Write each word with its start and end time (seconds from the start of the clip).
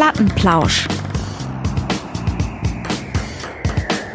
Plattenplausch. 0.00 0.86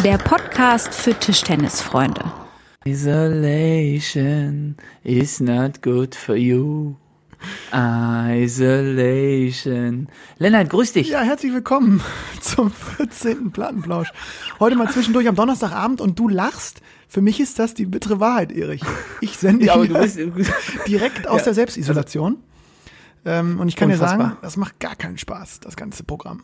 Der 0.03 0.19
Podcast 0.19 0.93
für 0.93 1.15
Tischtennisfreunde. 1.15 2.21
Isolation 2.85 4.75
is 5.03 5.39
not 5.39 5.81
good 5.81 6.13
for 6.13 6.35
you. 6.35 6.93
Isolation. 7.73 8.47
Lennart, 10.37 10.69
grüß 10.69 10.93
dich. 10.93 11.09
Ja, 11.09 11.21
herzlich 11.21 11.51
willkommen 11.51 12.03
zum 12.41 12.71
14. 12.71 13.51
Plattenplausch. 13.51 14.11
Heute 14.59 14.75
mal 14.75 14.87
zwischendurch 14.91 15.27
am 15.27 15.35
Donnerstagabend 15.35 15.99
und 15.99 16.19
du 16.19 16.29
lachst. 16.29 16.81
Für 17.07 17.21
mich 17.21 17.39
ist 17.39 17.57
das 17.57 17.73
die 17.73 17.87
bittere 17.87 18.19
Wahrheit, 18.19 18.51
Erich. 18.51 18.83
Ich 19.19 19.35
sende 19.35 19.65
Ja, 19.65 19.77
direkt 20.87 21.27
aus 21.27 21.39
Ja. 21.39 21.45
der 21.45 21.53
Selbstisolation. 21.55 22.37
Ähm, 23.25 23.59
und 23.59 23.67
ich 23.67 23.75
kann 23.75 23.89
dir 23.89 23.95
Unfassbar. 23.95 24.27
sagen, 24.29 24.37
das 24.41 24.57
macht 24.57 24.79
gar 24.79 24.95
keinen 24.95 25.17
Spaß, 25.17 25.59
das 25.59 25.75
ganze 25.75 26.03
Programm. 26.03 26.43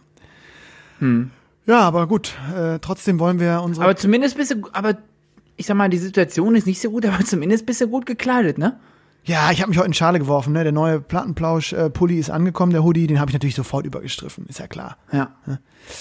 Ja, 1.66 1.80
aber 1.82 2.08
gut. 2.08 2.34
Äh, 2.56 2.80
trotzdem 2.80 3.20
wollen 3.20 3.40
wir 3.40 3.62
unsere. 3.62 3.86
aber 3.86 3.96
zumindest 3.96 4.36
bist 4.38 4.52
du, 4.52 4.68
aber 4.74 4.98
ich 5.58 5.66
sag 5.68 5.76
mal, 5.78 5.90
die 5.90 5.98
Situation 5.98 6.56
ist 6.56 6.66
nicht 6.66 6.82
so 6.82 6.90
gut, 6.90 7.06
aber 7.08 7.24
zumindest 7.24 7.66
bist 7.66 7.82
du 7.82 7.88
gut 7.88 8.06
gekleidet, 8.06 8.58
ne? 8.58 8.80
ja, 9.26 9.52
ich 9.52 9.60
habe 9.60 9.70
mich 9.70 9.78
heute 9.78 9.88
in 9.88 9.94
Schale 9.94 10.20
geworfen. 10.20 10.54
Ne? 10.54 10.64
Der 10.64 10.72
neue 10.72 11.02
Plattenplausch-Pulli 11.02 12.18
ist 12.18 12.30
angekommen, 12.30 12.72
der 12.72 12.84
Hoodie. 12.86 13.08
Den 13.08 13.20
habe 13.20 13.30
ich 13.30 13.34
natürlich 13.34 13.56
sofort 13.56 13.86
übergestriffen, 13.86 14.46
ist 14.48 14.60
ja 14.60 14.68
klar. 14.68 14.96
Ja. 15.12 15.32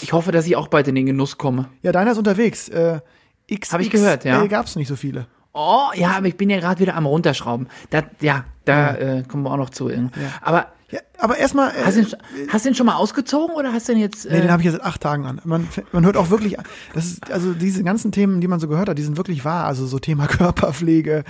Ich 0.00 0.12
hoffe, 0.12 0.30
dass 0.30 0.46
ich 0.46 0.54
auch 0.54 0.68
bald 0.68 0.86
in 0.86 0.94
den 0.94 1.06
Genuss 1.06 1.36
komme. 1.36 1.68
Ja, 1.82 1.90
deiner 1.90 2.12
ist 2.12 2.18
unterwegs. 2.18 2.68
Äh, 2.68 3.00
X 3.48 3.72
Hab 3.72 3.80
ich 3.80 3.90
gehört, 3.90 4.24
ja. 4.24 4.46
Gab 4.46 4.66
es 4.66 4.76
nicht 4.76 4.86
so 4.86 4.94
viele. 4.94 5.26
Oh, 5.52 5.88
ja, 5.94 6.10
aber 6.10 6.26
ich 6.26 6.36
bin 6.36 6.50
ja 6.50 6.60
gerade 6.60 6.78
wieder 6.80 6.94
am 6.94 7.04
runterschrauben. 7.06 7.66
Da, 7.90 8.04
ja, 8.20 8.44
da 8.64 8.94
Äh, 8.94 9.22
kommen 9.24 9.42
wir 9.42 9.50
auch 9.50 9.56
noch 9.56 9.70
zu. 9.70 9.90
Ja. 9.90 10.08
Aber 10.40 10.68
Ja, 10.90 11.00
aber 11.18 11.36
erstmal. 11.38 11.70
Äh, 11.70 11.84
hast 11.84 11.96
du, 11.96 12.00
ihn, 12.02 12.06
hast 12.48 12.64
du 12.64 12.68
ihn 12.68 12.74
schon 12.76 12.86
mal 12.86 12.94
ausgezogen 12.96 13.56
oder 13.56 13.72
hast 13.72 13.88
du 13.88 13.92
ihn 13.92 13.98
jetzt? 13.98 14.24
Nee, 14.30 14.36
Äh, 14.38 14.40
den 14.42 14.50
habe 14.52 14.62
ich 14.62 14.66
ja 14.66 14.72
seit 14.72 14.82
acht 14.84 15.00
Tagen 15.00 15.26
an. 15.26 15.40
Man, 15.44 15.66
man 15.92 16.04
hört 16.04 16.16
auch 16.16 16.30
wirklich, 16.30 16.56
das 16.94 17.06
ist, 17.06 17.30
also 17.30 17.52
diese 17.54 17.82
ganzen 17.82 18.12
Themen, 18.12 18.40
die 18.40 18.46
man 18.48 18.60
so 18.60 18.68
gehört 18.68 18.88
hat, 18.88 18.96
die 18.98 19.02
sind 19.02 19.16
wirklich 19.16 19.44
wahr. 19.44 19.64
Also 19.66 19.86
so 19.86 19.98
Thema 19.98 20.26
Körperpflege. 20.28 21.24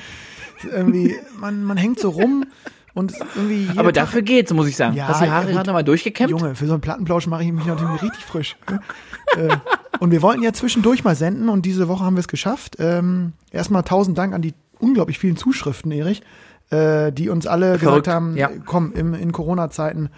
Irgendwie, 0.71 1.15
man, 1.39 1.65
man 1.65 1.77
hängt 1.77 1.99
so 2.01 2.11
rum 2.11 2.45
und 2.95 3.13
irgendwie. 3.35 3.69
aber 3.77 3.93
Tag- 3.93 4.05
dafür 4.07 4.23
geht's, 4.23 4.53
muss 4.55 4.67
ich 4.69 4.77
sagen. 4.77 4.97
Ja, 4.97 5.09
hast 5.09 5.21
du 5.21 5.25
die 5.25 5.29
ja, 5.31 5.35
Haare 5.37 5.47
gut. 5.47 5.55
gerade 5.55 5.73
mal 5.73 5.85
durchgekämmt? 5.85 6.31
Junge, 6.31 6.55
für 6.55 6.67
so 6.67 6.73
einen 6.73 6.81
Plattenplausch 6.81 7.27
mache 7.27 7.45
ich 7.45 7.53
mich 7.53 7.67
natürlich 7.67 8.03
richtig 8.03 8.25
frisch. 8.25 8.57
äh, 9.37 9.57
und 10.01 10.11
wir 10.13 10.23
wollten 10.23 10.43
ja 10.43 10.53
zwischendurch 10.53 11.05
mal 11.05 11.15
senden 11.15 11.49
und 11.51 11.67
diese 11.67 11.89
Woche 11.89 12.05
haben 12.05 12.17
wir 12.17 12.21
es 12.21 12.29
geschafft. 12.29 12.77
Ähm, 12.79 13.33
erstmal 13.51 13.83
tausend 13.83 14.17
Dank 14.17 14.35
an 14.35 14.41
die 14.43 14.55
unglaublich 14.79 15.19
vielen 15.19 15.37
Zuschriften, 15.37 15.91
Erich, 15.93 16.23
äh, 16.71 17.13
die 17.13 17.29
uns 17.29 17.47
alle 17.47 17.79
Verrückt, 17.79 18.05
gesagt 18.05 18.09
haben, 18.09 18.37
ja. 18.37 18.49
äh, 18.49 18.61
komm, 18.65 18.93
im, 18.93 19.15
in 19.15 19.33
Corona-Zeiten 19.33 20.09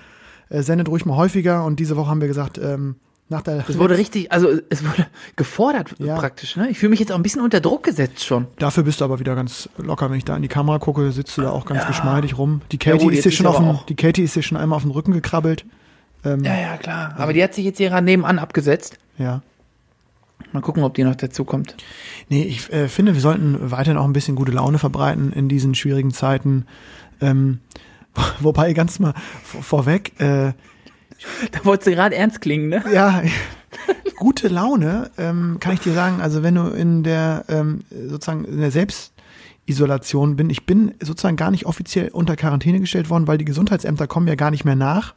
äh, 0.48 0.62
sendet 0.62 0.88
ruhig 0.88 1.04
mal 1.06 1.16
häufiger. 1.16 1.64
Und 1.64 1.78
diese 1.80 1.96
Woche 1.96 2.08
haben 2.10 2.20
wir 2.20 2.28
gesagt, 2.28 2.58
ähm, 2.58 2.96
nach 3.30 3.42
der 3.42 3.62
Es 3.68 3.78
wurde 3.78 3.98
richtig, 3.98 4.32
also 4.32 4.48
es 4.70 4.82
wurde 4.82 5.06
gefordert 5.36 5.94
Ja. 5.98 6.16
praktisch, 6.16 6.56
ne? 6.56 6.70
Ich 6.70 6.78
fühle 6.78 6.88
mich 6.90 7.00
jetzt 7.00 7.12
auch 7.12 7.16
ein 7.16 7.22
bisschen 7.22 7.42
unter 7.42 7.60
Druck 7.60 7.82
gesetzt 7.82 8.24
schon. 8.24 8.46
Dafür 8.58 8.82
bist 8.84 9.00
du 9.02 9.04
aber 9.04 9.20
wieder 9.20 9.34
ganz 9.34 9.68
locker, 9.76 10.10
wenn 10.10 10.16
ich 10.16 10.24
da 10.24 10.34
in 10.34 10.40
die 10.40 10.48
Kamera 10.48 10.78
gucke, 10.78 11.12
sitzt 11.12 11.36
du 11.36 11.42
da 11.42 11.50
auch 11.50 11.66
ganz 11.66 11.86
geschmeidig 11.86 12.38
rum. 12.38 12.62
Die 12.72 12.78
Ja, 12.82 12.92
Katie 12.92 13.04
gut, 13.04 13.12
ist 13.12 13.24
dir 13.26 13.30
schon 13.30 13.46
auf 13.46 13.58
dem, 13.58 13.78
die 13.88 13.96
Katie 13.96 14.22
ist 14.22 14.34
dir 14.34 14.42
schon 14.42 14.56
einmal 14.56 14.76
auf 14.76 14.82
den 14.82 14.92
Rücken 14.92 15.12
gekrabbelt. 15.12 15.66
Ähm, 16.24 16.42
Ja, 16.42 16.58
ja, 16.58 16.76
klar. 16.78 17.14
Aber 17.18 17.34
die 17.34 17.42
hat 17.44 17.52
sich 17.52 17.66
jetzt 17.66 17.76
hier 17.76 18.00
nebenan 18.00 18.38
abgesetzt. 18.38 18.98
ja. 19.18 19.42
Mal 20.52 20.60
gucken, 20.60 20.82
ob 20.82 20.94
die 20.94 21.04
noch 21.04 21.14
dazu 21.14 21.44
kommt. 21.44 21.76
Nee, 22.28 22.44
ich 22.44 22.72
äh, 22.72 22.88
finde, 22.88 23.14
wir 23.14 23.20
sollten 23.20 23.70
weiterhin 23.70 23.98
auch 23.98 24.04
ein 24.04 24.12
bisschen 24.12 24.36
gute 24.36 24.52
Laune 24.52 24.78
verbreiten 24.78 25.32
in 25.32 25.48
diesen 25.48 25.74
schwierigen 25.74 26.12
Zeiten. 26.12 26.66
Ähm, 27.20 27.60
wobei 28.40 28.72
ganz 28.72 28.98
mal 28.98 29.14
vor, 29.42 29.62
vorweg, 29.62 30.18
äh, 30.20 30.52
Da 31.52 31.64
wolltest 31.64 31.88
du 31.88 31.90
gerade 31.92 32.14
ernst 32.14 32.40
klingen, 32.40 32.68
ne? 32.68 32.82
ja, 32.92 33.22
gute 34.16 34.48
Laune, 34.48 35.10
ähm, 35.18 35.58
kann 35.60 35.74
ich 35.74 35.80
dir 35.80 35.92
sagen, 35.92 36.20
also 36.20 36.42
wenn 36.42 36.54
du 36.54 36.68
in 36.68 37.02
der 37.02 37.44
ähm, 37.48 37.80
sozusagen 37.90 38.44
in 38.44 38.60
der 38.60 38.70
Selbstisolation 38.70 40.36
bin, 40.36 40.50
ich 40.50 40.64
bin 40.64 40.94
sozusagen 41.02 41.36
gar 41.36 41.50
nicht 41.50 41.66
offiziell 41.66 42.08
unter 42.08 42.36
Quarantäne 42.36 42.80
gestellt 42.80 43.10
worden, 43.10 43.26
weil 43.26 43.38
die 43.38 43.44
Gesundheitsämter 43.44 44.06
kommen 44.06 44.28
ja 44.28 44.34
gar 44.34 44.50
nicht 44.50 44.64
mehr 44.64 44.76
nach. 44.76 45.14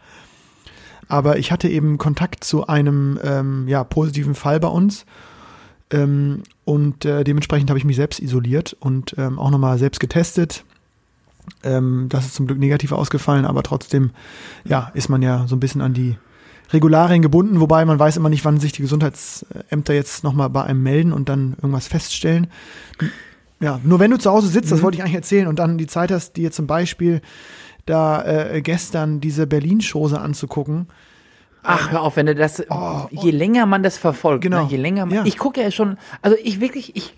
Aber 1.12 1.38
ich 1.38 1.52
hatte 1.52 1.68
eben 1.68 1.98
Kontakt 1.98 2.46
zu 2.46 2.68
einem 2.68 3.20
ähm, 3.22 3.68
ja, 3.68 3.84
positiven 3.84 4.34
Fall 4.34 4.62
bei 4.62 4.70
uns. 4.70 5.06
Ähm, 5.92 6.44
und 6.64 7.04
äh, 7.04 7.26
dementsprechend 7.26 7.70
habe 7.70 7.78
ich 7.78 7.84
mich 7.84 7.98
selbst 7.98 8.22
isoliert 8.22 8.78
und 8.80 9.16
ähm, 9.18 9.38
auch 9.38 9.52
nochmal 9.52 9.78
selbst 9.78 10.00
getestet. 10.00 10.64
Ähm, 11.64 12.06
das 12.08 12.28
ist 12.28 12.36
zum 12.36 12.48
Glück 12.48 12.60
negativ 12.60 12.94
ausgefallen, 12.94 13.44
aber 13.44 13.62
trotzdem, 13.62 14.12
ja, 14.64 14.90
ist 14.94 15.10
man 15.10 15.22
ja 15.22 15.48
so 15.48 15.58
ein 15.58 15.60
bisschen 15.60 15.82
an 15.82 15.94
die 15.94 16.16
Regularien 16.72 17.22
gebunden, 17.22 17.60
wobei 17.60 17.84
man 17.84 18.00
weiß 18.00 18.16
immer 18.16 18.30
nicht, 18.30 18.46
wann 18.46 18.62
sich 18.62 18.72
die 18.72 18.82
Gesundheitsämter 18.82 19.94
jetzt 19.94 20.24
nochmal 20.24 20.50
bei 20.50 20.64
einem 20.64 20.82
melden 20.82 21.12
und 21.12 21.28
dann 21.28 21.56
irgendwas 21.58 21.88
feststellen. 21.88 22.48
Ja, 23.60 23.82
nur 23.84 24.00
wenn 24.00 24.12
du 24.12 24.18
zu 24.18 24.32
Hause 24.32 24.48
sitzt, 24.48 24.72
das 24.72 24.82
wollte 24.82 24.96
ich 24.96 25.04
eigentlich 25.04 25.16
erzählen, 25.16 25.48
und 25.48 25.60
dann 25.60 25.78
die 25.78 25.88
Zeit 25.88 26.10
hast, 26.10 26.38
dir 26.38 26.54
zum 26.54 26.68
Beispiel 26.68 27.22
da 27.86 28.24
äh, 28.24 28.62
gestern 28.62 29.19
diese 29.22 29.47
Berlin-Chose 29.47 30.19
anzugucken. 30.19 30.88
Ach, 31.64 31.92
hör 31.92 32.02
auf, 32.02 32.16
wenn 32.16 32.25
du 32.25 32.34
das, 32.36 32.64
je 33.12 33.31
länger 33.31 33.66
man 33.68 33.84
das 33.84 33.97
verfolgt, 33.97 34.44
Genau. 34.44 34.64
ne, 34.64 34.69
je 34.72 34.78
länger 34.78 35.06
man, 35.06 35.16
Ja. 35.16 35.25
ich 35.25 35.38
gucke 35.38 35.62
ja 35.62 35.69
schon, 35.69 35.97
also 36.24 36.36
ich 36.44 36.59
wirklich, 36.59 36.96
ich, 36.96 37.14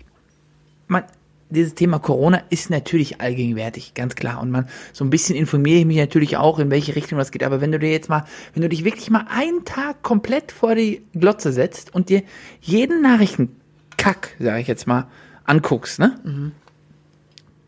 man, 0.86 1.02
dieses 1.48 1.74
Thema 1.74 1.98
Corona 1.98 2.42
ist 2.50 2.68
natürlich 2.68 3.20
allgegenwärtig, 3.22 3.94
ganz 3.94 4.14
klar. 4.16 4.40
Und 4.42 4.50
man, 4.50 4.66
so 4.92 5.04
ein 5.04 5.10
bisschen 5.10 5.36
informiere 5.36 5.78
ich 5.80 5.86
mich 5.86 5.96
natürlich 5.98 6.36
auch, 6.36 6.58
in 6.58 6.70
welche 6.70 6.94
Richtung 6.96 7.16
das 7.18 7.30
geht. 7.30 7.42
Aber 7.44 7.60
wenn 7.60 7.72
du 7.72 7.78
dir 7.78 7.90
jetzt 7.90 8.08
mal, 8.08 8.24
wenn 8.52 8.62
du 8.62 8.68
dich 8.68 8.84
wirklich 8.84 9.08
mal 9.10 9.24
einen 9.30 9.64
Tag 9.64 10.02
komplett 10.02 10.52
vor 10.52 10.74
die 10.74 11.02
Glotze 11.14 11.52
setzt 11.52 11.94
und 11.94 12.08
dir 12.08 12.22
jeden 12.60 13.02
Nachrichtenkack, 13.02 14.34
sage 14.38 14.60
ich 14.60 14.66
jetzt 14.66 14.86
mal, 14.86 15.06
anguckst, 15.44 15.98
ne? 15.98 16.18
Mhm. 16.24 16.52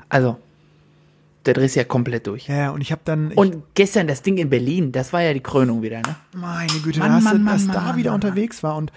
Also, 0.08 0.36
da 1.46 1.52
drehst 1.52 1.76
du 1.76 1.80
ja 1.80 1.84
komplett 1.84 2.26
durch. 2.26 2.48
Ja, 2.48 2.56
ja, 2.56 2.70
und 2.70 2.80
ich 2.80 2.92
habe 2.92 3.02
dann, 3.04 3.30
ich, 3.30 3.36
Und 3.36 3.62
gestern 3.74 4.08
das 4.08 4.22
Ding 4.22 4.36
in 4.38 4.50
Berlin, 4.50 4.92
das 4.92 5.12
war 5.12 5.22
ja 5.22 5.32
die 5.32 5.40
Krönung 5.40 5.82
wieder, 5.82 5.98
ne? 5.98 6.16
meine 6.34 6.72
Güte, 6.82 6.98
Mann, 7.00 7.08
da 7.08 7.14
hast 7.16 7.24
Mann, 7.24 7.38
du, 7.38 7.42
Mann, 7.44 7.54
was 7.54 7.64
Mann, 7.64 7.76
da 7.76 7.82
Mann, 7.82 7.96
wieder 7.96 8.10
Mann, 8.10 8.14
unterwegs 8.16 8.62
war 8.62 8.76
und 8.76 8.92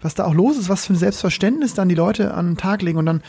was 0.00 0.14
da 0.14 0.24
auch 0.24 0.34
los 0.34 0.56
ist, 0.58 0.68
was 0.68 0.86
für 0.86 0.94
ein 0.94 0.96
Selbstverständnis 0.96 1.74
dann 1.74 1.88
die 1.88 1.94
Leute 1.94 2.34
an 2.34 2.52
den 2.52 2.56
Tag 2.56 2.82
legen. 2.82 2.98
Und 2.98 3.06
dann 3.06 3.22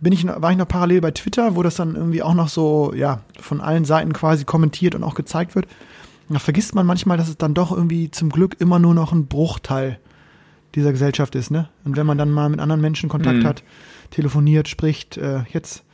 bin 0.00 0.12
ich, 0.12 0.26
war 0.26 0.50
ich 0.50 0.56
noch 0.58 0.68
parallel 0.68 1.00
bei 1.00 1.10
Twitter, 1.12 1.54
wo 1.56 1.62
das 1.62 1.76
dann 1.76 1.94
irgendwie 1.94 2.22
auch 2.22 2.34
noch 2.34 2.48
so, 2.48 2.92
ja, 2.94 3.20
von 3.40 3.60
allen 3.60 3.84
Seiten 3.84 4.12
quasi 4.12 4.44
kommentiert 4.44 4.94
und 4.94 5.04
auch 5.04 5.14
gezeigt 5.14 5.54
wird. 5.54 5.66
Und 6.28 6.34
da 6.34 6.38
vergisst 6.40 6.74
man 6.74 6.84
manchmal, 6.84 7.16
dass 7.16 7.28
es 7.28 7.36
dann 7.36 7.54
doch 7.54 7.70
irgendwie 7.70 8.10
zum 8.10 8.30
Glück 8.30 8.56
immer 8.58 8.78
nur 8.78 8.94
noch 8.94 9.12
ein 9.12 9.26
Bruchteil 9.26 9.98
dieser 10.74 10.92
Gesellschaft 10.92 11.34
ist, 11.36 11.50
ne? 11.50 11.68
Und 11.84 11.96
wenn 11.96 12.04
man 12.04 12.18
dann 12.18 12.30
mal 12.30 12.48
mit 12.50 12.60
anderen 12.60 12.80
Menschen 12.82 13.08
Kontakt 13.08 13.38
Mhm. 13.38 13.46
hat, 13.46 13.62
telefoniert, 14.10 14.68
spricht, 14.68 15.16
äh, 15.16 15.44
jetzt 15.52 15.84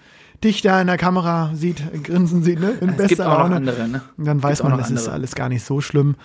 dich 0.44 0.62
da 0.62 0.80
in 0.80 0.86
der 0.86 0.96
Kamera 0.98 1.50
sieht, 1.54 1.82
grinsen 2.04 2.42
sieht, 2.42 2.60
ne? 2.60 2.72
In 2.80 2.90
Es 2.90 2.96
bester 2.96 3.08
gibt 3.08 3.20
auch 3.22 3.30
noch 3.30 3.38
Laune. 3.44 3.56
andere, 3.56 3.88
ne? 3.88 4.02
Und 4.16 4.24
dann 4.26 4.42
weiß 4.42 4.62
man, 4.62 4.76
das 4.78 4.90
ist 4.90 5.08
alles 5.08 5.34
gar 5.34 5.48
nicht 5.48 5.64
so 5.64 5.80
schlimm. 5.80 6.16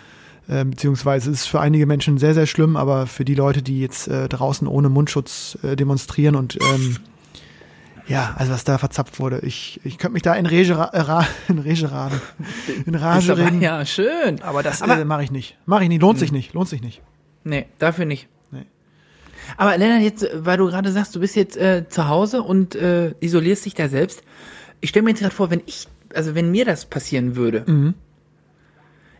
Äh, 0.49 0.63
beziehungsweise 0.63 1.29
es 1.31 1.41
ist 1.41 1.45
für 1.47 1.59
einige 1.59 1.85
Menschen 1.85 2.17
sehr, 2.17 2.33
sehr 2.33 2.45
schlimm, 2.45 2.77
aber 2.77 3.05
für 3.07 3.25
die 3.25 3.35
Leute, 3.35 3.61
die 3.61 3.81
jetzt 3.81 4.07
äh, 4.07 4.29
draußen 4.29 4.65
ohne 4.67 4.87
Mundschutz 4.89 5.57
äh, 5.63 5.75
demonstrieren 5.75 6.35
und 6.35 6.57
ähm, 6.73 6.97
ja, 8.07 8.33
also 8.37 8.53
was 8.53 8.63
da 8.63 8.77
verzapft 8.77 9.19
wurde, 9.19 9.39
ich, 9.39 9.81
ich 9.83 9.97
könnte 9.97 10.13
mich 10.13 10.21
da 10.21 10.33
in 10.35 10.45
Rage, 10.45 10.77
ra- 10.77 10.91
äh, 10.93 11.23
in 11.51 11.59
Rage 11.59 11.91
raden, 11.91 12.21
in 12.85 12.93
Ist 12.93 13.01
Rage 13.01 13.37
reden, 13.37 13.61
ja, 13.61 13.85
schön. 13.85 14.41
aber 14.41 14.63
das 14.63 14.79
äh, 14.79 15.03
mache 15.03 15.23
ich 15.23 15.31
nicht. 15.31 15.57
Mache 15.65 15.83
ich 15.83 15.89
nicht, 15.89 16.01
lohnt 16.01 16.17
sich 16.17 16.31
nicht, 16.31 16.53
lohnt 16.53 16.69
sich 16.69 16.81
nicht. 16.81 17.01
Nee, 17.43 17.65
dafür 17.79 18.05
nicht. 18.05 18.29
Aber 19.55 19.77
Lennart, 19.77 20.01
jetzt, 20.01 20.27
weil 20.33 20.57
du 20.57 20.65
gerade 20.67 20.91
sagst, 20.91 21.15
du 21.15 21.19
bist 21.19 21.35
jetzt 21.35 21.55
äh, 21.57 21.85
zu 21.87 22.07
Hause 22.07 22.43
und 22.43 22.75
äh, 22.75 23.13
isolierst 23.21 23.65
dich 23.65 23.73
da 23.75 23.87
selbst. 23.87 24.21
Ich 24.81 24.89
stelle 24.89 25.03
mir 25.03 25.11
jetzt 25.11 25.21
gerade 25.21 25.33
vor, 25.33 25.49
wenn 25.49 25.61
ich, 25.65 25.87
also 26.13 26.35
wenn 26.35 26.51
mir 26.51 26.65
das 26.65 26.85
passieren 26.85 27.35
würde, 27.35 27.63
Mhm. 27.67 27.93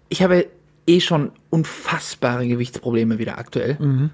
ich 0.09 0.21
habe 0.21 0.47
eh 0.85 0.99
schon 0.99 1.31
unfassbare 1.49 2.47
Gewichtsprobleme 2.47 3.17
wieder 3.19 3.37
aktuell. 3.37 3.77
Mhm. 3.79 4.09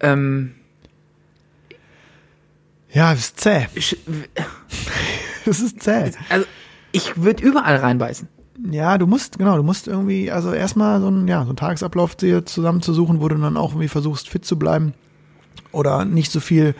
Ähm, 0.00 0.54
Ja, 2.92 3.12
es 3.12 3.20
ist 3.20 3.40
zäh. 3.40 3.66
Es 5.46 5.60
ist 5.60 5.82
zäh. 5.82 6.10
also 6.28 6.44
ich 6.92 7.22
würde 7.22 7.42
überall 7.42 7.76
reinbeißen. 7.76 8.28
Ja, 8.70 8.98
du 8.98 9.06
musst, 9.06 9.38
genau, 9.38 9.56
du 9.56 9.62
musst 9.62 9.86
irgendwie, 9.88 10.30
also 10.30 10.52
erstmal 10.52 11.00
so 11.00 11.06
einen, 11.06 11.28
ja, 11.28 11.42
so 11.42 11.48
einen 11.50 11.56
Tagesablauf 11.56 12.16
dir 12.16 12.44
zusammenzusuchen, 12.44 13.20
wo 13.20 13.28
du 13.28 13.36
dann 13.36 13.56
auch 13.56 13.70
irgendwie 13.70 13.88
versuchst, 13.88 14.28
fit 14.28 14.44
zu 14.44 14.58
bleiben. 14.58 14.94
Oder 15.72 16.04
nicht 16.04 16.32
so 16.32 16.40
viel, 16.40 16.74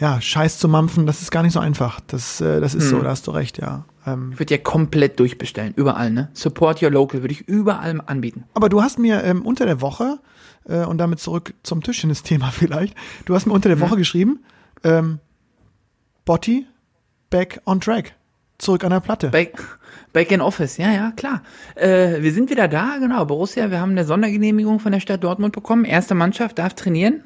ja, 0.00 0.20
Scheiß 0.20 0.58
zu 0.58 0.68
mampfen, 0.68 1.06
das 1.06 1.22
ist 1.22 1.30
gar 1.30 1.42
nicht 1.42 1.52
so 1.52 1.60
einfach. 1.60 2.00
Das, 2.06 2.40
äh, 2.40 2.60
das 2.60 2.74
ist 2.74 2.88
so, 2.90 3.00
da 3.00 3.10
hast 3.10 3.26
du 3.26 3.30
recht, 3.30 3.58
ja. 3.58 3.84
Ähm, 4.06 4.30
Ich 4.32 4.38
würde 4.38 4.54
ja 4.54 4.60
komplett 4.60 5.18
durchbestellen, 5.18 5.72
überall, 5.74 6.10
ne? 6.10 6.28
Support 6.34 6.82
your 6.82 6.90
local 6.90 7.22
würde 7.22 7.32
ich 7.32 7.48
überall 7.48 8.00
anbieten. 8.06 8.44
aber 8.54 8.68
du 8.68 8.82
hast 8.82 8.98
mir 8.98 9.22
ähm, 9.24 9.42
unter 9.46 9.64
der 9.66 9.80
Woche, 9.80 10.18
äh, 10.68 10.84
und 10.84 10.98
damit 10.98 11.20
zurück 11.20 11.54
zum 11.62 11.82
Tischtennis-Thema 11.82 12.50
vielleicht, 12.52 12.94
du 13.24 13.34
hast 13.34 13.46
mir 13.46 13.52
unter 13.52 13.68
der 13.68 13.80
Woche 13.80 13.96
geschrieben, 13.96 14.40
ähm, 14.84 15.18
Botti, 16.24 16.66
back 17.30 17.60
on 17.66 17.80
track. 17.80 18.14
zurück 18.58 18.84
an 18.84 18.90
der 18.90 19.00
Platte. 19.00 19.28
Back, 19.30 19.62
back 20.12 20.30
in 20.32 20.40
Office, 20.40 20.76
ja, 20.76 20.90
ja, 20.92 21.12
klar. 21.12 21.42
Äh, 21.74 22.22
wir 22.22 22.32
sind 22.32 22.50
wieder 22.50 22.68
da, 22.68 22.96
genau. 22.98 23.24
Borussia, 23.26 23.70
wir 23.70 23.80
haben 23.80 23.92
eine 23.92 24.04
Sondergenehmigung 24.04 24.80
von 24.80 24.92
der 24.92 25.00
Stadt 25.00 25.22
Dortmund 25.22 25.52
bekommen. 25.54 25.84
Erste 25.84 26.14
Mannschaft 26.14 26.58
darf 26.58 26.74
trainieren. 26.74 27.22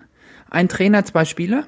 Ein 0.50 0.68
Trainer, 0.68 1.04
zwei 1.04 1.24
Spieler. 1.24 1.64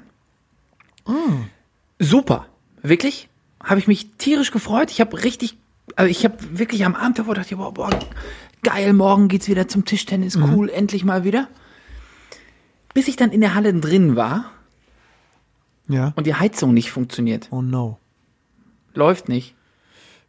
Super, 1.99 2.46
wirklich. 2.82 3.29
Habe 3.62 3.79
ich 3.81 3.87
mich 3.87 4.11
tierisch 4.19 4.50
gefreut. 4.50 4.90
Ich 4.90 5.00
habe 5.00 5.23
richtig, 5.23 5.56
also 5.96 6.11
ich 6.11 6.25
habe 6.25 6.37
wirklich 6.58 6.84
am 6.84 6.94
Abend 6.96 7.19
davor 7.19 7.34
gedacht, 7.34 7.50
boah, 7.56 7.73
boah, 7.73 7.90
geil, 8.62 8.93
morgen 8.93 9.29
geht's 9.29 9.49
wieder 9.49 9.69
zum 9.69 9.84
Tischtennis, 9.84 10.37
cool, 10.37 10.69
endlich 10.69 11.05
mal 11.05 11.25
wieder. 11.25 11.49
Bis 12.94 13.08
ich 13.08 13.17
dann 13.17 13.31
in 13.31 13.40
der 13.40 13.55
Halle 13.55 13.73
drin 13.75 14.17
war 14.17 14.50
Ja. 15.88 16.12
und 16.17 16.26
die 16.26 16.35
Heizung 16.35 16.75
nicht 16.75 16.90
funktioniert. 16.90 17.49
Oh 17.50 17.62
no. 17.62 17.99
Läuft 18.94 19.28
nicht. 19.28 19.55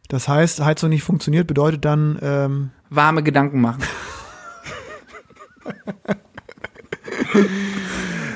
Das 0.08 0.28
heißt, 0.28 0.60
Heizung 0.60 0.90
nicht 0.90 1.02
funktioniert, 1.02 1.46
bedeutet 1.46 1.84
dann, 1.84 2.18
ähm, 2.22 2.70
Warme 2.90 3.22
Gedanken 3.22 3.60
machen. 3.60 3.82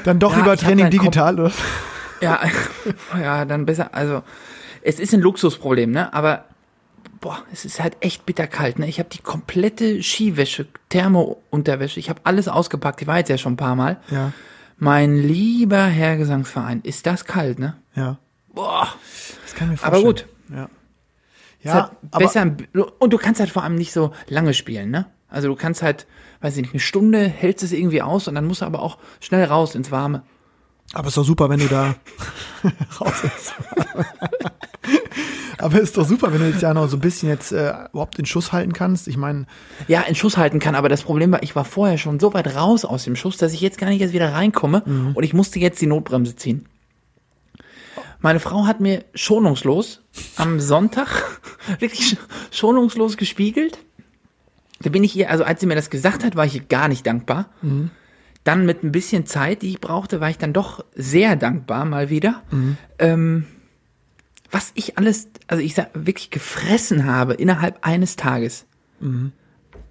dann 0.09 0.19
doch 0.19 0.33
Ja, 0.33 0.39
lieber 0.39 0.57
Training 0.57 0.91
digital, 0.91 1.39
oder? 1.39 1.53
Ja, 2.21 2.41
ja, 3.21 3.45
dann 3.45 3.65
besser. 3.67 3.95
Also, 3.95 4.23
es 4.83 4.99
ist 4.99 5.15
ein 5.15 5.21
Luxusproblem, 5.21 5.91
ne? 5.91 6.13
Aber 6.13 6.45
boah, 7.21 7.39
es 7.53 7.65
ist 7.65 7.81
halt 7.81 7.97
echt 8.01 8.27
bitterkalt, 8.27 8.79
ne? 8.79 8.89
Ich 8.89 8.99
habe 8.99 9.09
die 9.09 9.19
komplette 9.23 10.03
Skiwäsche, 10.03 10.67
Thermounterwäsche, 10.89 12.01
ich 12.01 12.09
habe 12.11 12.21
alles 12.25 12.49
ausgepackt. 12.49 13.01
Ich 13.03 13.07
war 13.07 13.19
jetzt 13.19 13.29
ja 13.29 13.39
schon 13.39 13.55
ein 13.55 13.57
paar 13.57 13.75
Mal. 13.77 13.99
Ja, 14.11 14.33
Mein 14.79 15.17
lieber 15.17 15.83
Herr 15.85 16.17
Gesangsverein, 16.17 16.81
ist 16.83 17.07
das 17.07 17.25
kalt, 17.25 17.59
ne? 17.59 17.77
ja. 17.95 18.19
Boah, 18.55 18.89
Das 19.45 19.55
kann 19.55 19.73
ich 19.73 19.81
mir 19.81 19.87
aber 19.87 20.01
vorstellen. 20.01 20.29
gut. 20.51 20.57
Ja. 20.57 20.69
Ja, 21.63 21.73
halt 21.75 21.91
aber, 22.11 22.25
besser 22.25 22.57
und 22.99 23.13
du 23.13 23.19
kannst 23.19 23.39
halt 23.41 23.51
vor 23.51 23.63
allem 23.63 23.75
nicht 23.77 23.93
so 23.93 24.13
lange 24.29 24.55
spielen, 24.55 24.91
ne? 24.91 25.07
Also 25.29 25.49
du 25.49 25.55
kannst 25.57 25.83
halt, 25.83 26.07
weiß 26.41 26.57
ich 26.57 26.63
nicht, 26.63 26.73
eine 26.75 26.81
Stunde 26.81 27.27
hältst 27.29 27.65
es 27.65 27.73
irgendwie 27.73 28.03
aus 28.03 28.29
und 28.29 28.35
dann 28.35 28.47
musst 28.47 28.61
du 28.63 28.67
aber 28.67 28.81
auch 28.83 28.99
schnell 29.21 29.45
raus 29.45 29.75
ins 29.75 29.91
Warme. 29.91 30.23
aber 30.95 31.09
ist 31.09 31.17
doch 31.17 31.25
super, 31.25 31.49
wenn 31.51 31.61
du 31.61 31.67
da 31.69 31.97
raus 33.01 33.25
ist. 33.25 33.55
aber 35.59 35.81
ist 35.81 35.97
doch 35.97 36.07
super, 36.07 36.33
wenn 36.33 36.41
du 36.41 36.53
dich 36.53 36.61
da 36.61 36.73
noch 36.73 36.89
so 36.89 36.97
ein 36.97 37.01
bisschen 37.01 37.29
jetzt 37.29 37.53
äh, 37.53 37.73
überhaupt 37.93 38.19
in 38.19 38.27
Schuss 38.27 38.53
halten 38.53 38.73
kannst. 38.73 39.09
Ich 39.09 39.17
meine, 39.17 39.47
ja, 39.89 40.03
in 40.03 40.15
Schuss 40.15 40.37
halten 40.37 40.61
kann, 40.61 40.75
aber 40.77 40.89
das 40.89 41.03
Problem 41.03 41.33
war, 41.33 41.43
ich 41.43 41.57
war 41.57 41.65
vorher 41.65 41.99
schon 41.99 42.21
so 42.21 42.33
weit 42.35 42.55
raus 42.55 42.85
aus 42.85 43.05
dem 43.05 43.17
Schuss, 43.17 43.37
dass 43.37 43.53
ich 43.53 43.61
jetzt 43.61 43.79
gar 43.79 43.89
nicht 43.91 44.01
erst 44.01 44.15
wieder 44.15 44.33
reinkomme 44.33 44.83
und 45.15 45.23
ich 45.25 45.35
musste 45.35 45.59
jetzt 45.59 45.81
die 45.81 45.87
Notbremse 45.87 46.37
ziehen. 46.37 46.67
Meine 48.21 48.41
Frau 48.41 48.67
hat 48.67 48.81
mir 48.81 49.05
schonungslos 49.15 50.03
am 50.37 50.59
Sonntag 50.61 51.41
wirklich 51.79 52.01
sch- 52.01 52.17
schonungslos 52.51 53.17
gespiegelt. 53.17 53.79
Da 54.81 54.91
bin 54.91 55.03
ich 55.05 55.17
ihr, 55.17 55.31
also 55.31 55.45
als 55.45 55.61
sie 55.61 55.67
mir 55.67 55.75
das 55.75 55.91
gesagt 55.91 56.25
hat, 56.25 56.37
war 56.37 56.47
ich 56.47 56.55
ihr 56.55 56.63
gar 56.63 56.89
nicht 56.89 57.07
dankbar. 57.07 57.51
Dann 58.45 58.65
mit 58.65 58.83
ein 58.85 58.93
bisschen 58.93 59.27
Zeit, 59.27 59.63
die 59.63 59.71
ich 59.71 59.81
brauchte, 59.81 60.21
war 60.21 60.31
ich 60.31 60.39
dann 60.39 60.53
doch 60.53 60.85
sehr 60.95 61.37
dankbar 61.37 61.85
mal 61.85 62.11
wieder. 62.11 62.43
Ähm, 62.99 63.47
was 64.51 64.71
ich 64.75 64.97
alles, 64.97 65.29
also 65.49 65.63
ich 65.63 65.75
sag, 65.75 65.91
wirklich 65.95 66.31
gefressen 66.31 67.05
habe 67.07 67.35
innerhalb 67.35 67.79
eines 67.87 68.17
Tages. 68.17 68.65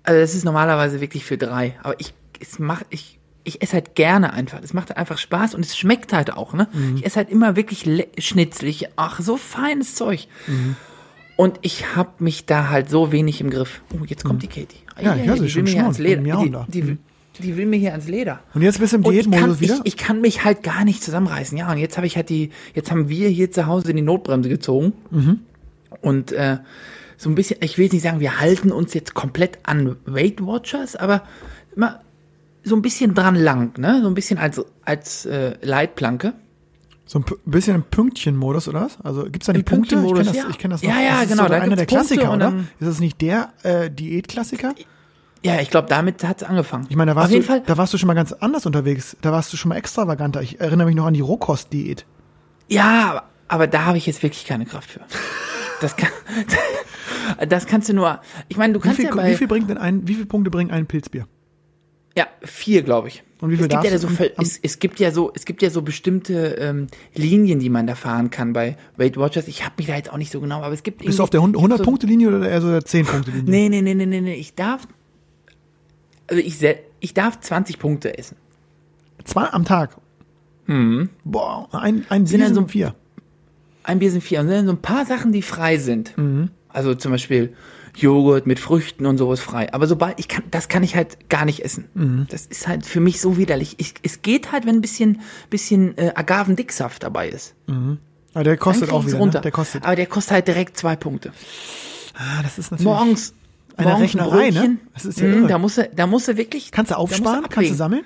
Also 0.03 0.19
das 0.21 0.33
ist 0.35 0.45
normalerweise 0.45 1.01
wirklich 1.01 1.25
für 1.25 1.37
drei. 1.37 1.77
Aber 1.83 1.99
ich, 1.99 2.13
es 2.39 2.57
macht, 2.57 2.85
ich, 2.89 3.19
ich 3.43 3.61
esse 3.61 3.73
halt 3.73 3.93
gerne 3.95 4.33
einfach. 4.33 4.59
Es 4.63 4.73
macht 4.73 4.95
einfach 4.97 5.17
Spaß 5.17 5.53
und 5.53 5.63
es 5.65 5.77
schmeckt 5.77 6.11
halt 6.13 6.33
auch, 6.33 6.53
ne? 6.53 6.67
Ich 6.95 7.05
esse 7.05 7.17
halt 7.17 7.29
immer 7.29 7.55
wirklich 7.55 7.85
schnitzlig. 8.17 8.87
Ach, 8.95 9.19
so 9.19 9.37
feines 9.37 9.95
Zeug. 9.95 10.27
Und 11.37 11.59
ich 11.61 11.95
habe 11.95 12.09
mich 12.19 12.45
da 12.45 12.69
halt 12.69 12.89
so 12.89 13.11
wenig 13.13 13.39
im 13.41 13.49
Griff. 13.49 13.81
Oh, 13.93 14.03
jetzt 14.05 14.25
kommt 14.25 14.41
die 14.43 14.47
Katie. 14.47 14.77
Ja, 15.01 15.15
ich 15.15 15.25
höre 15.27 15.37
sie 15.37 15.45
die 15.47 15.55
will 15.55 15.63
mir 15.63 15.69
hier 15.71 15.83
ans 15.83 15.99
Leder. 15.99 16.67
Die, 16.67 16.87
will- 16.87 16.97
die 17.39 17.55
will 17.57 17.65
mir 17.67 17.77
hier 17.77 17.91
ans 17.91 18.07
Leder. 18.07 18.39
und 18.55 18.63
jetzt 18.63 18.79
bist 18.79 18.93
du 18.93 18.97
im 18.97 19.03
Diätmodus 19.03 19.59
wieder? 19.61 19.75
ich, 19.83 19.93
ich 19.93 19.97
kann 19.97 20.19
mich 20.19 20.43
halt 20.43 20.63
gar 20.63 20.83
nicht 20.83 21.03
zusammenreißen. 21.03 21.55
Ja, 21.57 21.71
und 21.71 21.77
jetzt 21.77 21.95
habe 21.97 22.07
ich 22.07 22.15
halt 22.17 22.29
die, 22.29 22.49
jetzt 22.73 22.89
haben 22.91 23.07
wir 23.09 23.29
hier 23.29 23.51
zu 23.51 23.67
Hause 23.67 23.93
die 23.93 24.01
Notbremse 24.01 24.49
gezogen. 24.49 24.93
Mhm. 25.11 25.39
Und 26.01 26.31
äh, 26.31 26.57
so 27.17 27.29
ein 27.29 27.35
bisschen, 27.35 27.57
ich 27.61 27.77
will 27.77 27.85
jetzt 27.85 27.93
nicht 27.93 28.01
sagen, 28.03 28.19
wir 28.19 28.39
halten 28.39 28.71
uns 28.71 28.93
jetzt 28.95 29.13
komplett 29.13 29.59
an 29.63 29.95
Weight 30.05 30.43
Watchers, 30.43 30.95
aber 30.95 31.23
immer 31.75 32.01
so 32.63 32.75
ein 32.75 32.81
bisschen 32.81 33.13
dran 33.13 33.35
lang, 33.35 33.77
ne? 33.79 34.01
So 34.01 34.07
ein 34.09 34.13
bisschen 34.15 34.39
als, 34.39 34.61
als 34.83 35.25
äh, 35.27 35.53
Leitplanke. 35.61 36.33
So 37.07 37.19
ein 37.19 37.25
bisschen 37.45 37.75
im 37.75 37.83
Pünktchenmodus, 37.83 38.67
oder 38.67 38.81
was? 38.81 38.99
Also 39.01 39.23
gibt's 39.23 39.47
da 39.47 39.53
die 39.53 39.63
Punkte? 39.63 39.95
Ich 39.95 40.01
Pünktchenmodus, 40.01 40.25
kenne 40.25 40.37
das, 40.37 40.43
ja. 40.43 40.49
ich 40.49 40.57
kenn 40.57 40.71
das 40.71 40.83
noch. 40.83 40.89
Ja, 40.89 40.99
ja, 40.99 41.11
das 41.13 41.23
ist 41.23 41.29
genau, 41.29 41.43
So 41.43 41.49
da 41.49 41.61
einer 41.61 41.75
der 41.75 41.85
Klassiker, 41.85 42.33
oder? 42.33 42.53
Ist 42.79 42.87
das 42.87 42.99
nicht 42.99 43.21
der 43.21 43.53
äh, 43.63 43.89
Diätklassiker? 43.89 44.75
Ja, 45.43 45.61
ich 45.61 45.69
glaube, 45.69 45.87
damit 45.87 46.23
hat's 46.23 46.43
angefangen. 46.43 46.85
Ich 46.89 46.97
meine, 46.97 47.11
da 47.11 47.13
Auf 47.13 47.23
warst, 47.23 47.31
jeden 47.31 47.43
du, 47.43 47.47
Fall. 47.47 47.63
da 47.65 47.77
warst 47.77 47.93
du 47.93 47.97
schon 47.97 48.07
mal 48.07 48.13
ganz 48.13 48.33
anders 48.33 48.65
unterwegs. 48.65 49.15
Da 49.21 49.31
warst 49.31 49.53
du 49.53 49.57
schon 49.57 49.69
mal 49.69 49.75
extravaganter. 49.75 50.41
Ich 50.41 50.59
erinnere 50.59 50.87
mich 50.87 50.95
noch 50.95 51.05
an 51.05 51.13
die 51.13 51.21
Rohkost-Diät. 51.21 52.05
Ja, 52.67 53.23
aber, 53.47 53.67
da 53.67 53.85
habe 53.85 53.97
ich 53.97 54.05
jetzt 54.05 54.21
wirklich 54.23 54.45
keine 54.45 54.65
Kraft 54.65 54.91
für. 54.91 54.99
Das 55.79 55.95
kann, 55.95 56.09
das 57.47 57.65
kannst 57.67 57.87
du 57.87 57.93
nur. 57.93 58.19
Ich 58.49 58.57
meine, 58.57 58.73
du 58.73 58.79
Wie 58.79 58.83
kannst 58.83 58.97
viel, 58.97 59.05
ja 59.05 59.15
bei 59.15 59.31
wie 59.31 59.35
viel 59.35 59.47
bringt 59.47 59.69
denn 59.69 59.77
ein, 59.77 60.07
wie 60.07 60.15
viele 60.15 60.25
Punkte 60.25 60.51
bringt 60.51 60.71
ein 60.71 60.87
Pilzbier? 60.87 61.27
Ja, 62.17 62.27
vier, 62.41 62.81
glaube 62.81 63.09
ich. 63.09 63.23
Und 63.39 63.51
wie 63.51 63.57
viel 63.57 63.65
es 63.65 63.69
gibt 63.69 63.83
ja 63.83 63.91
darfst 63.91 64.17
so, 64.17 64.25
es, 64.41 64.59
es 64.63 64.79
gibt 64.79 64.99
ja 64.99 65.11
so, 65.11 65.31
es 65.35 65.45
gibt 65.45 65.61
ja 65.61 65.69
so 65.69 65.83
bestimmte 65.83 66.55
ähm, 66.59 66.87
Linien, 67.13 67.59
die 67.59 67.69
man 67.69 67.85
da 67.85 67.93
fahren 67.93 68.31
kann 68.31 68.53
bei 68.53 68.75
Weight 68.97 69.17
Watchers. 69.17 69.47
Ich 69.47 69.63
habe 69.63 69.75
mich 69.77 69.85
da 69.85 69.95
jetzt 69.95 70.11
auch 70.11 70.17
nicht 70.17 70.31
so 70.31 70.41
genau, 70.41 70.63
aber 70.63 70.73
es 70.73 70.81
gibt 70.81 71.05
Bist 71.05 71.19
du 71.19 71.23
auf 71.23 71.29
der 71.29 71.41
irgendwie- 71.41 71.59
ich 71.59 71.63
hab 71.71 71.79
100-Punkte-Linie 71.79 72.29
oder 72.29 72.49
eher 72.49 72.59
so 72.61 72.69
der 72.71 72.81
10-Punkte-Linie? 72.81 73.45
So, 73.45 73.51
nee, 73.51 73.69
nee, 73.69 73.81
nee, 73.83 73.93
nee, 73.93 74.05
nee, 74.07 74.21
nee, 74.21 74.33
ich 74.33 74.55
darf, 74.55 74.87
also 76.27 76.41
ich, 76.41 76.57
ich 76.99 77.13
darf 77.13 77.39
20 77.39 77.77
Punkte 77.77 78.17
essen. 78.17 78.37
Zwei 79.23 79.43
am 79.43 79.63
Tag. 79.65 79.95
Boah, 81.23 81.69
ein, 81.71 82.05
ein 82.09 82.25
Sind 82.25 82.37
Bier 82.39 82.45
dann 82.47 82.55
sind 82.55 82.63
so- 82.63 82.71
vier. 82.71 82.95
Ein 83.83 83.99
Bier 83.99 84.11
sind 84.11 84.21
vier. 84.23 84.41
Und 84.41 84.47
dann 84.49 84.65
so 84.65 84.71
ein 84.73 84.81
paar 84.81 85.05
Sachen, 85.05 85.31
die 85.31 85.41
frei 85.43 85.77
sind. 85.77 86.17
Mhm. 86.17 86.49
Also 86.69 86.93
zum 86.95 87.11
Beispiel 87.11 87.53
Joghurt 88.01 88.45
mit 88.47 88.59
Früchten 88.59 89.05
und 89.05 89.17
sowas 89.17 89.39
frei. 89.39 89.73
Aber 89.73 89.87
sobald 89.87 90.19
ich 90.19 90.27
kann, 90.27 90.43
das 90.51 90.67
kann 90.67 90.83
ich 90.83 90.95
halt 90.95 91.29
gar 91.29 91.45
nicht 91.45 91.63
essen. 91.65 91.85
Mhm. 91.93 92.27
Das 92.29 92.45
ist 92.45 92.67
halt 92.67 92.85
für 92.85 92.99
mich 92.99 93.19
so 93.21 93.37
widerlich. 93.37 93.75
Ich, 93.79 93.95
es 94.03 94.21
geht 94.21 94.51
halt, 94.51 94.65
wenn 94.65 94.75
ein 94.75 94.81
bisschen, 94.81 95.21
bisschen 95.49 95.97
äh, 95.97 96.11
Agavendicksaft 96.15 97.03
dabei 97.03 97.29
ist. 97.29 97.55
Aber 98.33 98.43
der 98.43 98.57
kostet 98.57 98.91
auch 98.91 99.05
wieder. 99.05 99.17
runter. 99.17 99.39
Ne? 99.39 99.43
Der 99.43 99.51
kostet. 99.51 99.83
Aber 99.85 99.95
der 99.95 100.05
kostet 100.05 100.31
halt 100.33 100.47
direkt 100.47 100.77
zwei 100.77 100.95
Punkte. 100.95 101.31
Ah, 102.13 102.41
das 102.43 102.57
ist 102.59 102.71
natürlich. 102.71 102.85
Morgens. 102.85 103.33
Eine 103.77 103.89
morgens 103.89 104.03
Rechnerei, 104.03 104.49
ne? 104.49 104.51
Brötchen. 104.53 104.79
Das 104.93 105.05
ist 105.05 105.19
ja 105.19 105.27
Mm, 105.27 105.47
da 105.47 105.57
musst 105.59 105.77
du, 105.77 105.89
da 105.95 106.07
musst 106.07 106.27
du 106.27 106.35
wirklich. 106.37 106.71
Kannst 106.71 106.91
du 106.91 106.97
aufsparen? 106.97 107.45
Kannst 107.49 107.69
du 107.71 107.75
sammeln? 107.75 108.03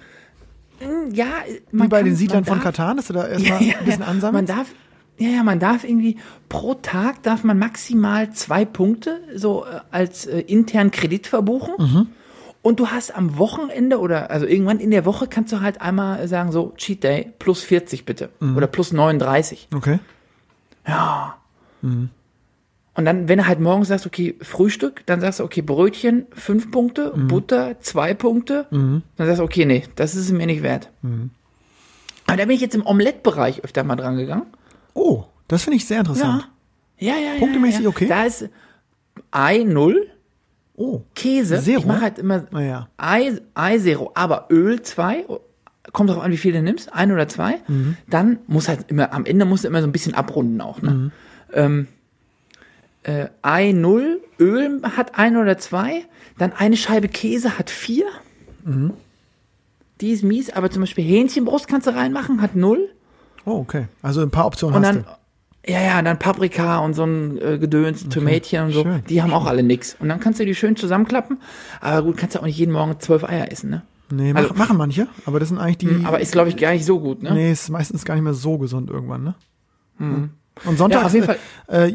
Ja, 1.13 1.27
Wie 1.71 1.77
man 1.77 1.89
bei 1.89 1.97
kann, 1.97 2.05
den 2.07 2.15
Siedlern 2.15 2.43
von 2.43 2.55
darf- 2.57 2.63
Katan, 2.63 2.97
dass 2.97 3.07
du 3.07 3.13
da 3.13 3.27
erstmal 3.29 3.61
Ja, 3.63 3.77
ein 3.77 3.85
bisschen 3.85 4.01
ja, 4.01 4.07
ansammelst? 4.07 4.33
Man 4.33 4.57
darf, 4.57 4.67
ja, 5.17 5.29
ja, 5.29 5.43
man 5.43 5.59
darf 5.59 5.83
irgendwie 5.83 6.17
pro 6.49 6.73
Tag 6.75 7.21
darf 7.23 7.43
man 7.43 7.59
maximal 7.59 8.31
zwei 8.31 8.65
Punkte 8.65 9.21
so 9.35 9.65
äh, 9.65 9.79
als 9.91 10.25
äh, 10.25 10.39
internen 10.41 10.91
Kredit 10.91 11.27
verbuchen. 11.27 11.73
Mhm. 11.77 12.07
Und 12.63 12.79
du 12.79 12.87
hast 12.87 13.15
am 13.15 13.37
Wochenende 13.37 13.99
oder 13.99 14.29
also 14.29 14.45
irgendwann 14.45 14.79
in 14.79 14.91
der 14.91 15.05
Woche 15.05 15.27
kannst 15.27 15.51
du 15.51 15.61
halt 15.61 15.81
einmal 15.81 16.27
sagen 16.27 16.51
so 16.51 16.73
Cheat 16.77 17.03
Day 17.03 17.31
plus 17.39 17.61
40 17.63 18.05
bitte 18.05 18.29
Mhm. 18.39 18.55
oder 18.57 18.67
plus 18.67 18.91
39. 18.93 19.67
Okay. 19.75 19.99
Ja. 20.87 21.37
Und 21.81 23.05
dann, 23.05 23.27
wenn 23.27 23.39
du 23.39 23.47
halt 23.47 23.59
morgens 23.59 23.87
sagst, 23.87 24.05
okay, 24.05 24.35
Frühstück, 24.41 25.03
dann 25.07 25.21
sagst 25.21 25.39
du, 25.39 25.43
okay, 25.43 25.61
Brötchen, 25.61 26.27
fünf 26.33 26.69
Punkte, 26.71 27.11
Butter, 27.15 27.79
zwei 27.79 28.13
Punkte. 28.13 28.67
Dann 28.69 29.01
sagst 29.17 29.39
du, 29.39 29.43
okay, 29.43 29.65
nee, 29.65 29.83
das 29.95 30.13
ist 30.13 30.25
es 30.25 30.31
mir 30.31 30.45
nicht 30.45 30.61
wert. 30.61 30.89
Aber 32.27 32.37
da 32.37 32.45
bin 32.45 32.51
ich 32.51 32.61
jetzt 32.61 32.75
im 32.75 32.85
Omelette-Bereich 32.85 33.63
öfter 33.63 33.83
mal 33.83 33.95
dran 33.95 34.17
gegangen. 34.17 34.45
Oh, 34.93 35.25
das 35.47 35.63
finde 35.63 35.77
ich 35.77 35.85
sehr 35.85 35.99
interessant. 35.99 36.49
Ja, 36.97 37.15
ja, 37.15 37.33
ja. 37.33 37.39
Punktemäßig 37.39 37.79
ja, 37.79 37.83
ja. 37.83 37.89
okay? 37.89 38.07
Da 38.07 38.23
ist 38.25 38.49
Ei 39.31 39.63
null, 39.63 40.07
Oh. 40.75 41.01
Käse. 41.13 41.61
Zero? 41.61 41.79
Ich 41.81 41.85
mache 41.85 42.01
halt 42.01 42.17
immer 42.17 42.45
Naja. 42.49 42.87
Ei, 42.97 43.39
Ei 43.53 43.77
zero, 43.77 44.11
aber 44.15 44.47
Öl 44.49 44.81
zwei. 44.81 45.25
Kommt 45.93 46.09
drauf 46.09 46.19
an, 46.21 46.31
wie 46.31 46.37
viel 46.37 46.53
du 46.53 46.61
nimmst, 46.61 46.93
ein 46.93 47.11
oder 47.11 47.27
zwei. 47.27 47.59
Mhm. 47.67 47.97
Dann 48.09 48.39
muss 48.47 48.67
halt 48.67 48.89
immer, 48.89 49.13
am 49.13 49.25
Ende 49.25 49.45
musst 49.45 49.63
du 49.63 49.67
immer 49.67 49.81
so 49.81 49.87
ein 49.87 49.91
bisschen 49.91 50.15
abrunden 50.15 50.61
auch. 50.61 50.81
Ne? 50.81 50.91
Mhm. 50.91 51.11
Ähm, 51.53 51.87
äh, 53.03 53.27
Ei 53.41 53.73
null, 53.73 54.21
Öl 54.39 54.81
hat 54.95 55.17
ein 55.19 55.37
oder 55.37 55.57
zwei. 55.57 56.05
Dann 56.37 56.53
eine 56.53 56.77
Scheibe 56.77 57.09
Käse 57.09 57.57
hat 57.59 57.69
vier. 57.69 58.05
Mhm. 58.63 58.93
Die 60.01 60.11
ist 60.11 60.23
mies, 60.23 60.49
aber 60.51 60.71
zum 60.71 60.81
Beispiel 60.81 61.03
Hähnchenbrust 61.03 61.67
kannst 61.67 61.85
du 61.87 61.91
reinmachen, 61.93 62.41
hat 62.41 62.55
null. 62.55 62.89
Oh, 63.45 63.59
okay. 63.59 63.87
Also 64.01 64.21
ein 64.21 64.29
paar 64.31 64.45
Optionen 64.45 64.75
Und 64.77 64.85
hast 64.85 64.95
dann, 64.95 65.03
du. 65.65 65.71
ja, 65.71 65.81
ja, 65.81 66.01
dann 66.01 66.19
Paprika 66.19 66.79
und 66.79 66.93
so 66.93 67.03
ein 67.03 67.37
äh, 67.41 67.57
Gedöns, 67.57 68.07
Tomätchen 68.09 68.65
und 68.65 68.71
so, 68.71 68.83
schön, 68.83 69.03
die 69.09 69.21
haben 69.21 69.33
auch 69.33 69.45
alle 69.45 69.63
nix. 69.63 69.95
Und 69.99 70.09
dann 70.09 70.19
kannst 70.19 70.39
du 70.39 70.45
die 70.45 70.55
schön 70.55 70.75
zusammenklappen. 70.75 71.39
Aber 71.79 72.03
gut, 72.03 72.17
kannst 72.17 72.35
du 72.35 72.39
auch 72.39 72.45
nicht 72.45 72.57
jeden 72.57 72.71
Morgen 72.71 72.99
zwölf 72.99 73.23
Eier 73.23 73.51
essen, 73.51 73.69
ne? 73.69 73.81
Nee, 74.13 74.33
also- 74.33 74.49
mach, 74.49 74.57
machen 74.57 74.77
manche, 74.77 75.07
aber 75.25 75.39
das 75.39 75.49
sind 75.49 75.57
eigentlich 75.57 75.77
die. 75.77 76.05
Aber 76.05 76.19
ist, 76.19 76.33
glaube 76.33 76.49
ich, 76.49 76.57
gar 76.57 76.71
nicht 76.73 76.85
so 76.85 76.99
gut, 76.99 77.23
ne? 77.23 77.33
nee, 77.33 77.51
ist 77.51 77.69
meistens 77.69 78.03
gar 78.05 78.15
nicht 78.15 78.23
mehr 78.23 78.33
so 78.33 78.57
gesund 78.57 78.89
irgendwann, 78.89 79.23
ne? 79.23 79.35
Und 80.65 80.77
Sonntag, 80.77 80.99
Ja, 81.01 81.05
auf 81.07 81.13
jeden 81.13 81.25
Fall. 81.25 81.39
Äh, 81.67 81.91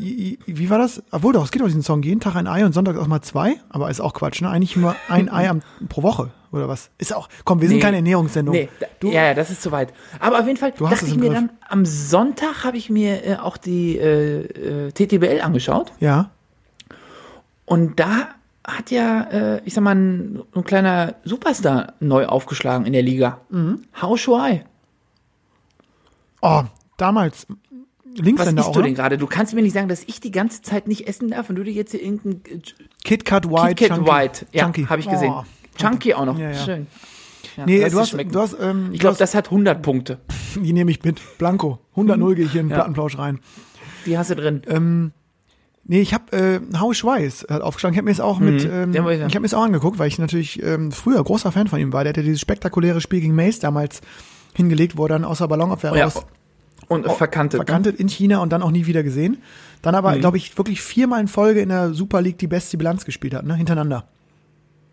wie 0.46 0.70
war 0.70 0.78
das? 0.78 1.02
Obwohl 1.12 1.32
doch, 1.34 1.44
es 1.44 1.50
geht 1.50 1.60
doch 1.62 1.66
diesen 1.66 1.82
Song, 1.82 2.02
jeden 2.02 2.20
Tag 2.20 2.34
ein 2.36 2.46
Ei 2.46 2.64
und 2.64 2.72
Sonntag 2.72 2.96
auch 2.96 3.06
mal 3.06 3.20
zwei, 3.22 3.56
aber 3.68 3.90
ist 3.90 4.00
auch 4.00 4.12
Quatsch, 4.14 4.40
ne? 4.42 4.48
Eigentlich 4.48 4.76
nur 4.76 4.96
ein 5.08 5.28
Ei 5.28 5.48
am, 5.48 5.60
pro 5.88 6.02
Woche, 6.02 6.30
oder 6.52 6.66
was? 6.68 6.90
Ist 6.98 7.14
auch, 7.14 7.28
komm, 7.44 7.60
wir 7.60 7.68
sind 7.68 7.76
Nee. 7.76 7.82
keine 7.82 7.96
Ernährungssendung. 7.98 8.54
Nee, 8.54 8.68
du, 8.98 9.12
ja, 9.12 9.24
ja, 9.26 9.34
das 9.34 9.50
ist 9.50 9.62
zu 9.62 9.70
weit. 9.72 9.92
Aber 10.20 10.40
auf 10.40 10.46
jeden 10.46 10.56
Fall 10.58 10.72
Du 10.76 10.88
hast 10.88 11.02
dachte 11.02 11.06
ich 11.12 11.16
mir 11.16 11.28
Griff. 11.28 11.34
dann, 11.34 11.50
am 11.68 11.84
Sonntag 11.84 12.64
habe 12.64 12.76
ich 12.78 12.88
mir 12.90 13.24
äh, 13.24 13.36
auch 13.36 13.56
die 13.58 13.98
äh, 13.98 14.86
äh, 14.86 14.90
TTBL 14.92 15.42
angeschaut. 15.42 15.92
ja, 16.00 16.30
Und 17.66 18.00
da 18.00 18.28
hat 18.66 18.90
ja, 18.90 19.22
äh, 19.30 19.60
ich 19.64 19.74
sag 19.74 19.84
mal, 19.84 19.94
ein, 19.94 20.42
ein 20.54 20.64
kleiner 20.64 21.14
Superstar 21.24 21.92
neu 22.00 22.26
aufgeschlagen 22.26 22.84
in 22.86 22.94
der 22.94 23.02
Liga. 23.02 23.40
Mhm. 23.50 23.82
Hao 24.00 24.16
Shuai. 24.16 24.64
oh, 26.42 26.62
damals, 26.96 27.46
Was 28.18 28.24
Linkshänder 28.26 28.60
isst 28.60 28.68
auch, 28.70 28.72
du 28.72 28.82
denn 28.82 28.94
gerade? 28.94 29.18
Du 29.18 29.26
kannst 29.26 29.54
mir 29.54 29.62
nicht 29.62 29.72
sagen, 29.74 29.88
dass 29.88 30.02
ich 30.06 30.20
die 30.20 30.30
ganze 30.30 30.62
Zeit 30.62 30.88
nicht 30.88 31.06
essen 31.08 31.28
darf 31.30 31.48
und 31.50 31.56
du 31.56 31.62
dir 31.64 31.72
jetzt 31.72 31.90
hier 31.92 32.02
irgendein 32.02 32.40
äh, 32.52 32.60
KitKat 33.04 33.50
White, 33.50 33.74
Kit 33.74 33.88
Kat 33.88 33.96
Chunky. 33.98 34.10
White, 34.10 34.46
ja, 34.52 34.64
Chunky. 34.64 34.84
habe 34.86 35.00
ich 35.00 35.08
gesehen. 35.08 35.32
Oh. 35.36 35.44
Chunky 35.78 36.14
auch 36.14 36.24
noch, 36.24 36.38
Ja, 36.38 36.50
ja. 36.50 36.64
schön. 36.64 36.86
Ja, 37.56 37.64
Nee, 37.66 37.80
du 37.80 37.86
es 37.86 37.94
hast, 37.94 38.10
schmecken. 38.10 38.32
du 38.32 38.40
hast, 38.40 38.56
ähm, 38.60 38.90
ich 38.92 39.00
glaube, 39.00 39.16
das 39.18 39.34
hat 39.34 39.46
100 39.46 39.80
Punkte. 39.82 40.18
die 40.56 40.72
nehme 40.72 40.90
ich 40.90 41.02
mit. 41.04 41.20
Blanco. 41.38 41.78
100-0 41.96 42.34
gehe 42.34 42.44
ich 42.46 42.52
hier 42.52 42.60
in 42.60 42.66
den 42.66 42.70
Ja. 42.70 42.76
Plattenplausch 42.78 43.18
rein. 43.18 43.40
Die 44.04 44.16
hast 44.18 44.30
du 44.30 44.34
drin. 44.36 44.62
Ähm, 44.68 45.12
nee, 45.84 46.00
ich 46.00 46.12
habe 46.14 46.36
äh, 46.36 46.60
Howie 46.78 46.94
Schweiß 46.94 47.46
hat 47.48 47.62
aufgeschlagen. 47.62 47.94
Ich 47.94 47.98
habe 47.98 48.04
mir 48.06 48.10
das 48.12 48.20
auch 48.20 48.38
mit, 48.40 48.64
ähm, 48.64 48.88
Mhm. 48.88 48.92
den 48.92 49.04
wollte 49.04 49.20
ich 49.22 49.26
ich 49.28 49.34
habe 49.34 49.40
mir 49.40 49.48
das 49.48 49.54
auch 49.54 49.62
angeguckt, 49.64 49.98
weil 49.98 50.08
ich 50.08 50.18
natürlich 50.18 50.62
ähm, 50.62 50.92
früher 50.92 51.22
großer 51.22 51.50
Fan 51.52 51.66
von 51.68 51.78
ihm 51.80 51.92
war. 51.92 52.04
Der 52.04 52.10
hat 52.10 52.16
ja 52.18 52.22
dieses 52.22 52.40
spektakuläre 52.40 53.00
Spiel 53.00 53.20
gegen 53.20 53.34
Mace 53.34 53.58
damals 53.58 54.00
hingelegt, 54.54 54.96
wo 54.96 55.04
er 55.06 55.08
dann 55.10 55.24
außer 55.24 55.48
Ballonabwehr 55.48 55.92
Oh 55.92 55.96
ja, 55.96 56.04
raus 56.04 56.24
und 56.88 57.06
verkantet. 57.12 57.60
ne? 57.60 57.64
verkantet 57.66 57.96
in 58.00 58.08
China 58.08 58.38
und 58.38 58.50
dann 58.52 58.62
auch 58.62 58.70
nie 58.70 58.86
wieder 58.86 59.02
gesehen. 59.02 59.38
Dann 59.82 59.94
aber, 59.94 60.12
Mhm. 60.14 60.20
glaube 60.20 60.36
ich, 60.36 60.56
wirklich 60.58 60.80
viermal 60.80 61.20
in 61.20 61.28
Folge 61.28 61.60
in 61.60 61.68
der 61.68 61.92
Super 61.94 62.20
League 62.22 62.38
die 62.38 62.46
beste 62.46 62.76
Bilanz 62.78 63.04
gespielt 63.04 63.34
hat, 63.34 63.44
ne? 63.44 63.54
Hintereinander. 63.54 64.04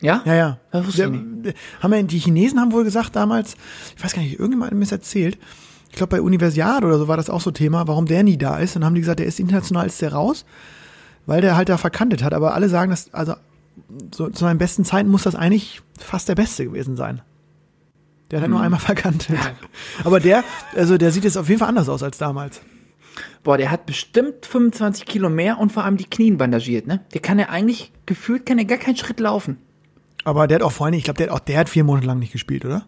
Ja? 0.02 0.22
Ja, 0.26 0.34
ja. 0.36 0.58
Das 0.72 0.86
wusste 0.86 1.04
Der, 1.04 1.12
ich 1.14 1.22
nicht. 1.22 1.46
der- 1.46 1.54
haben 1.82 1.92
wir, 1.94 2.04
die 2.04 2.20
Chinesen 2.20 2.60
haben 2.60 2.72
wohl 2.74 2.84
gesagt 2.84 3.16
damals, 3.16 3.56
ich 3.96 4.04
weiß 4.04 4.14
gar 4.14 4.22
nicht, 4.22 4.34
irgendjemand 4.40 4.72
hat 4.72 4.78
mir 4.78 4.84
das 4.86 4.92
erzählt, 4.92 5.38
ich 5.90 5.96
glaube 5.98 6.10
bei 6.18 6.22
Universiade 6.22 6.86
oder 6.88 6.98
so 6.98 7.08
war 7.08 7.18
das 7.18 7.30
auch 7.30 7.42
so 7.42 7.52
Thema, 7.52 7.88
warum 7.88 8.06
der 8.08 8.24
nie 8.24 8.38
da 8.38 8.58
ist. 8.58 8.76
Und 8.76 8.82
dann 8.82 8.88
haben 8.88 8.96
die 8.96 9.02
gesagt, 9.02 9.20
der 9.20 9.28
ist 9.28 9.40
international, 9.40 9.86
ist 9.86 10.02
der 10.02 10.12
raus, 10.14 10.44
weil 11.26 11.40
der 11.42 11.56
halt 11.56 11.70
da 11.70 11.78
verkantet 11.78 12.24
hat. 12.24 12.34
Aber 12.34 12.54
alle 12.56 12.68
sagen, 12.68 12.90
dass, 12.90 13.14
also 13.14 13.36
so, 14.14 14.30
zu 14.30 14.40
seinen 14.44 14.58
besten 14.58 14.84
Zeiten 14.86 15.10
muss 15.10 15.24
das 15.24 15.36
eigentlich 15.36 15.82
fast 16.00 16.28
der 16.28 16.36
Beste 16.36 16.66
gewesen 16.66 16.96
sein. 16.98 17.22
Der 18.32 18.40
hat 18.40 18.44
halt 18.44 18.52
nur 18.52 18.62
einmal 18.62 18.80
verkantet. 18.80 19.38
Aber 20.04 20.20
der, 20.20 20.44
also 20.76 20.98
der 20.98 21.12
sieht 21.12 21.24
jetzt 21.24 21.38
auf 21.38 21.48
jeden 21.50 21.60
Fall 21.60 21.70
anders 21.70 21.90
aus 21.90 22.04
als 22.04 22.18
damals. 22.18 22.62
Boah, 23.44 23.58
der 23.58 23.70
hat 23.70 23.86
bestimmt 23.86 24.46
25 24.46 25.06
Kilo 25.06 25.30
mehr 25.30 25.60
und 25.60 25.72
vor 25.72 25.84
allem 25.84 25.98
die 25.98 26.06
Knien 26.10 26.38
bandagiert, 26.38 26.88
ne? 26.88 27.02
Der 27.14 27.22
kann 27.22 27.38
ja 27.38 27.50
eigentlich, 27.50 27.92
gefühlt 28.06 28.46
kann 28.46 28.58
er 28.58 28.66
gar 28.66 28.78
keinen 28.78 28.96
Schritt 28.98 29.20
laufen. 29.20 29.58
Aber 30.24 30.48
der 30.48 30.56
hat 30.56 30.62
auch 30.64 30.72
vor 30.72 30.86
allem, 30.86 30.96
ich 30.96 31.04
glaube, 31.04 31.18
der 31.18 31.28
hat 31.28 31.34
auch, 31.36 31.40
der 31.40 31.60
hat 31.60 31.70
vier 31.70 31.84
Monate 31.84 32.08
lang 32.08 32.20
nicht 32.20 32.32
gespielt, 32.32 32.64
oder? 32.66 32.86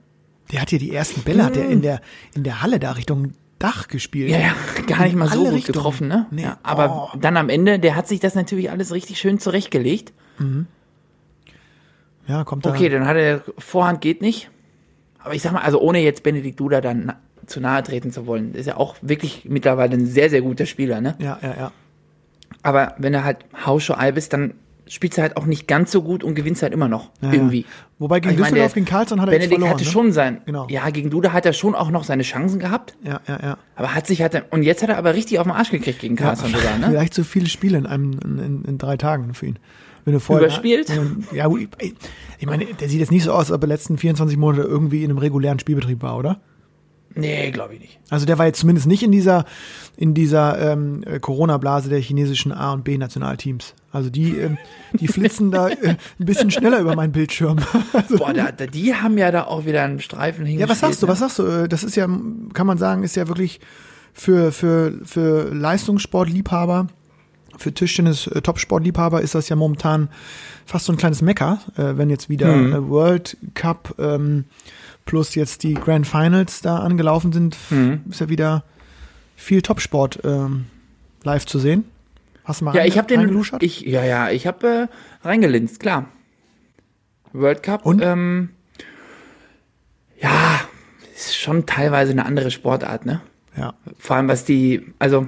Der 0.52 0.62
hat 0.62 0.70
hier 0.70 0.80
die 0.80 0.94
ersten 0.94 1.22
Bälle, 1.22 1.44
hat 1.44 1.56
der 1.58 1.68
in 1.70 1.82
der, 1.82 2.00
in 2.34 2.44
der 2.44 2.62
Halle 2.62 2.80
da 2.80 2.92
Richtung 2.94 3.34
Dach 3.60 3.88
gespielt. 3.88 4.30
Ja, 4.32 4.38
ja, 4.40 4.54
gar 4.88 5.04
nicht 5.04 5.16
mal 5.16 5.28
so 5.30 5.44
gut 5.44 5.54
Richtungen. 5.54 5.74
getroffen, 5.78 6.08
ne? 6.08 6.26
Nee. 6.32 6.44
Ja, 6.44 6.58
aber 6.64 7.12
Oh. 7.14 7.18
dann 7.18 7.38
am 7.38 7.50
Ende, 7.50 7.80
der 7.80 7.96
hat 7.96 8.08
sich 8.08 8.20
das 8.20 8.36
natürlich 8.36 8.70
alles 8.72 8.92
richtig 8.94 9.18
schön 9.20 9.40
zurechtgelegt. 9.40 10.14
Ja, 12.28 12.44
kommt 12.44 12.66
da. 12.66 12.72
Okay, 12.72 12.90
dann 12.90 13.06
hat 13.08 13.18
er 13.18 13.44
Vorhand 13.58 14.02
geht 14.02 14.22
nicht. 14.22 14.50
Aber 15.26 15.34
ich 15.36 15.42
sag 15.42 15.52
mal, 15.52 15.62
also 15.62 15.80
ohne 15.82 16.00
jetzt 16.00 16.24
Benedikt 16.24 16.60
Duda 16.60 16.80
dann 16.82 17.04
na 17.08 17.16
zu 17.48 17.60
nahe 17.60 17.84
treten 17.84 18.12
zu 18.12 18.26
wollen, 18.26 18.56
ist 18.56 18.66
er 18.68 18.80
auch 18.80 18.96
wirklich 19.04 19.46
mittlerweile 19.48 19.94
ein 19.96 20.08
sehr, 20.08 20.30
sehr 20.32 20.42
guter 20.42 20.66
Spieler, 20.66 21.00
ne? 21.02 21.16
Ja, 21.20 21.38
ja, 21.44 21.56
ja. 21.58 21.72
Aber 22.64 22.96
wenn 22.98 23.14
er 23.14 23.24
halt 23.24 23.38
Hausschau 23.66 23.96
bist, 24.14 24.34
dann 24.34 24.56
spielst 24.88 25.18
du 25.18 25.22
halt 25.22 25.38
auch 25.38 25.46
nicht 25.46 25.68
ganz 25.68 25.92
so 25.92 26.02
gut 26.02 26.24
und 26.24 26.36
gewinnst 26.36 26.62
halt 26.64 26.74
immer 26.74 26.88
noch 26.88 27.10
Ja, 27.22 27.32
irgendwie. 27.32 27.62
ja. 27.62 27.68
Wobei 28.00 28.20
gegen 28.20 28.36
meine, 28.36 28.44
Düsseldorf, 28.52 28.74
der 28.74 28.82
gegen 28.82 28.86
Karlsson 28.92 29.22
hat 29.22 29.28
er 29.28 29.32
Benedikt 29.32 29.54
verloren. 29.54 29.70
hatte 29.74 29.84
ne? 29.84 29.90
schon 29.90 30.12
sein, 30.12 30.42
Genau. 30.46 30.68
ja, 30.70 30.90
gegen 30.90 31.10
Duda 31.10 31.34
hat 31.34 31.46
er 31.46 31.54
schon 31.54 31.76
auch 31.76 31.90
noch 31.90 32.04
seine 32.04 32.24
Chancen 32.24 32.60
gehabt, 32.60 32.96
Ja, 33.04 33.20
ja, 33.28 33.40
ja. 33.42 33.58
aber 33.76 33.96
hat 33.96 34.06
sich 34.08 34.22
halt, 34.22 34.34
dann- 34.34 34.44
und 34.52 34.64
jetzt 34.64 34.84
hat 34.84 34.90
er 34.90 34.98
aber 34.98 35.14
richtig 35.16 35.40
auf 35.40 35.46
den 35.46 35.54
Arsch 35.54 35.72
gekriegt 35.72 36.00
gegen 36.00 36.16
Carlson 36.16 36.52
sogar, 36.52 36.78
ne? 36.78 36.88
Vielleicht 36.90 37.14
zu 37.14 37.24
viele 37.24 37.48
Spiele 37.48 37.78
in, 37.78 37.86
einem, 37.86 38.20
in, 38.24 38.40
in, 38.40 38.66
in 38.66 38.78
drei 38.78 38.98
Tagen 38.98 39.34
für 39.34 39.48
ihn. 39.48 39.60
Wenn 40.06 40.14
du 40.14 40.20
vorher, 40.20 40.48
Überspielt? 40.48 40.90
Ja, 41.34 41.50
ich, 42.40 42.46
meine, 42.46 42.66
der 42.66 42.90
sieht 42.90 43.00
jetzt 43.00 43.12
nicht 43.12 43.24
so 43.24 43.32
aus, 43.32 43.48
als 43.48 43.52
ob 43.52 43.64
er 43.64 43.68
letzten 43.68 43.98
24 43.98 44.38
Monate 44.38 44.62
irgendwie 44.62 45.04
in 45.04 45.10
einem 45.10 45.18
regulären 45.18 45.60
Spielbetrieb 45.60 46.04
war, 46.04 46.18
oder? 46.18 46.40
Nee, 47.18 47.50
glaube 47.52 47.76
ich 47.76 47.80
nicht. 47.80 48.00
Also 48.10 48.26
der 48.26 48.38
war 48.38 48.46
jetzt 48.46 48.60
zumindest 48.60 48.88
nicht 48.88 49.02
in 49.02 49.12
dieser, 49.12 49.46
in 49.96 50.14
dieser 50.14 50.74
ähm, 50.74 51.02
äh, 51.06 51.20
Corona-Blase 51.20 51.90
der 51.90 52.00
chinesischen 52.00 52.52
A- 52.52 52.74
und 52.74 52.84
B-Nationalteams. 52.84 53.74
Also 53.92 54.10
die, 54.10 54.38
ähm, 54.38 54.58
die 54.94 55.08
flitzen 55.08 55.50
da 55.50 55.70
äh, 55.70 55.76
ein 56.20 56.26
bisschen 56.26 56.52
schneller 56.52 56.80
über 56.80 56.94
meinen 56.94 57.14
Bildschirm. 57.14 57.60
also, 57.94 58.18
Boah, 58.18 58.34
da, 58.34 58.52
da, 58.52 58.68
die 58.68 58.94
haben 58.94 59.18
ja 59.18 59.32
da 59.32 59.46
auch 59.46 59.66
wieder 59.66 59.84
einen 59.84 60.02
Streifen 60.02 60.46
ja, 60.46 60.50
hingestellt. 60.50 60.70
was 60.70 60.80
sagst 60.82 61.02
du, 61.02 61.06
ne? 61.06 61.12
was 61.14 61.20
sagst 61.20 61.40
du? 61.40 61.68
Das 61.70 61.84
ist 61.86 61.96
ja, 61.96 62.06
kann 62.54 62.68
man 62.68 62.78
sagen, 62.78 63.04
ist 63.04 63.16
ja 63.16 63.30
wirklich 63.30 63.62
für, 64.14 64.52
für, 64.52 65.00
für 65.04 65.54
Leistungssportliebhaber, 65.54 66.88
für 67.58 67.74
Tischtennis 67.74 68.28
äh, 68.28 68.42
Topsportliebhaber 68.42 69.22
ist 69.22 69.36
das 69.36 69.50
ja 69.50 69.56
momentan 69.56 70.10
fast 70.66 70.86
so 70.86 70.94
ein 70.94 70.98
kleines 70.98 71.22
Mecker, 71.22 71.60
äh, 71.78 71.98
wenn 71.98 72.10
jetzt 72.10 72.30
wieder 72.30 72.48
Mhm. 72.56 72.74
äh, 72.74 72.90
World 72.90 73.38
Cup 73.54 73.96
ähm, 74.00 74.46
plus 75.06 75.36
jetzt 75.36 75.64
die 75.64 75.74
Grand 75.76 76.08
Finals 76.08 76.62
da 76.62 76.78
angelaufen 76.80 77.32
sind, 77.32 77.58
Mhm. 77.70 78.02
ist 78.10 78.20
ja 78.22 78.30
wieder 78.30 78.64
viel 79.36 79.62
Topsport 79.62 80.20
ähm, 80.24 80.66
live 81.24 81.46
zu 81.46 81.60
sehen. 81.60 81.86
Hast 82.44 82.62
du 82.62 82.66
mal 82.66 82.76
Ja, 82.76 82.86
ich 82.86 82.98
habe 82.98 83.08
den, 83.08 83.42
ich, 83.60 83.82
ja, 83.82 84.04
ja, 84.04 84.30
ich 84.30 84.46
habe 84.48 84.90
äh, 85.24 85.28
reingelinst, 85.28 85.80
klar. 85.80 86.06
World 87.34 87.64
Cup. 87.64 87.86
Und? 87.86 88.02
Ähm, 88.02 88.50
ja, 90.22 90.60
ist 91.16 91.36
schon 91.38 91.66
teilweise 91.66 92.12
eine 92.12 92.26
andere 92.26 92.52
Sportart, 92.52 93.06
ne? 93.06 93.22
ja. 93.58 93.74
Vor 93.98 94.16
allem 94.16 94.28
was 94.28 94.46
die, 94.46 94.94
also 95.00 95.28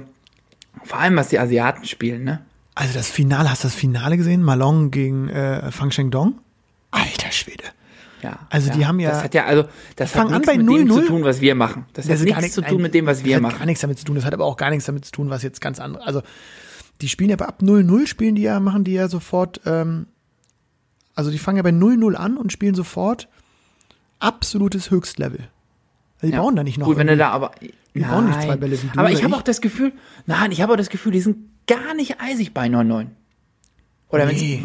vor 0.84 0.98
allem 0.98 1.16
was 1.16 1.28
die 1.28 1.38
Asiaten 1.38 1.84
spielen, 1.84 2.24
ne? 2.24 2.40
Also 2.74 2.94
das 2.94 3.10
Finale, 3.10 3.50
hast 3.50 3.64
du 3.64 3.68
das 3.68 3.74
Finale 3.74 4.16
gesehen? 4.16 4.42
Malong 4.42 4.90
gegen 4.90 5.28
äh, 5.28 5.70
Fang 5.72 5.90
Shengdong? 5.90 6.38
Alter 6.92 7.32
Schwede. 7.32 7.64
Ja. 8.22 8.38
Also 8.50 8.68
ja. 8.70 8.74
die 8.76 8.86
haben 8.86 9.00
ja- 9.00 9.10
Das 9.10 9.24
hat 9.24 9.34
ja 9.34 9.44
also, 9.46 9.64
das 9.96 10.14
hat 10.14 10.30
nichts 10.30 10.46
bei 10.46 10.56
mit 10.58 10.66
dem 10.68 10.88
0-0. 10.88 10.92
zu 10.94 11.06
tun, 11.06 11.24
was 11.24 11.40
wir 11.40 11.54
machen. 11.54 11.86
Das 11.92 12.04
hat 12.06 12.12
Also 12.12 12.24
nichts 12.24 12.40
nicht- 12.42 12.52
zu 12.54 12.62
tun 12.62 12.80
mit 12.82 12.94
dem, 12.94 13.06
was 13.06 13.24
wir 13.24 13.32
das 13.32 13.36
hat 13.36 13.42
machen. 13.42 13.58
gar 13.58 13.66
nichts 13.66 13.80
damit 13.80 13.98
zu 13.98 14.04
tun. 14.04 14.14
Das 14.16 14.24
hat 14.24 14.32
aber 14.34 14.44
auch 14.44 14.56
gar 14.56 14.70
nichts 14.70 14.86
damit 14.86 15.04
zu 15.04 15.12
tun, 15.12 15.28
was 15.30 15.42
jetzt 15.42 15.60
ganz 15.60 15.80
andere. 15.80 16.06
Also 16.06 16.22
die 17.00 17.08
spielen 17.08 17.30
ja 17.30 17.36
ab 17.38 17.60
0-0 17.62 18.06
spielen 18.06 18.34
die 18.34 18.42
ja, 18.42 18.58
machen 18.60 18.82
die 18.84 18.92
ja 18.94 19.08
sofort, 19.08 19.60
ähm, 19.66 20.06
also 21.14 21.30
die 21.30 21.38
fangen 21.38 21.56
ja 21.58 21.62
bei 21.62 21.70
0-0 21.70 22.14
an 22.16 22.36
und 22.36 22.52
spielen 22.52 22.74
sofort 22.74 23.28
absolutes 24.20 24.90
Höchstlevel. 24.90 25.48
Also 26.20 26.26
die 26.26 26.32
Ja. 26.32 26.42
bauen 26.42 26.56
da 26.56 26.64
nicht 26.64 26.78
noch. 26.78 26.86
Gut, 26.86 26.96
wenn 26.96 27.06
du 27.06 27.16
da 27.16 27.30
aber. 27.30 27.52
Die 27.98 28.04
bauen 28.04 28.26
nicht 28.28 28.42
zwei 28.42 28.56
Bälle 28.56 28.80
wie 28.82 28.86
du 28.86 28.98
Aber 28.98 29.10
ich 29.10 29.22
habe 29.24 29.34
auch 29.36 29.42
das 29.42 29.60
Gefühl, 29.60 29.92
nein, 30.26 30.52
ich 30.52 30.62
habe 30.62 30.72
auch 30.72 30.76
das 30.76 30.88
Gefühl, 30.90 31.12
die 31.12 31.20
sind 31.20 31.36
gar 31.66 31.94
nicht 31.94 32.20
eisig 32.20 32.54
bei 32.54 32.66
9-9. 32.66 33.06
Oder 34.10 34.26
wenn 34.28 34.36
nee, 34.36 34.64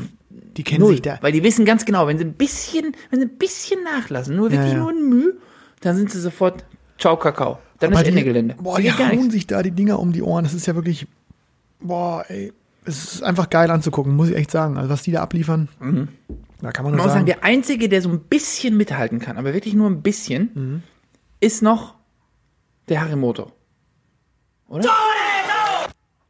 die 0.57 0.63
kennen 0.63 0.81
Null, 0.81 0.91
sich 0.93 1.01
da. 1.01 1.17
weil 1.21 1.31
die 1.31 1.43
wissen 1.43 1.65
ganz 1.65 1.85
genau, 1.85 2.07
wenn 2.07 2.17
sie 2.17 2.23
ein 2.25 2.33
bisschen, 2.33 2.95
wenn 3.09 3.19
sie 3.19 3.25
ein 3.25 3.37
bisschen 3.37 3.83
nachlassen, 3.83 4.35
nur 4.35 4.51
wirklich 4.51 4.71
Ja, 4.71 4.77
ja. 4.77 4.79
nur 4.83 4.91
ein 4.91 5.09
Mühe, 5.09 5.33
dann 5.81 5.95
sind 5.97 6.11
sie 6.11 6.19
sofort 6.21 6.63
Ciao 6.97 7.17
Kakao. 7.17 7.59
Dann 7.79 7.91
Aber 7.91 8.01
ist 8.01 8.07
Ende 8.07 8.19
die, 8.21 8.25
Gelände. 8.25 8.55
Boah, 8.59 8.79
die 8.79 8.91
hauen 8.91 9.29
sich 9.31 9.47
da 9.47 9.61
die 9.61 9.71
Dinger 9.71 9.99
um 9.99 10.13
die 10.13 10.21
Ohren. 10.21 10.43
Das 10.45 10.53
ist 10.53 10.65
ja 10.67 10.75
wirklich, 10.75 11.07
boah, 11.81 12.23
ey, 12.29 12.53
es 12.85 13.15
ist 13.15 13.23
einfach 13.23 13.49
geil 13.49 13.69
anzugucken, 13.71 14.15
muss 14.15 14.29
ich 14.29 14.35
echt 14.35 14.51
sagen. 14.51 14.77
Also 14.77 14.89
was 14.89 15.01
die 15.03 15.11
da 15.11 15.21
abliefern, 15.21 15.67
da 16.61 16.71
kann 16.71 16.83
man 16.85 16.91
Man 16.93 16.97
nur 16.97 17.05
muss 17.07 17.13
sagen, 17.13 17.13
sagen. 17.13 17.25
der 17.25 17.43
einzige, 17.43 17.89
der 17.89 18.01
so 18.01 18.09
ein 18.09 18.19
bisschen 18.19 18.77
mithalten 18.77 19.19
kann, 19.19 19.37
aber 19.37 19.53
wirklich 19.53 19.73
nur 19.73 19.89
ein 19.89 20.01
bisschen, 20.01 20.49
Mhm. 20.53 20.83
ist 21.41 21.61
noch 21.61 21.95
der 22.89 23.01
Harimoto. 23.01 23.51
Oder? 24.67 24.89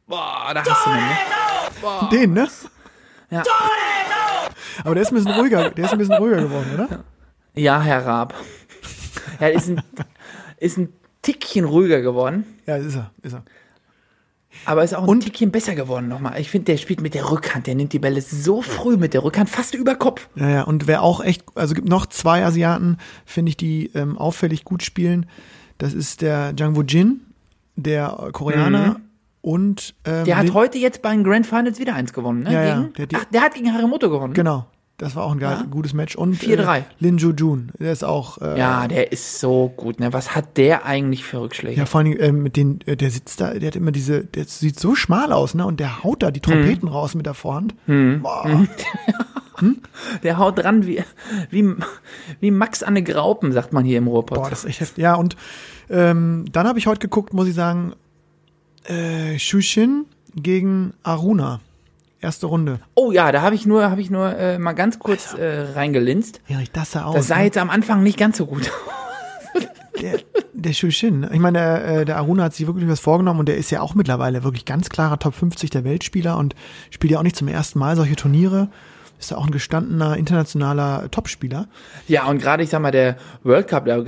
Boah, 0.06 0.52
da 0.54 0.62
hast 0.64 0.86
du 0.86 0.90
ihn, 0.90 0.96
ne? 0.96 2.08
Den, 2.10 2.32
ne? 2.34 2.48
Ja. 3.30 3.42
Aber 4.84 4.94
der 4.94 5.02
ist 5.02 5.12
ein 5.12 5.14
bisschen 5.16 5.32
ruhiger, 5.32 5.70
der 5.70 5.84
ist 5.86 5.92
ein 5.92 5.98
bisschen 5.98 6.14
ruhiger 6.16 6.42
geworden, 6.42 6.70
oder? 6.74 7.04
ja, 7.54 7.80
Herr 7.80 8.04
Raab. 8.06 8.34
Er 9.40 9.52
ist 9.52 9.68
ein, 9.68 9.82
ist 10.58 10.76
ein 10.76 10.92
Tickchen 11.22 11.64
ruhiger 11.64 12.00
geworden, 12.02 12.44
Ja, 12.66 12.76
ist 12.76 12.94
er, 12.96 13.10
ist 13.22 13.32
er. 13.32 13.44
aber 14.66 14.84
ist 14.84 14.94
auch 14.94 15.02
ein 15.04 15.08
Und- 15.08 15.20
Tickchen 15.20 15.50
besser 15.50 15.74
geworden 15.74 16.08
nochmal. 16.08 16.38
Ich 16.40 16.50
finde, 16.50 16.66
der 16.66 16.76
spielt 16.76 17.00
mit 17.00 17.14
der 17.14 17.30
Rückhand, 17.30 17.66
der 17.66 17.74
nimmt 17.74 17.92
die 17.92 17.98
Bälle 17.98 18.20
so 18.20 18.60
früh 18.62 18.96
mit 18.96 19.14
der 19.14 19.24
Rückhand, 19.24 19.48
fast 19.48 19.74
über 19.74 19.94
Kopf. 19.94 20.28
Ja, 20.34 20.48
ja, 20.50 20.62
und 20.62 20.86
wer 20.86 21.02
auch 21.02 21.22
echt, 21.24 21.44
also 21.54 21.74
gibt 21.74 21.88
noch 21.88 22.06
zwei 22.06 22.44
Asiaten, 22.44 22.98
finde 23.24 23.50
ich, 23.50 23.56
die 23.56 23.86
ähm, 23.94 24.18
auffällig 24.18 24.64
gut 24.64 24.82
spielen. 24.82 25.26
Das 25.84 25.92
ist 25.92 26.22
der 26.22 26.54
Jang 26.56 26.76
Woo 26.76 26.82
Jin, 26.82 27.20
der 27.76 28.30
Koreaner 28.32 28.96
und 29.42 29.94
ähm, 30.06 30.24
Der 30.24 30.38
hat 30.38 30.54
heute 30.54 30.78
jetzt 30.78 31.02
bei 31.02 31.10
den 31.12 31.22
Grand 31.24 31.46
Finals 31.46 31.78
wieder 31.78 31.94
eins 31.94 32.14
gewonnen, 32.14 32.44
ne? 32.44 32.52
Ja, 32.54 32.62
ja, 32.64 32.74
gegen, 32.80 32.92
der 32.94 33.02
hat 33.02 33.10
die- 33.12 33.16
ach, 33.16 33.24
der 33.26 33.40
hat 33.42 33.54
gegen 33.54 33.70
Harimoto 33.70 34.08
gewonnen. 34.08 34.32
Genau. 34.32 34.64
Das 34.96 35.14
war 35.14 35.24
auch 35.24 35.32
ein 35.32 35.38
geil, 35.40 35.58
Ja. 35.60 35.66
gutes 35.70 35.92
Match. 35.92 36.16
Und 36.16 36.36
4-3. 36.36 36.78
Äh, 36.78 36.82
Lin 37.00 37.18
Ju 37.18 37.32
Jun, 37.32 37.70
der 37.78 37.92
ist 37.92 38.02
auch. 38.02 38.38
Äh, 38.40 38.58
Ja, 38.58 38.88
der 38.88 39.12
ist 39.12 39.40
so 39.40 39.74
gut, 39.76 40.00
ne? 40.00 40.14
Was 40.14 40.34
hat 40.34 40.56
der 40.56 40.86
eigentlich 40.86 41.22
für 41.24 41.42
Rückschläge? 41.42 41.78
Ja, 41.78 41.84
vor 41.84 42.00
allem 42.00 42.12
äh, 42.16 42.32
mit 42.32 42.56
den, 42.56 42.80
äh, 42.86 42.96
der 42.96 43.10
sitzt 43.10 43.42
da, 43.42 43.52
der 43.52 43.66
hat 43.66 43.76
immer 43.76 43.92
diese, 43.92 44.24
der 44.24 44.46
sieht 44.46 44.80
so 44.80 44.94
schmal 44.94 45.32
aus, 45.32 45.52
ne? 45.54 45.66
Und 45.66 45.80
der 45.80 46.02
haut 46.02 46.22
da 46.22 46.30
die 46.30 46.40
Trompeten 46.40 46.88
raus 46.88 47.14
mit 47.14 47.26
der 47.26 47.34
Vorhand. 47.34 47.74
Boah. 47.86 48.66
Der 50.24 50.36
haut 50.38 50.58
dran 50.58 50.84
wie, 50.84 51.02
wie, 51.48 51.74
wie 52.40 52.50
Max 52.50 52.82
Anne 52.82 53.02
Graupen, 53.04 53.52
sagt 53.52 53.72
man 53.72 53.84
hier 53.84 53.98
im 53.98 54.08
Ruhrpott. 54.08 54.36
Boah, 54.38 54.50
das 54.50 54.64
ist 54.64 54.70
echt 54.70 54.80
heftig. 54.80 55.02
Ja, 55.02 55.14
und 55.14 55.36
ähm, 55.90 56.46
dann 56.52 56.66
habe 56.66 56.78
ich 56.78 56.86
heute 56.86 57.00
geguckt, 57.00 57.32
muss 57.32 57.48
ich 57.48 57.54
sagen, 57.54 57.94
äh, 58.84 59.38
Shushin 59.38 60.06
gegen 60.34 60.94
Aruna. 61.02 61.60
Erste 62.20 62.46
Runde. 62.46 62.80
oh 62.94 63.12
ja, 63.12 63.30
da 63.32 63.42
habe 63.42 63.54
ich 63.54 63.66
nur, 63.66 63.90
habe 63.90 64.00
ich 64.00 64.08
nur 64.08 64.34
äh, 64.34 64.58
mal 64.58 64.72
ganz 64.72 64.98
kurz 64.98 65.34
äh, 65.34 65.72
reingelinst. 65.74 66.40
Erich, 66.48 66.70
das 66.70 66.92
sah 66.92 67.04
aus. 67.04 67.16
Das 67.16 67.26
sah 67.26 67.36
ne? 67.36 67.44
jetzt 67.44 67.58
am 67.58 67.68
Anfang 67.68 68.02
nicht 68.02 68.18
ganz 68.18 68.38
so 68.38 68.46
gut. 68.46 68.70
der, 70.00 70.20
der 70.54 70.72
Shushin. 70.72 71.28
Ich 71.30 71.38
meine, 71.38 71.58
der, 71.58 71.84
äh, 71.84 72.04
der 72.06 72.16
Aruna 72.16 72.44
hat 72.44 72.54
sich 72.54 72.66
wirklich 72.66 72.88
was 72.88 73.00
vorgenommen 73.00 73.40
und 73.40 73.46
der 73.50 73.58
ist 73.58 73.70
ja 73.70 73.82
auch 73.82 73.94
mittlerweile 73.94 74.42
wirklich 74.42 74.64
ganz 74.64 74.88
klarer 74.88 75.18
Top 75.18 75.34
50 75.34 75.68
der 75.68 75.84
Weltspieler 75.84 76.38
und 76.38 76.54
spielt 76.88 77.12
ja 77.12 77.18
auch 77.18 77.22
nicht 77.22 77.36
zum 77.36 77.48
ersten 77.48 77.78
Mal 77.78 77.94
solche 77.94 78.16
Turniere. 78.16 78.68
Ist 79.18 79.30
ja 79.30 79.36
auch 79.36 79.46
ein 79.46 79.52
gestandener 79.52 80.16
internationaler 80.16 81.10
Topspieler. 81.10 81.66
Ja, 82.08 82.26
und 82.26 82.38
gerade, 82.38 82.62
ich 82.62 82.70
sag 82.70 82.80
mal, 82.80 82.90
der 82.90 83.16
World 83.42 83.68
Cup, 83.68 83.84
da 83.84 84.02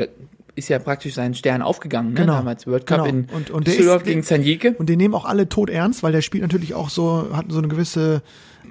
ist 0.57 0.69
ja 0.69 0.79
praktisch 0.79 1.15
sein 1.15 1.35
Stern 1.35 1.63
aufgegangen, 1.63 2.15
ne? 2.15 2.21
Genau. 2.21 2.33
Damals 2.35 2.67
World 2.67 2.87
Cup 2.87 3.05
Genau. 3.05 3.09
in 3.09 3.27
Und- 3.33 3.51
und 3.51 3.67
Düsseldorf 3.67 4.03
gegen 4.03 4.23
Sanjike. 4.23 4.75
Und 4.79 4.89
den 4.89 4.99
nehmen 4.99 5.15
auch 5.15 5.25
alle 5.27 5.49
tot 5.49 5.71
ernst, 5.71 6.03
weil 6.03 6.13
der 6.13 6.23
spielt 6.23 6.43
natürlich 6.43 6.75
auch 6.75 6.89
so, 6.91 7.29
hat 7.33 7.47
so 7.51 7.59
eine 7.59 7.69
gewisse 7.69 8.23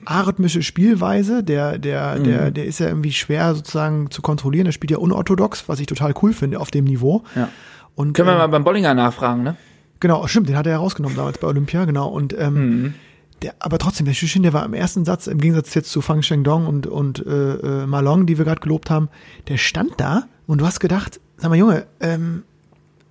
arrhythmische 0.06 0.62
Spielweise. 0.63 1.44
Der, 1.44 1.77
der, 1.77 2.15
Mhm. 2.20 2.24
der, 2.25 2.51
der 2.51 2.65
ist 2.65 2.80
ja 2.80 2.88
irgendwie 2.88 3.12
schwer 3.13 3.56
sozusagen 3.56 4.10
zu 4.12 4.22
kontrollieren. 4.22 4.65
Der 4.65 4.72
spielt 4.72 4.92
ja 4.92 4.98
unorthodox, 4.98 5.70
was 5.70 5.80
ich 5.80 5.88
total 5.88 6.13
cool 6.22 6.34
finde 6.34 6.60
auf 6.60 6.72
dem 6.72 6.86
Niveau. 6.86 7.24
Ja. 7.36 7.50
Und, 7.96 8.13
Können 8.13 8.27
wir 8.27 8.34
ähm, 8.34 8.39
mal 8.39 8.48
beim 8.48 8.63
Bollinger 8.63 8.94
nachfragen, 8.94 9.44
ne? 9.44 9.56
Genau, 10.01 10.27
stimmt, 10.27 10.50
den 10.50 10.58
hat 10.58 10.65
er 10.65 10.74
ja 10.74 10.77
rausgenommen 10.80 11.15
damals 11.15 11.38
bei 11.38 11.48
Olympia, 11.48 11.86
genau. 11.86 12.10
Und 12.10 12.36
ähm, 12.38 12.54
Mhm. 12.84 12.94
der, 13.42 13.54
aber 13.60 13.77
trotzdem, 13.77 14.06
der 14.06 14.13
Shushin, 14.13 14.44
der 14.44 14.51
war 14.54 14.65
im 14.65 14.74
ersten 14.74 15.06
Satz, 15.06 15.27
im 15.27 15.39
Gegensatz 15.39 15.74
jetzt 15.74 15.89
zu 15.92 16.01
Fang 16.01 16.22
Shengdong 16.22 16.68
und, 16.68 16.88
und 16.88 17.25
äh, 17.25 17.54
äh, 17.84 17.86
Malong, 17.88 18.25
die 18.25 18.38
wir 18.38 18.44
gerade 18.46 18.60
gelobt 18.60 18.89
haben, 18.89 19.08
der 19.48 19.58
stand 19.58 19.94
da 19.98 20.24
und 20.48 20.60
du 20.60 20.65
hast 20.65 20.80
gedacht, 20.80 21.22
sag 21.38 21.50
mal, 21.50 21.58
Junge, 21.58 21.88
ähm, 22.00 22.44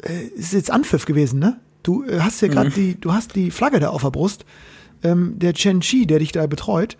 äh, 0.02 0.24
ist 0.36 0.52
jetzt 0.52 0.70
Anpfiff 0.70 1.06
gewesen, 1.06 1.38
ne? 1.38 1.60
Du 1.82 2.04
äh, 2.04 2.20
hast 2.20 2.40
ja 2.40 2.48
gerade 2.48 2.70
die, 2.70 2.98
du 2.98 3.12
hast 3.12 3.34
die 3.36 3.50
Flagge 3.50 3.80
da 3.80 3.90
auf 3.90 4.02
der 4.02 4.10
Brust. 4.10 4.44
Ähm, 5.02 5.38
der 5.38 5.52
Chen 5.52 5.80
Chi, 5.80 6.06
der 6.06 6.18
dich 6.18 6.32
da 6.32 6.46
betreut, 6.46 6.96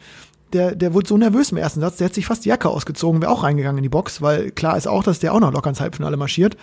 der, 0.52 0.74
der 0.74 0.94
wurde 0.94 1.08
so 1.08 1.16
nervös 1.16 1.50
im 1.50 1.58
ersten 1.58 1.80
Satz, 1.80 1.96
der 1.96 2.06
hat 2.06 2.14
sich 2.14 2.26
fast 2.26 2.44
die 2.44 2.50
Jacke 2.50 2.68
ausgezogen, 2.68 3.20
wäre 3.20 3.32
auch 3.32 3.42
reingegangen 3.42 3.78
in 3.78 3.82
die 3.82 3.88
Box, 3.88 4.22
weil 4.22 4.50
klar 4.52 4.76
ist 4.76 4.86
auch, 4.86 5.02
dass 5.02 5.18
der 5.18 5.34
auch 5.34 5.40
noch 5.40 5.52
locker 5.52 5.70
ins 5.70 5.80
Halbfinale 5.80 6.16
marschiert. 6.16 6.56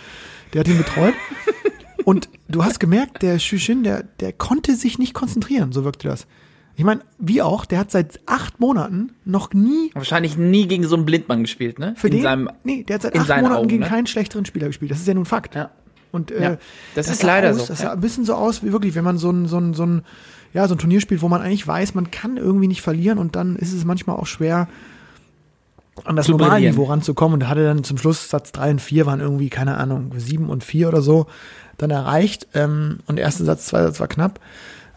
Der 0.54 0.62
hat 0.62 0.68
ihn 0.68 0.78
betreut. 0.78 1.14
Und 2.06 2.30
du 2.48 2.64
hast 2.64 2.80
gemerkt, 2.80 3.22
der 3.22 3.38
Shushin, 3.38 3.84
der, 3.84 4.04
der 4.04 4.34
konnte 4.34 4.76
sich 4.76 4.98
nicht 4.98 5.14
konzentrieren, 5.14 5.72
so 5.72 5.84
wirkte 5.84 6.08
das. 6.08 6.26
Ich 6.76 6.84
meine, 6.84 7.02
wie 7.18 7.42
auch, 7.42 7.66
der 7.66 7.80
hat 7.80 7.92
seit 7.92 8.20
acht 8.26 8.60
Monaten 8.60 9.12
noch 9.26 9.54
nie 9.54 9.92
Wahrscheinlich 9.94 10.38
nie 10.38 10.68
gegen 10.68 10.86
so 10.88 10.96
einen 10.96 11.06
Blindmann 11.06 11.42
gespielt, 11.42 11.80
ne? 11.80 11.94
für 11.98 12.08
in 12.08 12.14
den, 12.14 12.24
seinem, 12.24 12.50
nee, 12.64 12.84
der 12.84 12.96
hat 12.96 13.02
seit 13.04 13.16
acht 13.16 13.28
Monaten 13.28 13.54
Augen, 13.54 13.68
gegen 13.68 13.84
ne? 13.84 13.90
keinen 13.90 14.08
schlechteren 14.08 14.46
Spieler 14.46 14.68
gespielt. 14.68 14.92
Das 14.92 15.00
ist 15.00 15.08
ja 15.08 15.14
nun 15.14 15.26
Fakt. 15.26 15.56
Ja. 15.56 15.72
Und 16.12 16.32
äh, 16.32 16.42
Ja, 16.42 16.58
das 16.96 17.10
ist 17.10 17.22
sah 17.22 17.28
leider 17.28 17.52
aus, 17.52 17.58
so, 17.58 17.66
Das 17.68 17.80
sah 17.80 17.86
ja. 17.88 17.94
ein 17.94 18.02
bisschen 18.02 18.26
so 18.26 18.36
aus, 18.36 18.64
wie 18.64 18.72
wirklich, 18.72 18.96
wenn 18.96 19.04
man 19.04 19.18
so 19.18 19.30
ein, 19.32 19.48
so 19.48 19.58
ein, 19.58 19.74
so 19.74 19.86
ein, 19.86 20.02
ja, 20.54 20.68
so 20.68 20.76
ein 20.76 20.78
Turnier 20.78 21.02
spielt, 21.02 21.22
wo 21.22 21.30
man 21.30 21.42
eigentlich 21.42 21.66
weiß, 21.66 21.94
man 21.94 22.12
kann 22.12 22.38
irgendwie 22.38 22.68
nicht 22.68 22.82
verlieren 22.82 23.18
und 23.18 23.36
dann 23.36 23.56
ist 23.56 23.74
es 23.74 23.86
manchmal 23.86 24.18
auch 24.18 24.26
schwer, 24.26 24.68
an 26.06 26.16
das 26.16 26.28
Normalniveau 26.28 26.72
brillieren. 26.72 26.92
ranzukommen. 26.92 27.42
Und 27.42 27.50
hatte 27.50 27.64
dann 27.64 27.84
zum 27.84 27.98
Schluss 27.98 28.30
Satz 28.30 28.52
3 28.52 28.72
und 28.72 28.82
4 28.82 29.06
waren 29.06 29.20
irgendwie, 29.20 29.50
keine 29.50 29.78
Ahnung, 29.78 30.14
7 30.16 30.50
und 30.50 30.64
4 30.64 30.88
oder 30.88 31.02
so 31.02 31.28
dann 31.78 31.90
erreicht. 31.90 32.48
Ähm, 32.54 33.00
und 33.08 33.18
der 33.18 33.26
erste 33.26 33.44
Satz, 33.44 33.66
zweiter 33.68 33.88
Satz 33.88 34.00
war 34.00 34.08
knapp. 34.08 34.40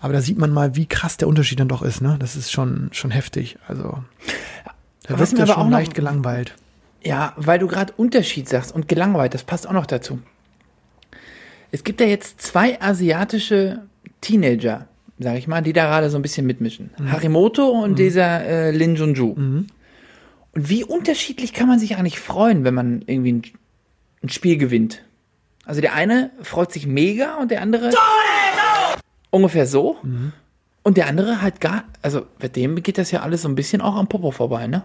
Aber 0.04 0.12
da 0.12 0.20
sieht 0.20 0.36
man 0.36 0.52
mal, 0.52 0.76
wie 0.76 0.84
krass 0.84 1.16
der 1.16 1.28
Unterschied 1.28 1.60
dann 1.60 1.68
doch 1.68 1.80
ist. 1.80 2.02
Ne? 2.02 2.18
Das 2.20 2.36
ist 2.36 2.52
schon, 2.52 2.90
schon 2.92 3.10
heftig. 3.10 3.56
Also, 3.66 4.04
da 5.04 5.18
wirst 5.18 5.32
mir 5.32 5.38
du 5.38 5.44
aber 5.44 5.54
schon 5.54 5.62
auch 5.62 5.70
leicht 5.70 5.94
gelangweilt. 5.94 6.54
Ja, 7.02 7.32
weil 7.36 7.58
du 7.58 7.68
gerade 7.68 7.94
Unterschied 7.96 8.46
sagst 8.46 8.74
und 8.74 8.86
gelangweilt, 8.86 9.32
das 9.32 9.44
passt 9.44 9.66
auch 9.66 9.72
noch 9.72 9.86
dazu. 9.86 10.18
Es 11.70 11.84
gibt 11.84 12.02
ja 12.02 12.06
jetzt 12.06 12.42
zwei 12.42 12.78
asiatische 12.82 13.80
Teenager, 14.20 14.88
sag 15.18 15.38
ich 15.38 15.48
mal, 15.48 15.62
die 15.62 15.72
da 15.72 15.86
gerade 15.86 16.10
so 16.10 16.18
ein 16.18 16.22
bisschen 16.22 16.46
mitmischen. 16.46 16.90
Mhm. 16.98 17.10
Harimoto 17.10 17.66
und 17.66 17.98
dieser 17.98 18.44
äh, 18.44 18.70
Lin 18.72 18.96
Junju. 18.96 19.30
Und 19.30 19.68
wie 20.52 20.84
unterschiedlich 20.84 21.54
kann 21.54 21.66
man 21.66 21.78
sich 21.78 21.96
eigentlich 21.96 22.20
freuen, 22.20 22.64
wenn 22.64 22.74
man 22.74 23.00
irgendwie 23.06 23.32
ein, 23.32 23.42
ein 24.22 24.28
Spiel 24.28 24.58
gewinnt? 24.58 25.02
Also 25.64 25.80
der 25.80 25.94
eine 25.94 26.30
freut 26.42 26.72
sich 26.72 26.86
mega 26.86 27.36
und 27.36 27.50
der 27.50 27.62
andere 27.62 27.90
ungefähr 29.34 29.66
so. 29.66 29.96
Mhm. 30.02 30.32
Und 30.82 30.96
der 30.96 31.06
andere 31.06 31.40
halt 31.42 31.60
gar, 31.60 31.84
also 32.02 32.26
bei 32.38 32.48
dem 32.48 32.82
geht 32.82 32.98
das 32.98 33.10
ja 33.10 33.20
alles 33.22 33.42
so 33.42 33.48
ein 33.48 33.54
bisschen 33.54 33.80
auch 33.80 33.96
am 33.96 34.06
Popo 34.08 34.30
vorbei, 34.30 34.66
ne? 34.66 34.82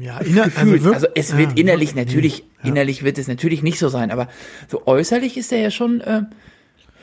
Ja, 0.00 0.18
inner, 0.20 0.44
Gefühlt. 0.44 0.82
wirk- 0.84 0.94
Also, 0.94 1.06
es 1.14 1.32
ja, 1.32 1.38
wird 1.38 1.58
innerlich 1.58 1.90
wirk- 1.90 2.06
natürlich, 2.06 2.38
ja. 2.62 2.70
innerlich 2.70 3.02
wird 3.02 3.18
es 3.18 3.28
natürlich 3.28 3.62
nicht 3.62 3.78
so 3.78 3.88
sein, 3.90 4.10
aber 4.10 4.28
so 4.68 4.86
äußerlich 4.86 5.36
ist 5.36 5.52
er 5.52 5.58
ja 5.60 5.70
schon 5.70 6.00
äh, 6.00 6.22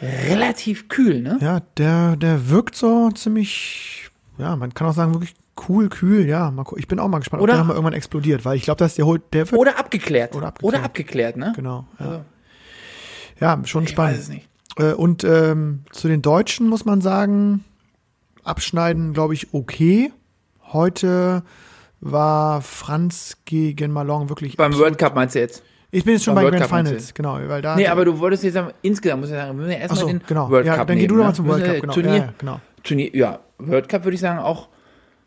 relativ 0.01 0.89
kühl, 0.89 1.21
ne? 1.21 1.37
Ja, 1.41 1.61
der, 1.77 2.15
der 2.15 2.49
wirkt 2.49 2.75
so 2.75 3.11
ziemlich, 3.11 4.09
ja, 4.39 4.55
man 4.55 4.73
kann 4.73 4.87
auch 4.87 4.93
sagen, 4.93 5.13
wirklich 5.13 5.35
cool, 5.69 5.87
kühl, 5.89 6.27
ja. 6.27 6.49
Mal, 6.49 6.65
ich 6.77 6.87
bin 6.87 6.99
auch 6.99 7.07
mal 7.07 7.19
gespannt, 7.19 7.43
Oder- 7.43 7.53
ob 7.53 7.57
der 7.59 7.63
mal 7.65 7.73
irgendwann 7.73 7.93
explodiert, 7.93 8.43
weil 8.43 8.57
ich 8.57 8.63
glaube, 8.63 8.79
dass 8.79 8.95
der 8.95 9.05
holt, 9.05 9.21
der 9.33 9.49
wird, 9.51 9.61
Oder 9.61 9.77
abgeklärt. 9.77 10.35
Oder 10.35 10.47
abgeklärt. 10.47 10.73
Oder 10.75 10.83
abgeklärt, 10.83 11.37
ne? 11.37 11.53
genau, 11.55 11.85
ja. 11.99 12.05
Also, 12.07 12.21
ja, 13.39 13.61
schon 13.65 13.83
ich 13.83 13.89
spannend. 13.91 14.15
weiß 14.17 14.23
es 14.23 14.29
nicht. 14.29 14.49
Äh, 14.77 14.93
Und 14.93 15.23
ähm, 15.23 15.81
zu 15.91 16.07
den 16.07 16.21
Deutschen 16.21 16.67
muss 16.67 16.85
man 16.85 17.01
sagen, 17.01 17.63
abschneiden, 18.43 19.13
glaube 19.13 19.33
ich, 19.33 19.53
okay. 19.53 20.11
Heute 20.71 21.43
war 22.01 22.61
Franz 22.61 23.37
gegen 23.45 23.91
Malong 23.91 24.29
wirklich. 24.29 24.57
Beim 24.57 24.75
World 24.77 24.97
Cup 24.97 25.15
meinst 25.15 25.35
du 25.35 25.39
jetzt? 25.39 25.63
Ich 25.91 26.03
bin 26.03 26.15
jetzt 26.15 26.23
schon 26.23 26.33
beim 26.33 26.45
bei 26.45 26.51
World 26.51 26.67
Grand 26.67 26.71
Cup 26.71 26.87
Finals, 26.87 27.13
genau, 27.13 27.39
weil 27.47 27.61
da. 27.61 27.75
Nee, 27.75 27.87
aber 27.87 28.03
du 28.03 28.17
wolltest 28.17 28.43
jetzt 28.43 28.55
sagen, 28.55 28.71
insgesamt 28.81 29.21
muss 29.21 29.29
ich 29.29 29.35
sagen, 29.35 29.51
wir 29.51 29.53
müssen 29.53 29.71
ja 29.71 29.77
erstmal 29.77 30.01
so, 30.01 30.07
den 30.07 30.21
genau. 30.25 30.49
World 30.49 30.65
ja, 30.65 30.75
Cup 30.75 30.87
dann 30.87 30.97
geh 30.97 31.05
du 31.05 31.15
doch 31.15 31.21
ne? 31.21 31.27
mal 31.27 31.35
zum 31.35 31.47
World 31.47 31.65
Cup, 31.65 31.81
genau. 31.81 31.93
Turnier, 31.93 32.11
Ja, 32.11 32.17
ja, 32.17 32.33
genau. 32.37 32.61
Turnier, 32.83 33.15
ja, 33.15 33.39
World 33.59 33.89
Cup 33.89 34.03
würde 34.03 34.15
ich 34.15 34.21
sagen 34.21 34.39
auch, 34.39 34.69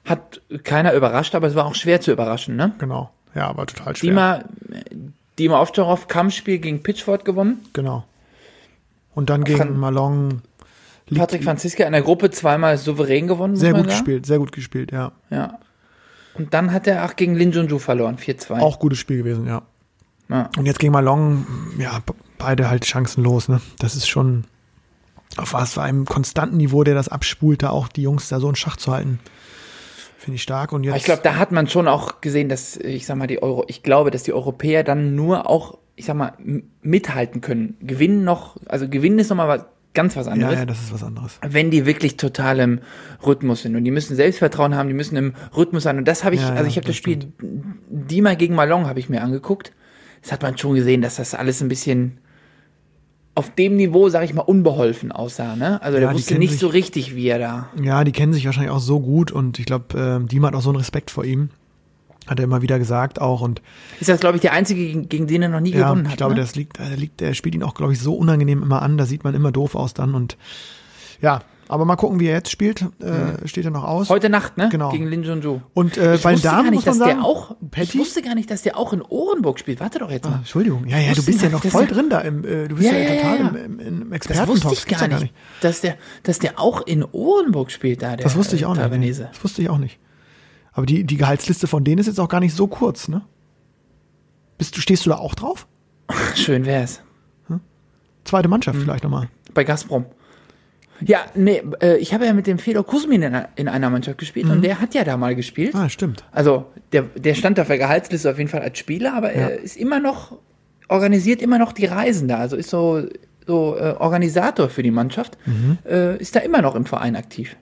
hat 0.05 0.41
keiner 0.65 0.93
überrascht, 0.95 1.35
aber 1.37 1.47
es 1.47 1.55
war 1.55 1.67
auch 1.67 1.75
schwer 1.75 2.01
zu 2.01 2.11
überraschen, 2.13 2.57
ne? 2.57 2.75
Genau. 2.79 3.11
Ja, 3.35 3.47
aber 3.49 3.67
total 3.67 3.95
schwer. 3.95 4.11
Dima, 4.11 4.45
Dima 5.39 5.61
Ovtcharov, 5.61 6.09
Kampfspiel 6.09 6.59
gegen 6.59 6.83
Pitchford 6.83 7.25
gewonnen. 7.25 7.65
Genau. 7.73 8.05
Und 9.17 9.29
dann 9.31 9.43
gegen 9.43 9.59
Fran- 9.59 9.77
Malong. 9.77 10.43
Patrick 11.13 11.43
Franziska 11.43 11.85
in 11.85 11.93
der 11.93 12.03
Gruppe 12.03 12.31
zweimal 12.31 12.79
souverän 12.79 13.27
gewonnen, 13.27 13.57
Sehr 13.57 13.73
gut 13.73 13.89
gespielt, 13.89 14.27
sehr 14.27 14.39
gut 14.39 14.53
gespielt, 14.53 14.93
ja. 14.93 15.11
Ja. 15.31 15.59
Und 16.35 16.53
dann 16.55 16.73
hat 16.73 16.87
er 16.87 17.05
auch 17.05 17.17
gegen 17.17 17.35
Lin 17.35 17.51
Junju 17.51 17.79
verloren, 17.79 18.19
4-2. 18.19 18.61
Auch 18.61 18.79
gutes 18.79 18.99
Spiel 18.99 19.19
gewesen, 19.19 19.47
ja. 19.47 19.63
Ja. 20.29 20.51
Und 20.59 20.67
jetzt 20.67 20.79
gegen 20.79 20.93
Malong, 20.93 21.47
ja, 21.79 22.01
beide 22.39 22.69
halt 22.69 22.85
chancenlos, 22.87 23.49
ne? 23.49 23.61
Das 23.79 23.95
ist 23.97 24.09
schon 24.09 24.45
auf 25.37 25.53
was 25.53 25.75
für 25.75 25.83
einem 25.83 26.05
konstanten 26.05 26.57
Niveau, 26.57 26.85
der 26.85 26.95
das 26.95 27.09
abspult, 27.09 27.63
da 27.63 27.71
auch 27.71 27.89
die 27.89 28.03
Jungs 28.03 28.29
da 28.29 28.41
so 28.41 28.49
in 28.49 28.57
Schach 28.57 28.77
zu 28.77 28.93
halten. 28.93 29.21
Finde 30.19 30.37
ich 30.37 30.43
stark. 30.43 30.73
Und 30.73 30.83
jetzt. 30.85 30.93
Aber 30.93 30.99
ich 30.99 31.05
glaube, 31.05 31.23
da 31.23 31.37
hat 31.37 31.53
man 31.53 31.69
schon 31.69 31.87
auch 31.89 32.21
gesehen, 32.21 32.49
dass, 32.49 32.77
ich 32.77 33.07
sag 33.07 33.17
mal, 33.17 33.27
die 33.29 33.43
Euro, 33.43 33.65
ich 33.69 33.83
glaube, 33.83 34.11
dass 34.11 34.25
die 34.25 34.33
Europäer 34.33 34.83
dann 34.83 35.15
nur 35.15 35.49
auch, 35.49 35.79
ich 35.97 36.05
sag 36.05 36.17
mal, 36.17 36.33
mithalten 36.83 37.41
können. 37.41 37.77
Gewinnen 37.81 38.23
noch, 38.25 38.57
also 38.67 38.89
gewinnen 38.89 39.19
ist 39.19 39.31
nochmal 39.31 39.49
was, 39.49 39.65
ganz 39.95 40.15
was 40.15 40.27
ja, 40.27 40.33
anderes. 40.33 40.55
ja, 40.59 40.67
das 40.67 40.79
ist 40.83 40.93
was 40.93 41.03
anderes. 41.03 41.39
wenn 41.49 41.71
die 41.71 41.87
wirklich 41.87 42.17
total 42.19 42.59
im 42.61 42.81
Rhythmus 43.25 43.63
sind 43.63 43.75
und 43.77 43.85
die 43.85 43.91
müssen 43.91 44.15
Selbstvertrauen 44.15 44.75
haben, 44.75 44.89
die 44.89 44.95
müssen 44.95 45.17
im 45.17 45.33
Rhythmus 45.57 45.85
sein 45.85 45.97
und 45.97 46.07
das 46.07 46.23
habe 46.23 46.35
ich, 46.35 46.43
Ja, 46.43 46.49
ja, 46.51 46.55
also 46.57 46.69
ich 46.69 46.77
habe 46.77 46.87
das 46.87 46.95
das 46.95 46.97
Spiel 46.97 47.33
Dima 47.89 48.35
gegen 48.35 48.55
Malong 48.55 48.87
habe 48.87 49.01
ich 49.01 49.09
mir 49.09 49.23
angeguckt. 49.23 49.73
Das 50.23 50.33
hat 50.33 50.43
man 50.43 50.59
schon 50.59 50.75
gesehen, 50.75 51.01
dass 51.03 51.17
das 51.17 51.35
alles 51.35 51.63
ein 51.63 51.69
bisschen 51.69 52.19
auf 53.35 53.55
dem 53.55 53.77
Niveau, 53.77 54.09
sage 54.09 54.25
ich 54.25 54.35
mal, 54.35 54.43
unbeholfen 54.43 55.13
aussah. 55.13 55.57
Ne? 55.57 55.81
Also 55.83 55.99
Ja, 55.99 56.07
der 56.07 56.15
wusste 56.15 56.39
nicht 56.39 56.53
sich- 56.53 56.61
so 56.61 56.69
richtig, 56.69 57.15
wie 57.15 57.29
er 57.29 57.39
da. 57.39 57.69
Ja, 57.83 58.03
die 58.03 58.13
kennen 58.13 58.33
sich 58.33 58.45
wahrscheinlich 58.47 58.71
auch 58.73 58.81
so 58.81 59.01
gut 59.01 59.31
und 59.31 59.59
ich 59.59 59.67
glaube, 59.67 59.99
ähm, 59.99 60.27
Dima 60.29 60.49
hat 60.49 60.55
auch 60.55 60.63
so 60.63 60.71
einen 60.71 60.79
Respekt 60.79 61.11
vor 61.11 61.25
ihm. 61.25 61.51
Hat 62.27 62.41
er 62.41 62.45
immer 62.45 62.63
wieder 62.63 62.79
gesagt 62.79 63.21
auch 63.21 63.41
und 63.41 63.63
Ist 64.01 64.09
das, 64.09 64.21
glaube 64.21 64.37
ich, 64.37 64.41
der 64.43 64.53
einzige, 64.53 64.81
gegen, 64.85 65.09
gegen 65.09 65.27
den 65.27 65.43
er 65.43 65.49
noch 65.49 65.61
nie 65.61 65.73
ja, 65.73 65.85
gewonnen 65.85 66.07
hat. 66.07 66.13
ich 66.13 66.17
glaube, 66.17 66.35
ne? 66.35 66.41
das 66.41 66.57
liegt, 66.57 66.79
der 66.79 66.97
liegt, 66.97 67.21
der 67.21 67.35
spielt 67.35 67.55
ihn 67.55 67.63
auch, 67.63 67.75
glaube 67.75 67.93
ich, 67.93 68.01
so 68.01 68.15
unangenehm 68.15 68.63
immer 68.63 68.83
an, 68.83 68.99
da 68.99 69.07
sieht 69.07 69.23
man 69.25 69.35
immer 69.35 69.53
doof 69.53 69.75
aus 69.75 69.95
dann 69.95 70.15
und 70.15 70.37
ja, 71.21 71.41
aber 71.69 71.85
mal 71.85 71.97
gucken, 71.97 72.21
wie 72.21 72.27
er 72.27 72.35
jetzt 72.37 72.51
spielt, 72.51 72.83
äh, 73.01 73.47
steht 73.49 73.65
er 73.65 73.73
noch 73.73 73.83
aus. 73.83 74.09
Heute 74.09 74.29
Nacht, 74.29 74.57
ne? 74.57 74.69
Genau. 74.71 74.91
Gegen 74.91 75.07
Lin 75.09 75.25
Junju. 75.25 75.61
Und 75.75 75.97
äh, 75.97 76.15
ich 76.15 76.23
bei 76.23 76.31
den 76.31 76.37
wusste 76.37 76.49
Damen 76.49 76.63
gar 76.65 76.71
nicht, 76.71 76.75
muss 76.75 76.85
man 76.87 76.99
dass 76.99 77.09
sagen, 77.09 77.21
der 77.21 77.25
auch. 77.29 77.57
Patty? 77.73 77.83
Ich 77.89 77.99
wusste 77.99 78.23
gar 78.23 78.35
nicht, 78.37 78.51
dass 78.53 78.63
der 78.63 78.79
auch 78.79 78.93
in 78.93 79.03
Ohrenburg 79.03 79.59
spielt. 79.59 79.81
Warte 79.81 79.99
doch 79.99 80.11
jetzt 80.11 80.27
Ah, 80.27 80.31
mal. 80.31 80.37
Entschuldigung, 80.39 80.87
ja, 80.87 80.99
ja, 80.99 81.13
du 81.15 81.25
bist 81.25 81.43
ja 81.43 81.49
gar 81.49 81.57
noch 81.57 81.65
nicht, 81.65 81.73
voll 81.73 81.83
er- 81.85 81.89
drin 81.89 82.09
da 82.09 82.21
im, 82.21 82.45
äh, 82.45 82.69
du 82.69 82.77
bist 82.77 82.89
Ja, 82.89 82.97
ja, 82.97 83.15
ja, 83.15 83.17
total 83.23 83.39
ja. 83.41 83.49
im, 83.49 83.57
im, 83.57 83.81
im 83.81 84.01
Das 84.11 84.17
Expertentalk. 84.17 84.49
wusste 84.65 84.75
ich 84.75 84.87
gar 84.99 85.11
ja 85.11 85.19
nicht, 85.19 85.35
Dass 85.61 85.81
der, 85.81 85.97
dass 86.23 86.39
der 86.39 86.61
auch 86.61 86.87
in 86.87 87.03
Ohrenburg 87.03 87.73
spielt, 87.73 88.01
da 88.03 88.15
der 88.15 88.23
Das 88.25 88.37
wusste 88.37 88.55
ich 88.55 88.63
äh, 88.63 88.67
auch 88.67 88.77
nicht. 88.77 88.91
Nee. 88.93 89.13
Das 89.33 89.43
wusste 89.43 89.63
ich 89.63 89.69
auch 89.71 89.79
nicht. 89.79 89.99
Aber 90.77 90.87
die, 90.87 91.05
die 91.05 91.17
Gehaltsliste 91.17 91.67
von 91.67 91.83
denen 91.85 91.99
ist 91.99 92.07
jetzt 92.07 92.21
auch 92.21 92.29
gar 92.29 92.41
nicht 92.41 92.55
so 92.55 92.67
kurz, 92.67 93.09
ne? 93.09 93.23
Bist 94.59 94.77
du, 94.77 94.81
stehst 94.81 95.05
du 95.07 95.11
da 95.11 95.17
auch 95.17 95.35
drauf? 95.35 95.67
Schön 96.35 96.65
wär's. 96.67 97.01
Zweite 98.25 98.49
Mhm. 98.49 98.51
Mannschaft 98.51 98.79
vielleicht 98.81 99.05
nochmal. 99.05 99.29
Bei 99.55 99.65
Gazprom. 99.65 100.05
Ja, 101.01 101.21
nee, 101.35 101.63
äh, 101.83 101.97
ich 101.99 102.13
habe 102.15 102.25
ja 102.27 102.33
mit 102.33 102.47
dem 102.47 102.59
Fedor 102.59 102.85
Kuzmin 102.85 103.23
in, 103.23 103.35
einer- 103.35 103.49
in 103.57 103.69
einer 103.69 103.91
Mannschaft 103.91 104.19
gespielt 104.19 104.49
und 104.51 104.63
der 104.63 104.81
hat 104.81 104.95
ja 104.95 105.05
da 105.05 105.17
mal 105.17 105.35
gespielt. 105.37 105.75
Ah, 105.75 105.89
stimmt. 105.91 106.25
Also, 106.33 106.67
der, 106.93 107.03
der 107.03 107.35
stand 107.35 107.61
auf 107.61 107.67
der 107.67 107.77
Gehaltsliste 107.79 108.31
auf 108.31 108.39
jeden 108.39 108.49
Fall 108.51 108.63
als 108.63 108.79
Spieler, 108.79 109.15
aber 109.15 109.31
er 109.31 109.61
ist 109.61 109.77
immer 109.77 110.01
noch, 110.01 110.39
organisiert 110.89 111.43
immer 111.43 111.59
noch 111.59 111.73
die 111.73 111.85
Reisen 111.87 112.29
da. 112.29 112.39
Also 112.39 112.57
ist 112.57 112.71
so, 112.71 113.03
so 113.47 113.77
äh, 113.77 113.95
Organisator 113.99 114.69
für 114.71 114.83
die 114.83 114.91
Mannschaft, 114.91 115.37
äh, 115.87 116.17
ist 116.19 116.35
da 116.35 116.41
immer 116.41 116.63
noch 116.63 116.75
im 116.75 116.87
Verein 116.87 117.15
aktiv. 117.15 117.57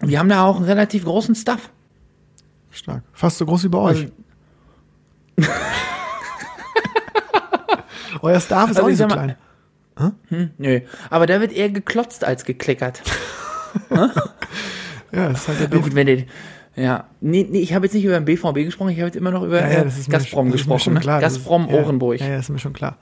Und 0.00 0.08
die 0.08 0.18
haben 0.18 0.28
da 0.28 0.44
auch 0.46 0.56
einen 0.56 0.64
relativ 0.66 1.04
großen 1.04 1.34
Staff. 1.34 1.68
Stark. 2.72 3.02
Fast 3.12 3.38
so 3.38 3.46
groß 3.46 3.64
wie 3.64 3.68
bei 3.68 3.78
euch. 3.78 4.08
Also- 5.38 5.52
Euer 8.22 8.40
Staff 8.40 8.70
ist 8.70 8.76
Also 8.76 8.82
auch 8.82 8.88
ich 8.88 8.98
nicht 8.98 9.10
so 9.10 9.16
mal- 9.16 9.36
klein. 10.28 10.52
Nö, 10.58 10.80
aber 11.10 11.26
da 11.26 11.40
wird 11.40 11.52
eher 11.52 11.68
geklotzt 11.70 12.24
als 12.24 12.44
gekleckert. 12.44 13.02
Ja, 15.14 15.28
das 15.28 15.42
ist 15.42 15.48
halt 15.48 15.60
der 15.60 15.68
Ja, 15.68 15.82
gut, 15.84 15.94
wenn 15.94 16.06
die, 16.06 16.26
ja, 16.74 17.04
nee, 17.20 17.46
nee, 17.50 17.58
ich 17.60 17.74
habe 17.74 17.84
jetzt 17.84 17.92
nicht 17.92 18.04
über 18.06 18.14
den 18.18 18.24
BVB 18.24 18.64
gesprochen, 18.64 18.88
ich 18.90 18.96
habe 18.98 19.08
jetzt 19.08 19.16
immer 19.16 19.30
noch 19.30 19.42
über 19.42 19.60
Ja, 19.60 19.68
ja, 19.70 19.80
äh, 19.82 19.90
Gazprom 20.08 20.46
schon- 20.46 20.52
gesprochen. 20.52 20.94
Ne? 20.94 21.00
klar. 21.00 21.20
Das 21.20 21.32
ist- 21.34 21.38
Gazprom 21.40 21.68
ja, 21.68 21.74
Ohrenburg. 21.74 22.18
Ja, 22.18 22.28
ja, 22.28 22.38
ist 22.38 22.48
mir 22.48 22.58
schon 22.58 22.72
klar. 22.72 22.96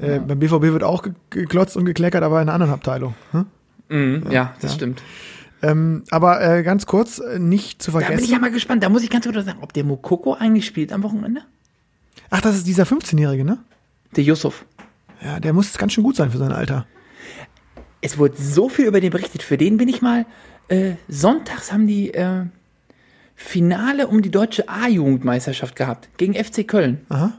Äh, 0.00 0.18
beim 0.18 0.40
BVB 0.40 0.72
wird 0.72 0.82
auch 0.82 1.02
ge- 1.04 1.12
geklotzt 1.30 1.76
und 1.76 1.84
gekleckert, 1.84 2.24
aber 2.24 2.36
in 2.42 2.48
einer 2.48 2.54
anderen 2.54 2.72
Abteilung. 2.72 3.14
Hm? 3.30 3.46
Mhm, 3.90 4.26
ja, 4.32 4.54
das 4.60 4.74
stimmt. 4.74 5.02
Ähm, 5.62 6.04
aber 6.10 6.42
äh, 6.42 6.62
ganz 6.62 6.86
kurz, 6.86 7.18
äh, 7.18 7.38
nicht 7.38 7.82
zu 7.82 7.92
Da 7.92 7.98
bin 7.98 8.02
ich 8.02 8.06
vergessen. 8.08 8.32
ja 8.32 8.38
mal 8.40 8.50
gespannt. 8.50 8.82
Da 8.82 8.88
muss 8.88 9.02
ich 9.02 9.10
ganz 9.10 9.24
kurz 9.24 9.44
sagen, 9.44 9.58
ob 9.60 9.72
der 9.72 9.84
Mokoko 9.84 10.34
eigentlich 10.34 10.66
spielt 10.66 10.92
am 10.92 11.02
Wochenende? 11.02 11.42
Ach, 12.30 12.40
das 12.40 12.56
ist 12.56 12.66
dieser 12.66 12.84
15-Jährige, 12.84 13.44
ne? 13.44 13.58
Der 14.16 14.24
Yusuf. 14.24 14.64
Ja, 15.24 15.38
der 15.38 15.52
muss 15.52 15.78
ganz 15.78 15.92
schön 15.92 16.02
gut 16.04 16.16
sein 16.16 16.30
für 16.30 16.38
sein 16.38 16.52
Alter. 16.52 16.86
Es 18.00 18.18
wurde 18.18 18.34
so 18.36 18.68
viel 18.68 18.86
über 18.86 19.00
den 19.00 19.10
berichtet. 19.10 19.42
Für 19.42 19.56
den 19.56 19.76
bin 19.76 19.88
ich 19.88 20.02
mal. 20.02 20.26
Äh, 20.68 20.94
sonntags 21.08 21.72
haben 21.72 21.86
die 21.86 22.12
äh, 22.12 22.46
Finale 23.36 24.08
um 24.08 24.22
die 24.22 24.30
deutsche 24.30 24.68
A-Jugendmeisterschaft 24.68 25.76
gehabt. 25.76 26.08
Gegen 26.16 26.34
FC 26.34 26.66
Köln. 26.66 27.06
Aha. 27.08 27.32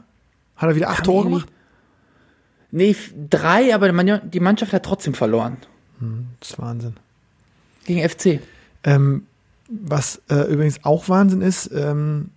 Hat 0.56 0.70
er 0.70 0.76
wieder 0.76 0.88
acht 0.90 1.04
Tore 1.04 1.24
gemacht? 1.24 1.48
Nee, 2.70 2.96
drei, 3.30 3.74
aber 3.74 3.92
die 3.92 4.40
Mannschaft 4.40 4.72
hat 4.72 4.84
trotzdem 4.84 5.14
verloren. 5.14 5.58
Das 6.40 6.50
ist 6.50 6.58
Wahnsinn. 6.58 6.96
Gegen 7.84 8.08
FC. 8.08 8.40
Ähm, 8.84 9.26
was 9.68 10.20
äh, 10.30 10.50
übrigens 10.52 10.84
auch 10.84 11.08
Wahnsinn 11.08 11.40
ist, 11.42 11.70
ähm, 11.74 12.30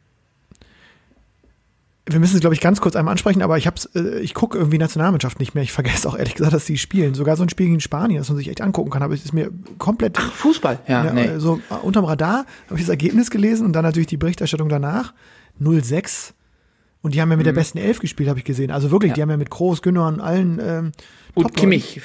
wir 2.10 2.20
müssen 2.22 2.36
es, 2.36 2.40
glaube 2.42 2.54
ich, 2.54 2.62
ganz 2.62 2.80
kurz 2.80 2.96
einmal 2.96 3.12
ansprechen, 3.12 3.42
aber 3.42 3.58
ich 3.58 3.68
hab's, 3.68 3.84
äh, 3.94 4.20
ich 4.20 4.34
gucke 4.34 4.58
irgendwie 4.58 4.78
Nationalmannschaft 4.78 5.40
nicht 5.40 5.56
mehr. 5.56 5.64
Ich 5.64 5.74
vergesse 5.74 6.08
auch 6.08 6.18
ehrlich 6.18 6.36
gesagt, 6.36 6.54
dass 6.54 6.64
die 6.64 6.78
spielen. 6.78 7.14
Sogar 7.16 7.36
so 7.36 7.44
ein 7.44 7.50
Spiel 7.50 7.66
gegen 7.68 7.82
Spanien, 7.82 8.20
das 8.20 8.30
man 8.30 8.38
sich 8.38 8.48
echt 8.48 8.62
angucken 8.62 8.90
kann, 8.92 9.04
aber 9.04 9.14
es 9.14 9.26
ist 9.26 9.34
mir 9.34 9.52
komplett 9.78 10.18
Ach, 10.18 10.32
Fußball. 10.32 10.80
Ja, 10.88 11.04
ja, 11.06 11.12
nee. 11.14 11.38
so 11.38 11.60
äh, 11.70 11.74
unterm 11.82 12.06
Radar 12.06 12.46
habe 12.68 12.76
ich 12.76 12.82
das 12.82 12.90
Ergebnis 12.90 13.30
gelesen 13.30 13.66
und 13.66 13.74
dann 13.74 13.84
natürlich 13.84 14.08
die 14.08 14.16
Berichterstattung 14.18 14.70
danach. 14.70 15.14
0-6. 15.62 16.32
Und 17.02 17.14
die 17.14 17.22
haben 17.22 17.30
ja 17.30 17.38
mit 17.38 17.46
der 17.46 17.54
besten 17.54 17.78
Elf 17.78 18.00
gespielt, 18.00 18.30
habe 18.30 18.40
ich 18.40 18.46
gesehen. 18.46 18.72
Also 18.72 18.90
wirklich, 18.90 19.10
Mhm. 19.10 19.12
Ja. 19.12 19.16
die 19.16 19.22
haben 19.24 19.30
ja 19.32 19.38
mit 19.38 19.50
Groß, 19.50 19.82
Günner 19.82 20.08
und 20.08 20.22
allen 20.22 20.60
ähm, 20.64 20.92
Und 21.36 21.54
Kimmich. 21.56 22.00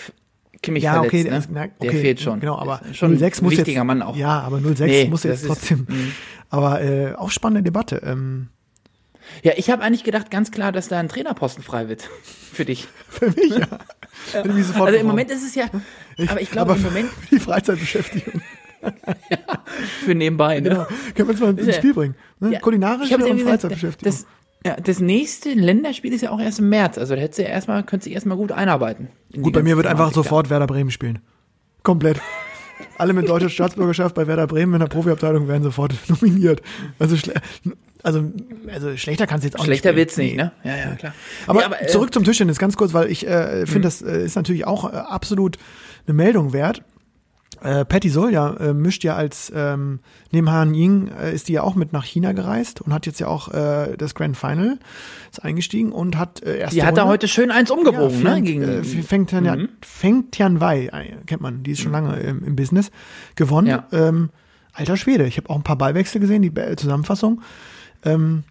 Kimmich 0.62 0.84
ja, 0.84 0.92
verletzt, 0.94 1.12
okay, 1.14 1.22
ne? 1.24 1.30
der, 1.30 1.38
ist- 1.38 1.48
na, 1.52 1.60
okay, 1.62 1.72
der 1.82 1.90
fehlt 1.92 2.20
schon. 2.20 2.40
Genau, 2.40 2.56
aber 2.58 2.80
Ist 2.88 2.96
schon 2.96 3.18
06 3.18 3.40
ein 3.40 3.44
muss 3.44 3.52
wichtiger 3.56 3.78
jetzt, 3.80 3.84
Mann 3.86 4.00
auch. 4.02 4.16
Ja, 4.16 4.40
aber 4.40 4.60
06 4.60 4.80
Nee, 4.80 5.04
muss 5.06 5.24
jetzt 5.24 5.42
ist- 5.42 5.46
trotzdem. 5.48 5.86
mhm. 5.88 6.12
Aber 6.50 6.80
äh, 6.82 7.14
auch 7.14 7.30
spannende 7.30 7.62
Debatte. 7.62 8.00
Ähm, 8.04 8.48
Ja, 9.42 9.52
ich 9.56 9.70
habe 9.70 9.82
eigentlich 9.82 10.04
gedacht, 10.04 10.30
ganz 10.30 10.50
klar, 10.50 10.70
dass 10.72 10.88
da 10.88 10.98
ein 11.00 11.08
Trainerposten 11.08 11.64
frei 11.64 11.88
wird. 11.88 12.08
Für 12.52 12.64
dich. 12.64 12.86
für 13.08 13.30
mich, 13.30 13.48
ja. 13.50 13.66
Sofort 13.66 14.40
Also 14.42 14.50
im 14.52 14.62
beworben. 14.82 15.06
Moment 15.06 15.30
ist 15.30 15.42
es 15.42 15.54
ja. 15.54 15.64
Aber 16.28 16.40
ich 16.40 16.50
glaube, 16.50 16.74
im 16.74 16.82
Moment 16.82 17.08
für 17.08 17.34
die 17.36 17.40
Freizeitbeschäftigung. 17.40 18.42
für 20.04 20.14
nebenbei. 20.14 20.60
Ne? 20.60 20.68
Genau. 20.68 20.84
Können 21.14 21.28
wir 21.28 21.30
uns 21.30 21.40
mal 21.40 21.58
ins 21.58 21.66
ja- 21.66 21.72
Spiel 21.74 21.94
bringen. 21.94 22.14
Ne? 22.40 22.52
Ja, 22.52 22.60
Kulinarische 22.60 23.14
ich 23.16 23.22
und 23.24 23.40
Freizeitbeschäftigung. 23.40 24.12
Das, 24.12 24.26
ja, 24.64 24.76
das 24.76 25.00
nächste 25.00 25.50
Länderspiel 25.54 26.12
ist 26.12 26.22
ja 26.22 26.30
auch 26.30 26.40
erst 26.40 26.60
im 26.60 26.68
März. 26.68 26.98
Also 26.98 27.14
da 27.14 27.20
hättest 27.20 27.38
du 27.38 27.42
ja 27.42 27.48
erstmal, 27.48 27.82
könntest 27.82 28.08
du 28.08 28.12
erstmal 28.12 28.36
gut 28.36 28.52
einarbeiten. 28.52 29.08
Gut, 29.40 29.52
bei 29.52 29.62
mir 29.62 29.76
wird 29.76 29.86
einfach 29.86 30.12
sofort 30.12 30.50
Werder 30.50 30.66
Bremen 30.66 30.90
spielen. 30.90 31.20
Komplett. 31.82 32.20
Alle 32.98 33.12
mit 33.12 33.28
deutscher 33.28 33.48
Staatsbürgerschaft 33.48 34.14
bei 34.14 34.26
Werder 34.26 34.46
Bremen 34.46 34.74
in 34.74 34.80
der 34.80 34.86
Profiabteilung 34.86 35.48
werden 35.48 35.62
sofort 35.62 35.94
nominiert. 36.08 36.62
Also, 36.98 37.16
also, 38.02 38.32
also 38.72 38.96
schlechter 38.96 39.26
kann 39.26 39.38
es 39.38 39.44
jetzt 39.44 39.58
auch 39.58 39.64
Schlechter 39.64 39.90
nicht 39.90 39.98
wird's 39.98 40.14
spielen. 40.14 40.28
nicht, 40.28 40.36
ne? 40.36 40.52
Ja, 40.64 40.76
ja, 40.76 40.94
klar. 40.96 41.14
Aber, 41.46 41.68
Nee, 41.68 41.74
äh, 41.80 41.86
zurück 41.88 42.12
zum 42.12 42.24
Tischtennis, 42.24 42.58
ganz 42.58 42.76
kurz, 42.76 42.92
weil 42.92 43.10
ich 43.10 43.26
äh, 43.26 43.66
finde, 43.66 43.82
das 43.82 44.02
äh, 44.02 44.24
ist 44.24 44.36
natürlich 44.36 44.66
auch 44.66 44.92
äh, 44.92 44.96
absolut 44.96 45.58
eine 46.06 46.14
Meldung 46.14 46.52
wert. 46.52 46.82
Äh, 47.62 47.84
Patty 47.84 48.08
Solja 48.08 48.54
äh, 48.58 48.74
mischt 48.74 49.04
ja 49.04 49.14
als 49.14 49.52
ähm, 49.54 50.00
neben 50.32 50.50
Han 50.50 50.74
Ying 50.74 51.08
äh, 51.08 51.32
ist 51.32 51.48
die 51.48 51.52
ja 51.52 51.62
auch 51.62 51.74
mit 51.76 51.92
nach 51.92 52.04
China 52.04 52.32
gereist 52.32 52.80
und 52.80 52.92
hat 52.92 53.06
jetzt 53.06 53.20
ja 53.20 53.28
auch 53.28 53.48
äh, 53.54 53.96
das 53.96 54.14
Grand 54.16 54.36
Final 54.36 54.78
ist 55.30 55.44
eingestiegen 55.44 55.92
und 55.92 56.18
hat 56.18 56.42
äh, 56.42 56.58
erste 56.58 56.74
Die 56.74 56.82
hat 56.82 56.96
da 56.96 57.06
heute 57.06 57.28
schön 57.28 57.50
eins 57.52 57.70
umgebogen, 57.70 58.10
ja, 58.22 58.30
ne? 58.30 58.34
Feng, 58.34 58.44
Gegen, 58.44 58.62
äh, 58.62 58.82
Feng 58.82 59.26
Tian, 59.26 59.44
Mhm. 59.44 59.68
Feng 59.80 60.30
Tian 60.32 60.60
Wei, 60.60 60.86
äh, 60.92 61.16
kennt 61.26 61.40
man, 61.42 61.62
die 61.62 61.70
ist 61.72 61.80
schon 61.82 61.92
lange 61.92 62.16
im, 62.18 62.42
im 62.44 62.56
Business, 62.56 62.90
gewonnen. 63.36 63.68
Ja. 63.68 63.86
Ähm, 63.92 64.30
alter 64.72 64.96
Schwede, 64.96 65.24
ich 65.26 65.36
habe 65.36 65.48
auch 65.50 65.56
ein 65.56 65.62
paar 65.62 65.76
Ballwechsel 65.78 66.20
gesehen, 66.20 66.42
die 66.42 66.50
Be- 66.50 66.74
Zusammenfassung. 66.76 67.42
Ähm, 68.04 68.42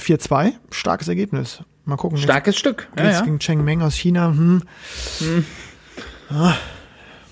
4-2, 0.00 0.52
starkes 0.70 1.08
Ergebnis. 1.08 1.62
Mal 1.84 1.96
gucken. 1.96 2.18
Starkes 2.18 2.56
Stück. 2.56 2.88
Jetzt, 2.90 2.98
Ja, 2.98 3.04
jetzt 3.10 3.18
ja. 3.20 3.24
gegen 3.26 3.38
Cheng 3.38 3.64
Meng 3.64 3.82
aus 3.82 3.94
China. 3.94 4.28
Hm. 4.34 4.62
Ah, 6.30 6.54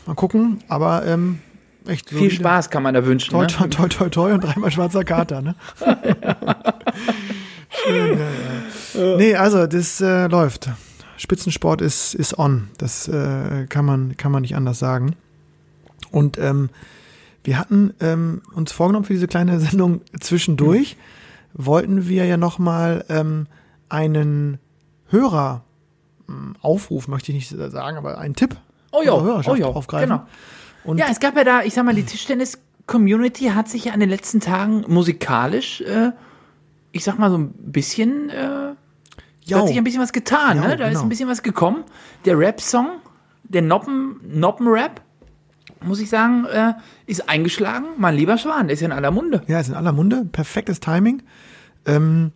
mal 0.07 0.15
gugucken, 0.15 0.59
aber 0.69 1.07
ähm, 1.07 1.39
echt 1.87 2.09
Viel 2.09 2.19
solide. 2.19 2.35
Spaß 2.37 2.71
kann 2.71 2.83
man 2.83 2.95
da 2.95 3.05
wünschen. 3.05 3.31
Toi, 3.33 3.43
Ne? 3.43 3.47
toi, 3.49 3.69
toi, 3.69 3.89
toi, 3.89 4.09
toi 4.09 4.33
und 4.35 4.45
dreimal 4.45 4.71
schwarzer 4.71 5.05
Kater, 5.05 5.43
ne? 5.43 5.55
Schön, 7.71 8.19
ja, 8.19 8.25
ja. 9.01 9.17
Nee, 9.17 9.35
also 9.35 9.67
das 9.67 10.01
äh, 10.01 10.27
läuft. 10.29 10.71
Spitzensport 11.17 11.81
ist, 11.81 12.15
ist 12.15 12.39
on. 12.39 12.69
Das 12.79 13.09
äh, 13.09 13.67
kann, 13.69 13.85
man, 13.85 14.17
kann 14.17 14.33
man 14.33 14.43
nicht 14.43 14.57
anders 14.57 14.79
sagen. 14.79 15.17
Und 16.11 16.39
ähm, 16.39 16.71
wir 17.43 17.59
hatten 17.59 17.93
ähm, 18.01 18.43
uns 18.55 18.73
vorgenommen 18.73 19.05
für 19.05 19.13
diese 19.15 19.29
kleine 19.29 19.59
Sendung 19.61 20.01
zwischendurch, 20.21 20.97
wollten 21.53 22.09
wir 22.09 22.25
ja 22.27 22.37
nochmal 22.37 23.05
ähm, 23.09 23.47
einen 23.89 24.59
Hörer 25.09 25.65
ähm, 26.29 26.57
Aufruf, 26.61 27.09
möchte 27.09 27.33
ich 27.33 27.51
nicht 27.53 27.71
sagen, 27.73 27.97
aber 27.97 28.19
einen 28.19 28.35
Tipp 28.35 28.57
Oh 28.95 29.03
ja, 29.03 29.13
oh 29.15 29.55
ja, 29.55 29.67
aufgreifen. 29.67 30.09
genau. 30.09 30.27
Und 30.85 30.99
Ja, 30.99 31.07
es 31.11 31.19
gab 31.21 31.37
ja 31.37 31.45
da, 31.45 31.63
ich 31.63 31.75
sag 31.75 31.85
mal, 31.85 31.95
die 31.95 32.05
Tischtennis-Community 32.05 33.47
hat 33.47 33.69
sich 33.69 33.87
ja 33.87 33.95
in 33.95 34.01
den 34.01 34.09
letzten 34.11 34.41
Tagen 34.41 34.85
musikalisch, 34.89 35.81
äh, 35.81 36.13
ich 36.93 37.03
sag 37.05 37.19
mal 37.19 37.31
so 37.31 37.39
ein 37.39 37.53
bisschen, 37.57 38.31
äh, 38.31 38.35
da 38.37 38.75
Jau. 39.45 39.59
hat 39.61 39.69
sich 39.69 39.77
ein 39.79 39.85
bisschen 39.85 40.01
was 40.03 40.13
getan, 40.13 40.59
Ja, 40.59 40.69
ne? 40.69 40.77
Da 40.77 40.85
ist 40.87 40.91
genau. 40.93 41.03
ein 41.03 41.09
bisschen 41.09 41.29
was 41.29 41.43
gekommen. 41.43 41.85
Der 42.25 42.39
Rap-Song, 42.39 42.89
der 43.45 43.63
Noppen, 43.63 44.21
Noppen-Rap, 44.27 45.01
muss 45.83 46.01
ich 46.01 46.09
sagen, 46.09 46.45
äh, 46.47 46.73
ist 47.07 47.29
eingeschlagen. 47.29 47.87
Mein 47.99 48.15
lieber 48.17 48.39
Schwan, 48.39 48.69
der 48.69 48.75
ist 48.75 48.81
ja 48.81 48.87
in 48.87 48.93
aller 48.93 49.11
Munde. 49.11 49.43
Ja, 49.49 49.61
ist 49.61 49.69
in 49.69 49.75
aller 49.75 49.93
Munde. 49.93 50.25
Perfektes 50.33 50.81
Timing. 50.81 51.23
Ähm, 51.85 52.33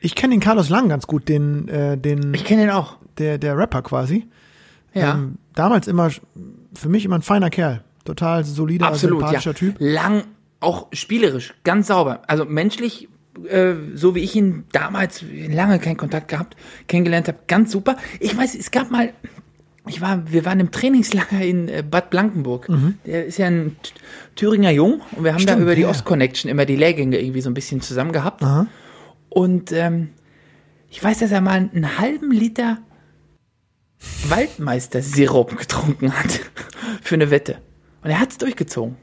ich 0.00 0.16
kenne 0.16 0.34
den 0.34 0.40
Carlos 0.40 0.68
Lang 0.68 0.88
ganz 0.88 1.06
gut, 1.06 1.28
den, 1.28 1.68
äh, 1.68 1.96
den 1.96 2.34
Ich 2.34 2.44
kenne 2.44 2.62
den 2.62 2.70
auch. 2.70 2.96
der, 3.18 3.38
der 3.38 3.56
Rapper 3.56 3.82
quasi. 3.82 4.26
Ja. 4.94 5.14
Ähm, 5.14 5.38
damals 5.54 5.88
immer, 5.88 6.10
für 6.74 6.88
mich 6.88 7.04
immer 7.04 7.16
ein 7.18 7.22
feiner 7.22 7.50
Kerl. 7.50 7.82
Total 8.04 8.44
solider, 8.44 8.86
Absolut, 8.88 9.20
ja. 9.20 9.26
sympathischer 9.28 9.54
Typ. 9.54 9.76
Lang, 9.78 10.24
auch 10.60 10.88
spielerisch, 10.92 11.54
ganz 11.64 11.86
sauber. 11.86 12.22
Also 12.26 12.44
menschlich, 12.44 13.08
äh, 13.48 13.74
so 13.94 14.14
wie 14.14 14.20
ich 14.20 14.34
ihn 14.34 14.64
damals 14.72 15.24
lange 15.48 15.78
keinen 15.78 15.96
Kontakt 15.96 16.28
gehabt, 16.28 16.56
kennengelernt 16.88 17.28
habe, 17.28 17.38
ganz 17.46 17.70
super. 17.70 17.96
Ich 18.18 18.36
weiß, 18.36 18.56
es 18.56 18.70
gab 18.72 18.90
mal, 18.90 19.12
ich 19.86 20.00
war, 20.00 20.30
wir 20.30 20.44
waren 20.44 20.58
im 20.60 20.70
Trainingslager 20.72 21.40
in 21.40 21.68
äh, 21.68 21.84
Bad 21.88 22.10
Blankenburg. 22.10 22.68
Der 23.06 23.26
ist 23.26 23.38
ja 23.38 23.46
ein 23.46 23.76
Thüringer 24.34 24.70
Jung 24.70 25.00
und 25.16 25.24
wir 25.24 25.34
haben 25.34 25.38
da 25.46 25.52
Mhm. 25.52 25.56
Stimmt, 25.56 25.62
über 25.62 25.74
die 25.76 25.82
ja. 25.82 25.88
Ostconnection 25.88 26.50
immer 26.50 26.64
die 26.64 26.76
Lehrgänge 26.76 27.20
irgendwie 27.20 27.40
so 27.40 27.50
ein 27.50 27.54
bisschen 27.54 27.80
zusammen 27.80 28.12
gehabt. 28.12 28.42
Aha. 28.42 28.66
Und 29.28 29.70
ähm, 29.72 30.08
ich 30.90 31.02
weiß, 31.02 31.20
dass 31.20 31.30
er 31.30 31.40
mal 31.40 31.70
einen 31.72 31.98
halben 31.98 32.32
Liter 32.32 32.78
Waldmeister-Sirup 34.28 35.56
getrunken 35.56 36.12
hat 36.12 36.40
für 37.02 37.14
eine 37.14 37.30
Wette. 37.30 37.58
Und 38.02 38.10
er 38.10 38.20
hat's 38.20 38.38
durchgezogen. 38.38 38.96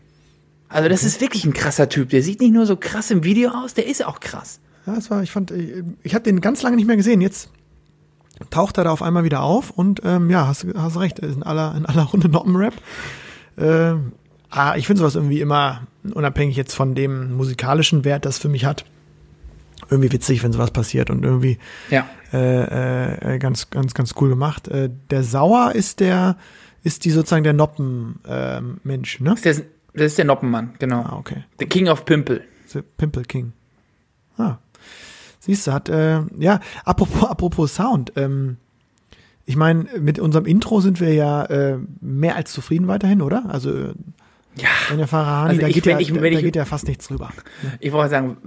Also 0.67 0.87
das 0.87 1.03
ist 1.03 1.19
wirklich 1.19 1.45
ein 1.45 1.53
krasser 1.53 1.89
Typ. 1.89 2.09
Der 2.09 2.21
sieht 2.21 2.41
nicht 2.41 2.53
nur 2.53 2.65
so 2.65 2.75
krass 2.75 3.09
im 3.11 3.23
Video 3.23 3.49
aus, 3.51 3.73
der 3.73 3.87
ist 3.87 4.05
auch 4.05 4.19
krass. 4.19 4.59
Ja, 4.85 4.95
es 4.95 5.09
war, 5.09 5.23
ich 5.23 5.31
fand, 5.31 5.51
ich, 5.51 5.83
ich 6.03 6.13
habe 6.13 6.23
den 6.23 6.41
ganz 6.41 6.61
lange 6.61 6.75
nicht 6.75 6.85
mehr 6.85 6.95
gesehen. 6.95 7.21
Jetzt 7.21 7.49
taucht 8.49 8.77
er 8.77 8.83
da 8.85 8.91
auf 8.91 9.01
einmal 9.01 9.23
wieder 9.23 9.41
auf 9.41 9.71
und 9.71 10.01
ähm, 10.03 10.29
ja, 10.29 10.47
hast, 10.47 10.65
hast 10.75 10.99
recht, 10.99 11.19
er 11.19 11.29
ist 11.29 11.35
in 11.35 11.43
aller, 11.43 11.75
in 11.75 11.85
aller 11.85 12.03
Runde 12.03 12.29
Noppenrap. 12.29 12.73
Ähm, 13.57 14.13
ah, 14.49 14.75
ich 14.77 14.87
finde 14.87 15.01
sowas 15.01 15.15
irgendwie 15.15 15.41
immer, 15.41 15.87
unabhängig 16.13 16.55
jetzt 16.55 16.73
von 16.73 16.95
dem 16.95 17.35
musikalischen 17.35 18.05
Wert, 18.05 18.25
das 18.25 18.37
für 18.37 18.49
mich 18.49 18.65
hat, 18.65 18.85
irgendwie 19.89 20.11
witzig, 20.11 20.43
wenn 20.43 20.51
sowas 20.51 20.71
passiert 20.71 21.09
und 21.09 21.23
irgendwie 21.23 21.57
Ja. 21.89 22.07
äh, 22.33 23.35
äh, 23.35 23.39
ganz, 23.39 23.69
ganz, 23.69 23.93
ganz 23.93 24.13
cool 24.19 24.29
gemacht. 24.29 24.67
Äh, 24.67 24.89
der 25.09 25.23
Sauer 25.23 25.73
ist 25.73 25.99
der, 25.99 26.37
ist 26.83 27.05
die 27.05 27.11
sozusagen 27.11 27.43
der 27.43 27.53
Noppen-Mensch, 27.53 29.19
ähm, 29.19 29.23
ne? 29.25 29.35
Das 29.43 29.57
ist, 29.57 29.65
das 29.93 30.03
ist 30.07 30.17
der 30.17 30.25
Noppenmann, 30.25 30.73
genau. 30.79 31.01
Ah, 31.01 31.15
okay. 31.17 31.43
The 31.59 31.65
King 31.65 31.87
of 31.87 32.05
Pimple. 32.05 32.41
The 32.67 32.81
Pimple 32.97 33.23
King. 33.23 33.53
Ah. 34.37 34.57
Siehst 35.39 35.65
du, 35.67 35.71
hat, 35.73 35.89
äh, 35.89 36.21
ja, 36.37 36.59
apropos, 36.85 37.29
apropos 37.29 37.73
Sound, 37.75 38.13
ähm, 38.15 38.57
ich 39.45 39.55
meine, 39.55 39.85
mit 39.99 40.19
unserem 40.19 40.45
Intro 40.45 40.79
sind 40.79 40.99
wir 40.99 41.13
ja 41.13 41.43
äh, 41.45 41.79
mehr 42.01 42.35
als 42.35 42.51
zufrieden 42.53 42.87
weiterhin, 42.87 43.21
oder? 43.21 43.45
Also, 43.49 43.71
Ja. 44.55 44.67
wenn 44.89 44.97
der 44.99 45.07
Farahani, 45.07 45.49
Also 45.49 45.61
da, 45.61 45.67
ich- 45.67 45.73
geht 45.73 45.85
ja, 45.87 45.99
ich- 45.99 46.13
da, 46.13 46.19
da 46.19 46.25
ich- 46.27 46.39
geht 46.41 46.55
ja 46.55 46.65
fast 46.65 46.87
nichts 46.87 47.07
drüber. 47.07 47.31
Ich 47.79 47.91
wollte 47.91 48.11
sagen, 48.11 48.37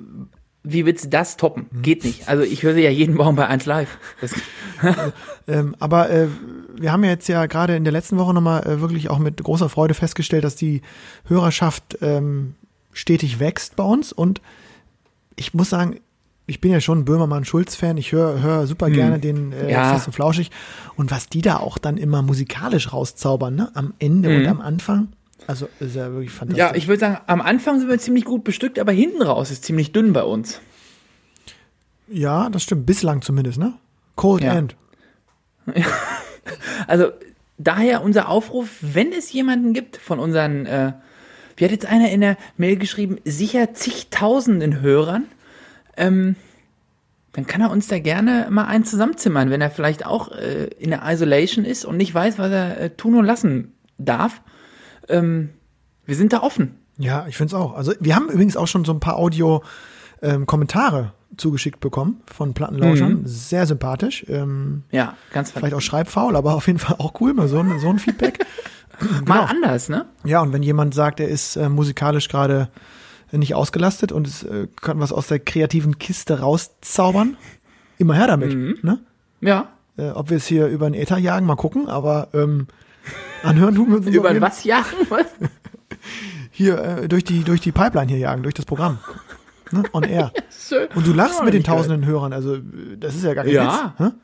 wie 0.64 0.86
willst 0.86 1.04
du 1.04 1.08
das 1.08 1.36
toppen? 1.36 1.66
Mhm. 1.70 1.82
Geht 1.82 2.04
nicht. 2.04 2.28
Also 2.28 2.44
ich 2.44 2.62
höre 2.62 2.74
sie 2.74 2.82
ja 2.82 2.90
jeden 2.90 3.14
Morgen 3.14 3.36
bei 3.36 3.46
1 3.46 3.66
Live. 3.66 3.98
Ähm, 5.48 5.76
aber 5.78 6.10
äh, 6.10 6.28
wir 6.76 6.92
haben 6.92 7.04
ja 7.04 7.10
jetzt 7.10 7.28
ja 7.28 7.46
gerade 7.46 7.76
in 7.76 7.84
der 7.84 7.92
letzten 7.92 8.18
Woche 8.18 8.34
nochmal 8.34 8.66
äh, 8.66 8.80
wirklich 8.80 9.10
auch 9.10 9.18
mit 9.18 9.42
großer 9.42 9.68
Freude 9.68 9.94
festgestellt, 9.94 10.44
dass 10.44 10.56
die 10.56 10.82
Hörerschaft 11.26 11.98
ähm, 12.00 12.54
stetig 12.92 13.38
wächst 13.40 13.76
bei 13.76 13.84
uns. 13.84 14.12
Und 14.12 14.40
ich 15.36 15.54
muss 15.54 15.70
sagen, 15.70 16.00
ich 16.46 16.60
bin 16.60 16.70
ja 16.72 16.80
schon 16.80 17.04
Böhmermann-Schulz-Fan. 17.04 17.96
Ich 17.96 18.12
höre 18.12 18.40
hör 18.40 18.66
super 18.66 18.90
gerne 18.90 19.18
den 19.18 19.52
äh, 19.52 19.62
Hm. 19.62 19.68
Ja. 19.68 19.92
Fest 19.92 20.06
und 20.08 20.12
Flauschig. 20.12 20.50
Und 20.96 21.10
was 21.10 21.28
die 21.28 21.42
da 21.42 21.58
auch 21.58 21.78
dann 21.78 21.96
immer 21.96 22.22
musikalisch 22.22 22.92
rauszaubern, 22.92 23.54
ne? 23.54 23.70
am 23.74 23.94
Ende 23.98 24.36
und 24.36 24.46
am 24.46 24.60
Anfang. 24.60 25.08
Also 25.46 25.68
ist 25.80 25.96
ja 25.96 26.12
wirklich 26.12 26.30
fantastisch. 26.30 26.58
Ja, 26.58 26.74
ich 26.74 26.88
würde 26.88 27.00
sagen, 27.00 27.18
am 27.26 27.40
Anfang 27.40 27.78
sind 27.78 27.88
wir 27.88 27.98
ziemlich 27.98 28.24
gut 28.24 28.44
bestückt, 28.44 28.78
aber 28.78 28.92
hinten 28.92 29.22
raus 29.22 29.50
ist 29.50 29.64
ziemlich 29.64 29.92
dünn 29.92 30.12
bei 30.12 30.22
uns. 30.22 30.60
ja, 32.08 32.48
das 32.50 32.62
stimmt. 32.62 32.86
Bislang 32.86 33.22
zumindest, 33.22 33.58
ne? 33.58 33.74
Cold 34.16 34.42
Ja. 34.42 34.54
End. 34.54 34.76
Also 36.88 37.12
daher 37.56 38.02
unser 38.02 38.28
Aufruf, 38.28 38.68
wenn 38.80 39.12
es 39.12 39.32
jemanden 39.32 39.72
gibt 39.74 39.96
von 39.96 40.18
unseren, 40.18 40.66
äh, 40.66 40.92
wie 41.56 41.64
hat 41.64 41.70
jetzt 41.70 41.86
einer 41.86 42.10
in 42.10 42.20
der 42.20 42.36
Mail 42.56 42.76
geschrieben, 42.76 43.18
sicher 43.24 43.72
zigtausenden 43.72 44.80
Hörern, 44.80 45.26
ähm, 45.96 46.34
dann 47.32 47.46
kann 47.46 47.60
er 47.60 47.70
uns 47.70 47.86
da 47.86 47.98
gerne 47.98 48.48
mal 48.50 48.66
einen 48.66 48.84
zusammenzimmern, 48.84 49.50
wenn 49.50 49.60
er 49.60 49.70
vielleicht 49.70 50.04
auch 50.04 50.32
äh, 50.32 50.64
in 50.78 50.90
der 50.90 51.02
Isolation 51.06 51.64
ist 51.64 51.84
und 51.84 51.96
nicht 51.96 52.12
weiß, 52.12 52.38
was 52.38 52.50
er 52.50 52.80
äh, 52.80 52.90
tun 52.90 53.14
und 53.14 53.24
lassen 53.24 53.72
darf. 53.98 54.42
Ähm, 55.08 55.50
wir 56.06 56.16
sind 56.16 56.32
da 56.32 56.42
offen. 56.42 56.76
Ja, 56.98 57.26
ich 57.28 57.36
finde 57.36 57.54
es 57.54 57.60
auch. 57.60 57.74
Also 57.74 57.92
wir 58.00 58.14
haben 58.14 58.28
übrigens 58.28 58.56
auch 58.56 58.66
schon 58.66 58.84
so 58.84 58.92
ein 58.92 59.00
paar 59.00 59.16
Audio-Kommentare 59.16 61.12
zugeschickt 61.36 61.80
bekommen 61.80 62.20
von 62.26 62.54
Plattenlauschern. 62.54 63.22
Sehr 63.24 63.66
sympathisch. 63.66 64.24
Ähm, 64.28 64.84
Ja, 64.90 65.16
ganz 65.32 65.50
vielleicht 65.50 65.74
auch 65.74 65.80
schreibfaul, 65.80 66.36
aber 66.36 66.54
auf 66.54 66.66
jeden 66.66 66.78
Fall 66.78 66.96
auch 66.98 67.14
cool, 67.20 67.32
mal 67.32 67.48
so 67.48 67.58
ein, 67.58 67.78
so 67.78 67.88
ein 67.88 67.98
Feedback. 67.98 68.44
Mal 69.26 69.40
genau. 69.40 69.44
anders, 69.44 69.88
ne? 69.88 70.06
ja, 70.22 70.42
und 70.42 70.52
wenn 70.52 70.62
jemand 70.62 70.94
sagt, 70.94 71.18
er 71.18 71.26
ist 71.26 71.56
äh, 71.56 71.68
musikalisch 71.68 72.28
gerade 72.28 72.68
nicht 73.32 73.54
ausgelastet 73.54 74.12
und 74.12 74.28
es, 74.28 74.44
äh, 74.44 74.68
kann 74.80 75.00
was 75.00 75.12
aus 75.12 75.26
der 75.26 75.38
kreativen 75.40 75.98
Kiste 75.98 76.40
rauszaubern, 76.40 77.36
immer 77.98 78.14
her 78.14 78.26
damit. 78.26 78.54
Mhm. 78.54 78.78
Ne? 78.82 79.00
Ja. 79.40 79.68
Äh, 79.96 80.10
ob 80.10 80.30
wir 80.30 80.36
es 80.36 80.46
hier 80.46 80.66
über 80.66 80.88
den 80.88 80.94
Äther 80.94 81.18
jagen, 81.18 81.46
mal 81.46 81.56
gucken, 81.56 81.88
aber 81.88 82.28
ähm, 82.34 82.68
anhören 83.42 83.74
tun 83.74 83.88
wir 83.90 83.96
uns 83.96 84.06
Über 84.06 84.40
was 84.40 84.64
jagen? 84.64 84.96
Was? 85.08 85.26
hier 86.50 86.78
äh, 86.78 87.08
durch 87.08 87.24
die 87.24 87.44
durch 87.44 87.60
die 87.60 87.72
Pipeline 87.72 88.08
hier 88.08 88.18
jagen, 88.18 88.42
durch 88.42 88.54
das 88.54 88.64
Programm. 88.64 88.98
Ne? 89.70 89.82
On 89.92 90.02
air. 90.02 90.32
Schön. 90.68 90.88
Und 90.94 91.06
du 91.06 91.12
lachst 91.12 91.38
Ja, 91.38 91.44
mit 91.44 91.54
den 91.54 91.58
nicht 91.58 91.66
gehört. 91.66 91.84
tausenden 91.86 92.06
Hörern, 92.06 92.32
also 92.32 92.58
das 92.98 93.14
ist 93.14 93.24
ja 93.24 93.34
gar 93.34 93.44
kein 93.44 93.54
Ja. 93.54 93.94
Witz. 93.98 94.10
Hä? 94.10 94.14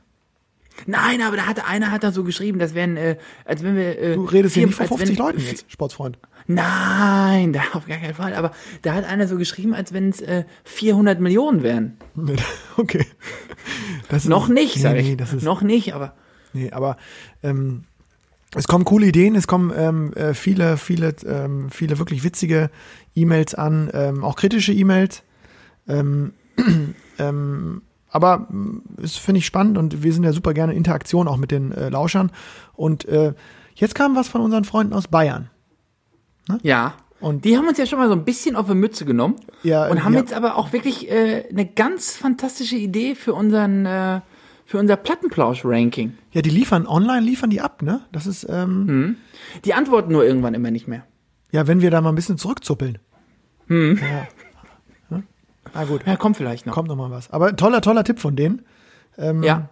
Nein, 0.86 1.22
aber 1.22 1.36
da 1.36 1.46
hat 1.46 1.68
einer 1.68 1.90
hat 1.90 2.04
da 2.04 2.12
so 2.12 2.22
geschrieben, 2.22 2.60
das 2.60 2.72
wären, 2.72 2.96
äh, 2.96 3.16
als 3.44 3.64
wenn 3.64 3.74
wir. 3.74 3.98
Äh, 3.98 4.14
Du 4.14 4.24
redest 4.26 4.54
hier 4.54 4.66
nicht 4.66 4.76
von 4.76 4.84
als 4.84 4.90
50 4.96 5.18
wenn- 5.18 5.24
Leuten 5.26 5.40
jetzt, 5.40 5.64
Sportsfreund. 5.72 6.18
Nein, 6.46 7.52
da 7.54 7.60
auf 7.72 7.86
gar 7.86 7.98
keinen 7.98 8.14
Fall. 8.14 8.32
Aber 8.34 8.52
da 8.82 8.94
hat 8.94 9.04
einer 9.04 9.26
so 9.26 9.36
geschrieben, 9.38 9.74
als 9.74 9.92
wenn 9.92 10.10
es 10.10 10.20
äh, 10.20 10.44
400 10.64 11.18
Millionen 11.20 11.62
wären. 11.64 11.96
Okay. 12.76 13.06
Das 14.08 14.22
ist, 14.24 14.28
Noch 14.28 14.46
nicht, 14.48 14.76
nee, 14.76 14.82
sag 14.82 14.92
nee, 14.94 15.00
ich. 15.12 15.16
Das 15.16 15.32
ist, 15.32 15.42
Noch 15.42 15.62
nicht, 15.62 15.94
aber 15.94 16.14
nee, 16.52 16.70
aber 16.70 16.96
ähm, 17.42 17.82
es 18.54 18.66
kommen 18.66 18.84
coole 18.84 19.06
Ideen, 19.06 19.34
es 19.34 19.46
kommen 19.46 19.72
ähm, 19.76 20.12
äh, 20.14 20.32
viele, 20.34 20.76
viele, 20.76 21.14
ähm, 21.26 21.70
viele 21.70 21.98
wirklich 21.98 22.24
witzige 22.24 22.70
E-Mails 23.14 23.54
an, 23.54 23.90
ähm, 23.92 24.24
auch 24.24 24.37
kritische 24.37 24.72
E-Mails. 24.72 25.22
Ähm, 25.87 26.32
ähm, 27.18 27.82
aber 28.11 28.46
mh, 28.50 28.80
es 29.02 29.16
finde 29.16 29.40
ich 29.40 29.46
spannend 29.46 29.76
und 29.76 30.02
wir 30.02 30.12
sind 30.12 30.24
ja 30.24 30.32
super 30.32 30.54
gerne 30.54 30.72
in 30.72 30.78
Interaktion 30.78 31.28
auch 31.28 31.37
mit 31.37 31.50
den 31.50 31.72
äh, 31.72 31.90
Lauschern. 31.90 32.30
Und 32.74 33.04
äh, 33.06 33.34
jetzt 33.74 33.94
kam 33.94 34.16
was 34.16 34.28
von 34.28 34.40
unseren 34.40 34.64
Freunden 34.64 34.94
aus 34.94 35.08
Bayern. 35.08 35.50
ja. 36.62 36.94
Und 37.20 37.44
Die 37.44 37.56
haben 37.58 37.66
uns 37.66 37.78
ja 37.78 37.84
schon 37.87 37.98
mal 37.98 38.06
so 38.06 38.14
ein 38.14 38.24
bisschen 38.24 38.54
auf 38.54 38.68
die 38.68 38.74
Mütze 38.76 39.04
genommen 39.04 39.34
Ja, 39.64 39.88
und 39.88 40.04
haben 40.04 40.14
ja. 40.14 40.20
jetzt 40.20 40.32
aber 40.32 40.56
auch 40.56 40.72
wirklich 40.72 41.11
äh, 41.11 41.48
eine 41.50 41.66
ganz 41.66 42.16
fantastische 42.16 42.76
Idee 42.76 43.16
für 43.16 43.34
unseren 43.34 43.87
äh, 43.87 44.20
für 44.68 44.78
unser 44.78 44.96
Plattenplausch-Ranking. 44.96 46.12
ja, 46.33 46.42
die 46.42 46.50
liefern 46.50 46.87
online, 46.87 47.24
liefern 47.24 47.48
die 47.48 47.62
ab, 47.62 47.81
ne? 47.81 48.02
Das 48.12 48.26
ist, 48.26 48.46
ähm, 48.50 49.16
Die 49.64 49.72
antworten 49.72 50.12
nur 50.12 50.24
irgendwann 50.26 50.52
immer 50.52 50.70
nicht 50.70 50.87
mehr. 50.87 51.04
ja, 51.52 51.66
wenn 51.66 51.81
wir 51.81 51.90
da 51.90 52.02
mal 52.02 52.11
ein 52.11 52.14
bisschen 52.14 52.37
zurückzuppeln. 52.37 52.98
Hm. 53.68 53.98
Ja. 53.98 54.28
Hm? 55.16 55.22
Na 55.74 55.85
gut, 55.85 56.07
Ja, 56.07 56.16
kommt 56.16 56.37
vielleicht 56.37 56.66
noch. 56.66 56.74
kommt 56.74 56.88
noch 56.88 56.96
mal 56.96 57.11
was. 57.11 57.31
Aber 57.31 57.57
toller, 57.57 57.81
toller 57.81 58.04
Tipp 58.04 58.18
von 58.20 58.37
denen. 58.37 58.62
Ja. 59.18 59.68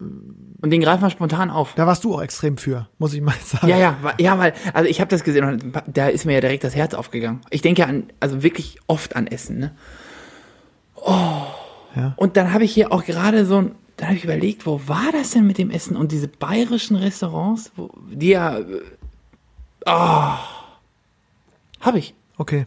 Und 0.00 0.70
den 0.70 0.80
greifen 0.80 1.02
wir 1.02 1.10
spontan 1.10 1.50
auf. 1.50 1.74
Da 1.74 1.86
warst 1.86 2.02
du 2.04 2.14
auch 2.14 2.20
extrem 2.22 2.56
für, 2.58 2.88
muss 2.98 3.14
ich 3.14 3.20
mal 3.20 3.34
sagen. 3.44 3.68
Ja, 3.68 3.76
ja, 3.78 3.96
ja, 4.18 4.38
weil, 4.38 4.52
also 4.74 4.88
ich 4.90 5.00
habe 5.00 5.10
das 5.10 5.22
gesehen 5.24 5.44
und 5.44 5.72
da 5.86 6.08
ist 6.08 6.24
mir 6.24 6.34
ja 6.34 6.40
direkt 6.40 6.64
das 6.64 6.74
Herz 6.76 6.94
aufgegangen. 6.94 7.40
Ich 7.50 7.62
denke 7.62 7.82
ja 7.82 7.88
an, 7.88 8.04
also 8.20 8.42
wirklich 8.42 8.78
oft 8.88 9.14
an 9.16 9.26
Essen, 9.28 9.58
ne? 9.58 9.70
Oh. 10.96 11.42
Ja. 11.96 12.14
Und 12.16 12.36
dann 12.36 12.52
habe 12.52 12.64
ich 12.64 12.72
hier 12.74 12.92
auch 12.92 13.04
gerade 13.04 13.46
so 13.46 13.58
ein, 13.62 13.74
dann 13.98 14.08
habe 14.08 14.16
ich 14.18 14.24
überlegt, 14.24 14.64
wo 14.66 14.80
war 14.86 15.12
das 15.12 15.32
denn 15.32 15.46
mit 15.46 15.58
dem 15.58 15.70
Essen 15.70 15.96
und 15.96 16.10
diese 16.12 16.28
bayerischen 16.28 16.96
Restaurants, 16.96 17.70
wo, 17.76 17.90
die 18.10 18.28
ja, 18.28 18.58
äh, 18.58 18.80
oh, 19.86 20.34
habe 21.80 21.98
ich. 21.98 22.14
Okay. 22.38 22.66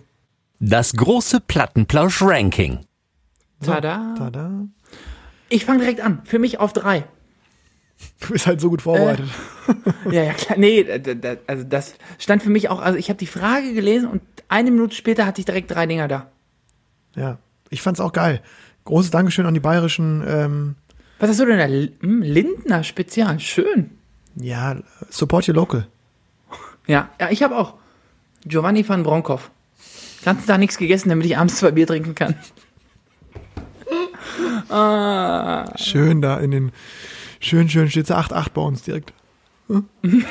Das 0.60 0.94
große 0.94 1.40
Plattenplausch-Ranking. 1.42 2.80
Tada. 3.66 4.14
Tada. 4.18 4.68
Ich 5.50 5.66
fange 5.66 5.80
direkt 5.80 6.02
an. 6.02 6.22
Für 6.26 6.38
mich 6.40 6.60
auf 6.60 6.74
drei. 6.74 7.06
Du 8.20 8.30
bist 8.34 8.48
halt 8.48 8.60
so 8.62 8.70
gut 8.70 8.82
vorbereitet. 8.82 9.30
Ja, 10.10 10.24
ja, 10.24 10.34
klar. 10.34 10.58
Nee, 10.58 10.84
da- 10.84 11.14
da- 11.14 11.36
also 11.48 11.64
das 11.64 11.96
stand 12.18 12.42
für 12.42 12.50
mich 12.50 12.70
auch, 12.70 12.80
also 12.82 12.98
ich 12.98 13.10
habe 13.10 13.18
die 13.18 13.28
Frage 13.28 13.74
gelesen 13.74 14.08
und 14.10 14.22
eine 14.48 14.72
Minute 14.72 14.96
später 14.96 15.26
hatte 15.26 15.40
ich 15.40 15.46
direkt 15.46 15.70
drei 15.72 15.86
Dinger 15.86 16.08
da. 16.08 16.32
Ja. 17.16 17.38
Ich 17.70 17.82
fand's 17.82 18.00
auch 18.00 18.12
geil. 18.12 18.42
Großes 18.86 19.12
Dankeschön 19.12 19.46
an 19.46 19.54
die 19.54 19.60
bayerischen, 19.60 20.24
ähm, 20.28 20.76
Was 21.22 21.30
hast 21.30 21.40
du 21.40 21.46
denn 21.46 21.60
da? 21.60 21.66
Hm, 22.02 22.24
Lindner 22.24 22.84
Spezial. 22.84 23.40
Schön. 23.40 23.92
ja, 24.36 24.78
support 25.12 25.48
your 25.48 25.54
local. 25.54 25.86
Ja, 26.88 27.10
ja 27.20 27.30
ich 27.30 27.44
habe 27.44 27.56
auch. 27.58 27.76
Giovanni 28.44 28.90
van 28.90 29.04
Bronckhorst. 29.04 29.52
Ganzen 30.26 30.48
Tag 30.48 30.58
nichts 30.58 30.80
gegessen, 30.80 31.10
damit 31.10 31.28
ich 31.28 31.38
abends 31.38 31.58
zwei 31.58 31.70
Bier 31.70 31.86
trinken 31.86 32.16
kann. 32.16 32.34
Schön 35.76 36.22
da 36.24 36.40
in 36.40 36.52
den, 36.52 36.72
schön, 37.40 37.70
schön 37.70 37.90
steht 37.92 38.10
8-8 38.10 38.48
bei 38.54 38.62
uns 38.62 38.82
direkt. 38.82 39.14
Hm? 39.68 39.86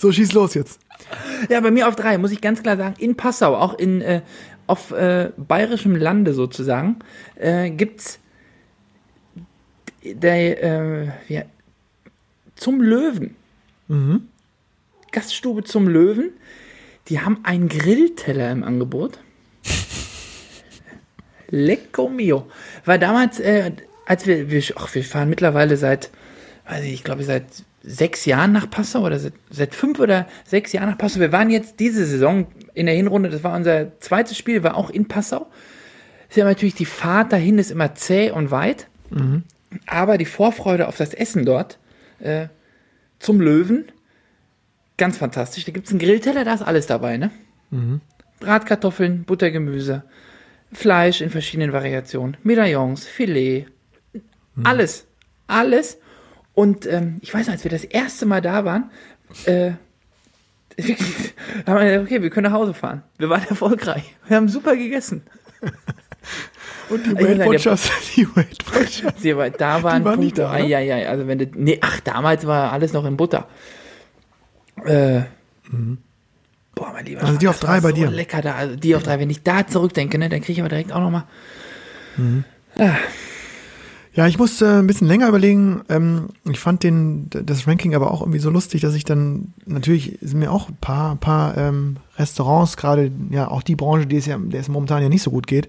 so, 0.00 0.10
schieß 0.10 0.32
los 0.32 0.54
jetzt. 0.54 0.80
Ja, 1.48 1.60
bei 1.60 1.70
mir 1.70 1.86
auf 1.86 1.94
drei, 1.94 2.18
muss 2.18 2.32
ich 2.32 2.40
ganz 2.40 2.62
klar 2.62 2.76
sagen, 2.76 2.94
in 2.98 3.14
Passau, 3.14 3.54
auch 3.54 3.74
in, 3.74 4.00
äh, 4.00 4.22
auf 4.66 4.90
äh, 4.90 5.30
bayerischem 5.36 5.94
Lande 5.94 6.34
sozusagen, 6.34 6.96
äh, 7.36 7.70
gibt's 7.70 8.18
der, 10.04 10.62
äh, 10.62 11.08
ja, 11.28 11.42
zum 12.56 12.80
Löwen. 12.80 13.36
Gaststube 15.12 15.64
zum 15.64 15.88
Löwen. 15.88 16.30
Die 17.08 17.20
haben 17.20 17.40
einen 17.42 17.68
Grillteller 17.68 18.50
im 18.50 18.62
Angebot. 18.62 19.18
Lecco 21.50 22.08
mio. 22.08 22.46
War 22.84 22.98
damals, 22.98 23.40
äh, 23.40 23.72
als 24.06 24.26
wir, 24.26 24.50
wir, 24.50 24.62
ach, 24.76 24.94
wir 24.94 25.04
fahren 25.04 25.28
mittlerweile 25.28 25.76
seit, 25.76 26.10
weiß 26.68 26.84
ich, 26.84 26.92
ich 26.92 27.04
glaube 27.04 27.24
seit 27.24 27.44
sechs 27.82 28.26
Jahren 28.26 28.52
nach 28.52 28.68
Passau 28.70 29.04
oder 29.04 29.18
seit, 29.18 29.32
seit 29.48 29.74
fünf 29.74 29.98
oder 29.98 30.28
sechs 30.44 30.72
Jahren 30.72 30.90
nach 30.90 30.98
Passau. 30.98 31.20
Wir 31.20 31.32
waren 31.32 31.50
jetzt 31.50 31.80
diese 31.80 32.04
Saison 32.04 32.46
in 32.74 32.86
der 32.86 32.94
Hinrunde, 32.94 33.30
das 33.30 33.42
war 33.42 33.56
unser 33.56 33.98
zweites 34.00 34.36
Spiel, 34.36 34.62
war 34.62 34.76
auch 34.76 34.90
in 34.90 35.08
Passau. 35.08 35.46
Ist 36.28 36.36
ja 36.36 36.44
natürlich 36.44 36.74
die 36.74 36.84
Fahrt 36.84 37.32
dahin 37.32 37.58
ist 37.58 37.70
immer 37.70 37.94
zäh 37.94 38.30
und 38.30 38.50
weit, 38.50 38.86
aber 39.86 40.18
die 40.18 40.24
Vorfreude 40.24 40.88
auf 40.88 40.96
das 40.96 41.14
Essen 41.14 41.44
dort 41.44 41.78
äh, 42.20 42.48
zum 43.18 43.40
Löwen 43.40 43.90
Ganz 45.00 45.16
fantastisch. 45.16 45.64
Da 45.64 45.72
gibt's 45.72 45.88
einen 45.92 45.98
Grillteller, 45.98 46.44
da 46.44 46.52
ist 46.52 46.60
alles 46.60 46.86
dabei, 46.86 47.16
ne? 47.16 47.30
Bratkartoffeln, 48.38 49.24
Buttergemüse, 49.24 50.04
Fleisch 50.74 51.22
in 51.22 51.30
verschiedenen 51.30 51.72
Variationen, 51.72 52.36
Medaillons, 52.42 53.06
Filet, 53.06 53.64
alles. 54.62 55.06
Alles. 55.46 55.96
Und 56.52 56.84
ähm, 56.84 57.16
ich 57.22 57.32
weiß 57.32 57.46
noch, 57.46 57.54
als 57.54 57.64
wir 57.64 57.70
das 57.70 57.84
erste 57.84 58.26
Mal 58.26 58.42
da 58.42 58.66
waren, 58.66 58.90
äh, 59.46 59.70
haben 61.66 61.78
wir 61.78 61.84
gedacht, 61.86 62.02
okay, 62.04 62.20
wir 62.20 62.28
können 62.28 62.52
nach 62.52 62.58
Hause 62.58 62.74
fahren. 62.74 63.02
Wir 63.16 63.30
waren 63.30 63.48
erfolgreich. 63.48 64.14
Wir 64.28 64.36
haben 64.36 64.50
super 64.50 64.76
gegessen. 64.76 65.22
Und 66.88 67.06
die 67.06 67.14
Weight 67.14 67.38
Watchers, 67.46 67.90
die 68.16 68.26
Weight 68.34 68.64
Watchers. 68.74 69.14
Sie, 69.18 69.32
aber 69.32 69.50
da 69.50 69.82
waren 69.82 70.04
waren 70.04 70.20
nicht 70.20 70.36
Punkte. 70.36 70.52
da, 70.52 70.58
ne? 70.58 70.68
Ja, 70.68 70.80
ja, 70.80 71.08
also 71.08 71.26
wenn 71.26 71.38
du, 71.38 71.46
nee, 71.54 71.78
ach, 71.80 72.00
damals 72.00 72.46
war 72.46 72.72
alles 72.72 72.92
noch 72.92 73.04
in 73.04 73.16
Butter. 73.16 73.46
Äh, 74.84 75.22
Boah, 76.74 76.92
mein 76.92 77.04
Lieber. 77.04 77.22
Also 77.22 77.36
die 77.38 77.46
das 77.46 77.56
auf 77.56 77.60
drei 77.60 77.80
bei 77.80 77.90
so 77.90 77.94
dir. 77.96 78.10
lecker 78.10 78.42
da. 78.42 78.54
Also 78.54 78.76
die 78.76 78.94
auf 78.96 79.02
drei. 79.02 79.18
Wenn 79.18 79.30
ich 79.30 79.42
da 79.42 79.66
zurückdenke, 79.66 80.18
ne, 80.18 80.28
dann 80.28 80.40
kriege 80.40 80.52
ich 80.52 80.60
aber 80.60 80.68
direkt 80.68 80.92
auch 80.92 81.00
nochmal. 81.00 81.24
Ja, 84.12 84.26
ich 84.26 84.38
musste 84.38 84.78
ein 84.78 84.86
bisschen 84.86 85.06
länger 85.06 85.28
überlegen. 85.28 85.82
Ähm, 85.88 86.30
ich 86.50 86.58
fand 86.58 86.82
den, 86.82 87.30
das 87.30 87.66
Ranking 87.66 87.94
aber 87.94 88.10
auch 88.10 88.20
irgendwie 88.22 88.40
so 88.40 88.50
lustig, 88.50 88.80
dass 88.80 88.94
ich 88.94 89.04
dann, 89.04 89.54
natürlich 89.66 90.18
sind 90.20 90.40
mir 90.40 90.50
auch 90.50 90.68
ein 90.68 90.76
paar, 90.80 91.16
paar 91.16 91.56
ähm, 91.56 91.96
Restaurants, 92.18 92.76
gerade 92.76 93.12
ja 93.30 93.48
auch 93.48 93.62
die 93.62 93.76
Branche, 93.76 94.06
die 94.06 94.16
es 94.16 94.26
ja, 94.26 94.36
der 94.38 94.60
es 94.60 94.68
momentan 94.68 95.02
ja 95.02 95.08
nicht 95.08 95.22
so 95.22 95.30
gut 95.30 95.46
geht. 95.46 95.68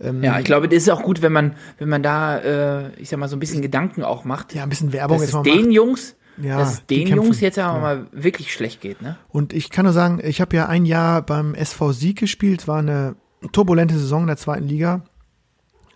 Ähm, 0.00 0.22
Ja, 0.22 0.38
ich 0.38 0.44
glaube, 0.44 0.68
das 0.68 0.82
ist 0.84 0.90
auch 0.90 1.02
gut, 1.02 1.22
wenn 1.22 1.32
man, 1.32 1.54
wenn 1.78 1.88
man 1.88 2.02
da, 2.02 2.38
äh, 2.38 2.92
ich 3.00 3.08
sag 3.08 3.18
mal, 3.18 3.28
so 3.28 3.36
ein 3.36 3.40
bisschen 3.40 3.62
Gedanken 3.62 4.02
auch 4.02 4.24
macht. 4.24 4.54
ja, 4.54 4.62
ein 4.62 4.68
bisschen 4.68 4.92
Werbung 4.92 5.16
dass 5.18 5.22
jetzt 5.22 5.28
es 5.30 5.34
mal 5.34 5.42
den 5.42 5.62
macht. 5.66 5.72
Jungs, 5.72 6.16
Ja, 6.40 6.58
dass 6.58 6.86
den 6.86 7.06
Jungs 7.08 7.40
jetzt 7.40 7.58
aber 7.58 7.72
genau. 7.74 8.02
mal 8.02 8.06
wirklich 8.12 8.52
schlecht 8.52 8.80
geht, 8.80 9.02
ne? 9.02 9.16
Und 9.28 9.52
ich 9.52 9.70
kann 9.70 9.84
nur 9.84 9.92
sagen, 9.92 10.20
ich 10.22 10.40
habe 10.40 10.54
ja 10.56 10.66
ein 10.66 10.84
Jahr 10.84 11.22
beim 11.22 11.54
SV 11.54 11.92
Sieg 11.92 12.18
gespielt, 12.18 12.68
war 12.68 12.78
eine 12.78 13.16
turbulente 13.52 13.98
Saison 13.98 14.22
in 14.22 14.26
der 14.28 14.36
zweiten 14.36 14.68
Liga. 14.68 15.02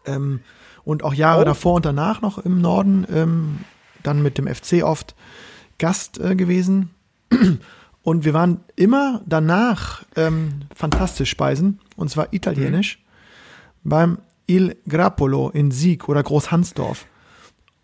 Ähm, 0.07 0.41
und 0.85 1.05
auch 1.05 1.15
Jahre 1.15 1.43
Oh. 1.43 1.45
davor 1.45 1.75
und 1.75 1.85
danach 1.87 2.23
noch 2.23 2.39
im 2.39 2.61
Norden, 2.61 3.07
ähm, 3.13 3.59
dann 4.03 4.21
mit 4.23 4.37
dem 4.39 4.49
FC 4.53 4.83
oft 4.83 5.15
Gast 5.79 6.19
äh, 6.19 6.35
gewesen. 6.35 6.91
Und 8.03 8.25
wir 8.25 8.35
waren 8.35 8.61
immer 8.75 9.23
danach 9.27 10.05
ähm, 10.17 10.63
fantastisch 10.75 11.31
speisen, 11.31 11.79
und 11.97 12.11
zwar 12.11 12.33
italienisch, 12.33 13.02
beim 13.85 14.19
Il 14.47 14.77
Grappolo 14.89 15.51
in 15.51 15.71
Sieg 15.71 16.09
oder 16.09 16.23
Großhansdorf. 16.23 17.07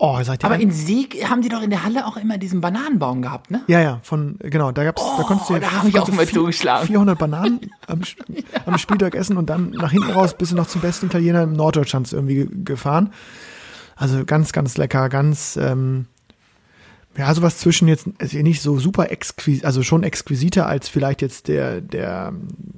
Oh, 0.00 0.16
seid 0.22 0.44
ihr 0.44 0.46
Aber 0.46 0.60
in 0.60 0.70
Sieg 0.70 1.28
haben 1.28 1.42
die 1.42 1.48
doch 1.48 1.60
in 1.60 1.70
der 1.70 1.82
Halle 1.82 2.06
auch 2.06 2.16
immer 2.16 2.38
diesen 2.38 2.60
Bananenbaum 2.60 3.20
gehabt, 3.20 3.50
ne? 3.50 3.62
Ja, 3.66 3.80
ja, 3.80 3.98
von, 4.04 4.36
genau, 4.38 4.70
da 4.70 4.84
gab's, 4.84 5.02
da 5.16 5.24
konntest 5.24 5.50
du 5.50 5.54
Oh, 5.54 5.58
da 5.58 5.72
hab 5.72 5.84
ich 5.88 5.98
auch 5.98 6.08
mal 6.12 6.26
zugeschlagen. 6.28 6.86
400 6.86 7.18
Bananen 7.18 7.60
am, 7.88 8.02
am 8.64 8.78
Spieltag 8.78 9.16
essen 9.16 9.36
und 9.36 9.50
dann 9.50 9.70
nach 9.70 9.90
hinten 9.90 10.10
raus 10.12 10.36
bist 10.38 10.52
du 10.52 10.56
noch 10.56 10.68
zum 10.68 10.82
besten 10.82 11.06
Italiener 11.06 11.42
im 11.42 11.52
Norddeutschlands 11.52 12.12
irgendwie 12.12 12.34
ge- 12.36 12.48
gefahren. 12.64 13.12
Also 13.96 14.24
ganz, 14.24 14.52
ganz 14.52 14.76
lecker, 14.76 15.08
ganz, 15.08 15.56
ähm, 15.60 16.06
ja, 17.18 17.34
sowas 17.34 17.58
zwischen 17.58 17.88
jetzt, 17.88 18.06
also 18.20 18.38
nicht 18.38 18.62
so 18.62 18.78
super 18.78 19.10
exquisit, 19.10 19.64
also 19.64 19.82
schon 19.82 20.04
exquisiter 20.04 20.68
als 20.68 20.88
vielleicht 20.88 21.20
jetzt 21.20 21.48
der, 21.48 21.80
der, 21.80 22.32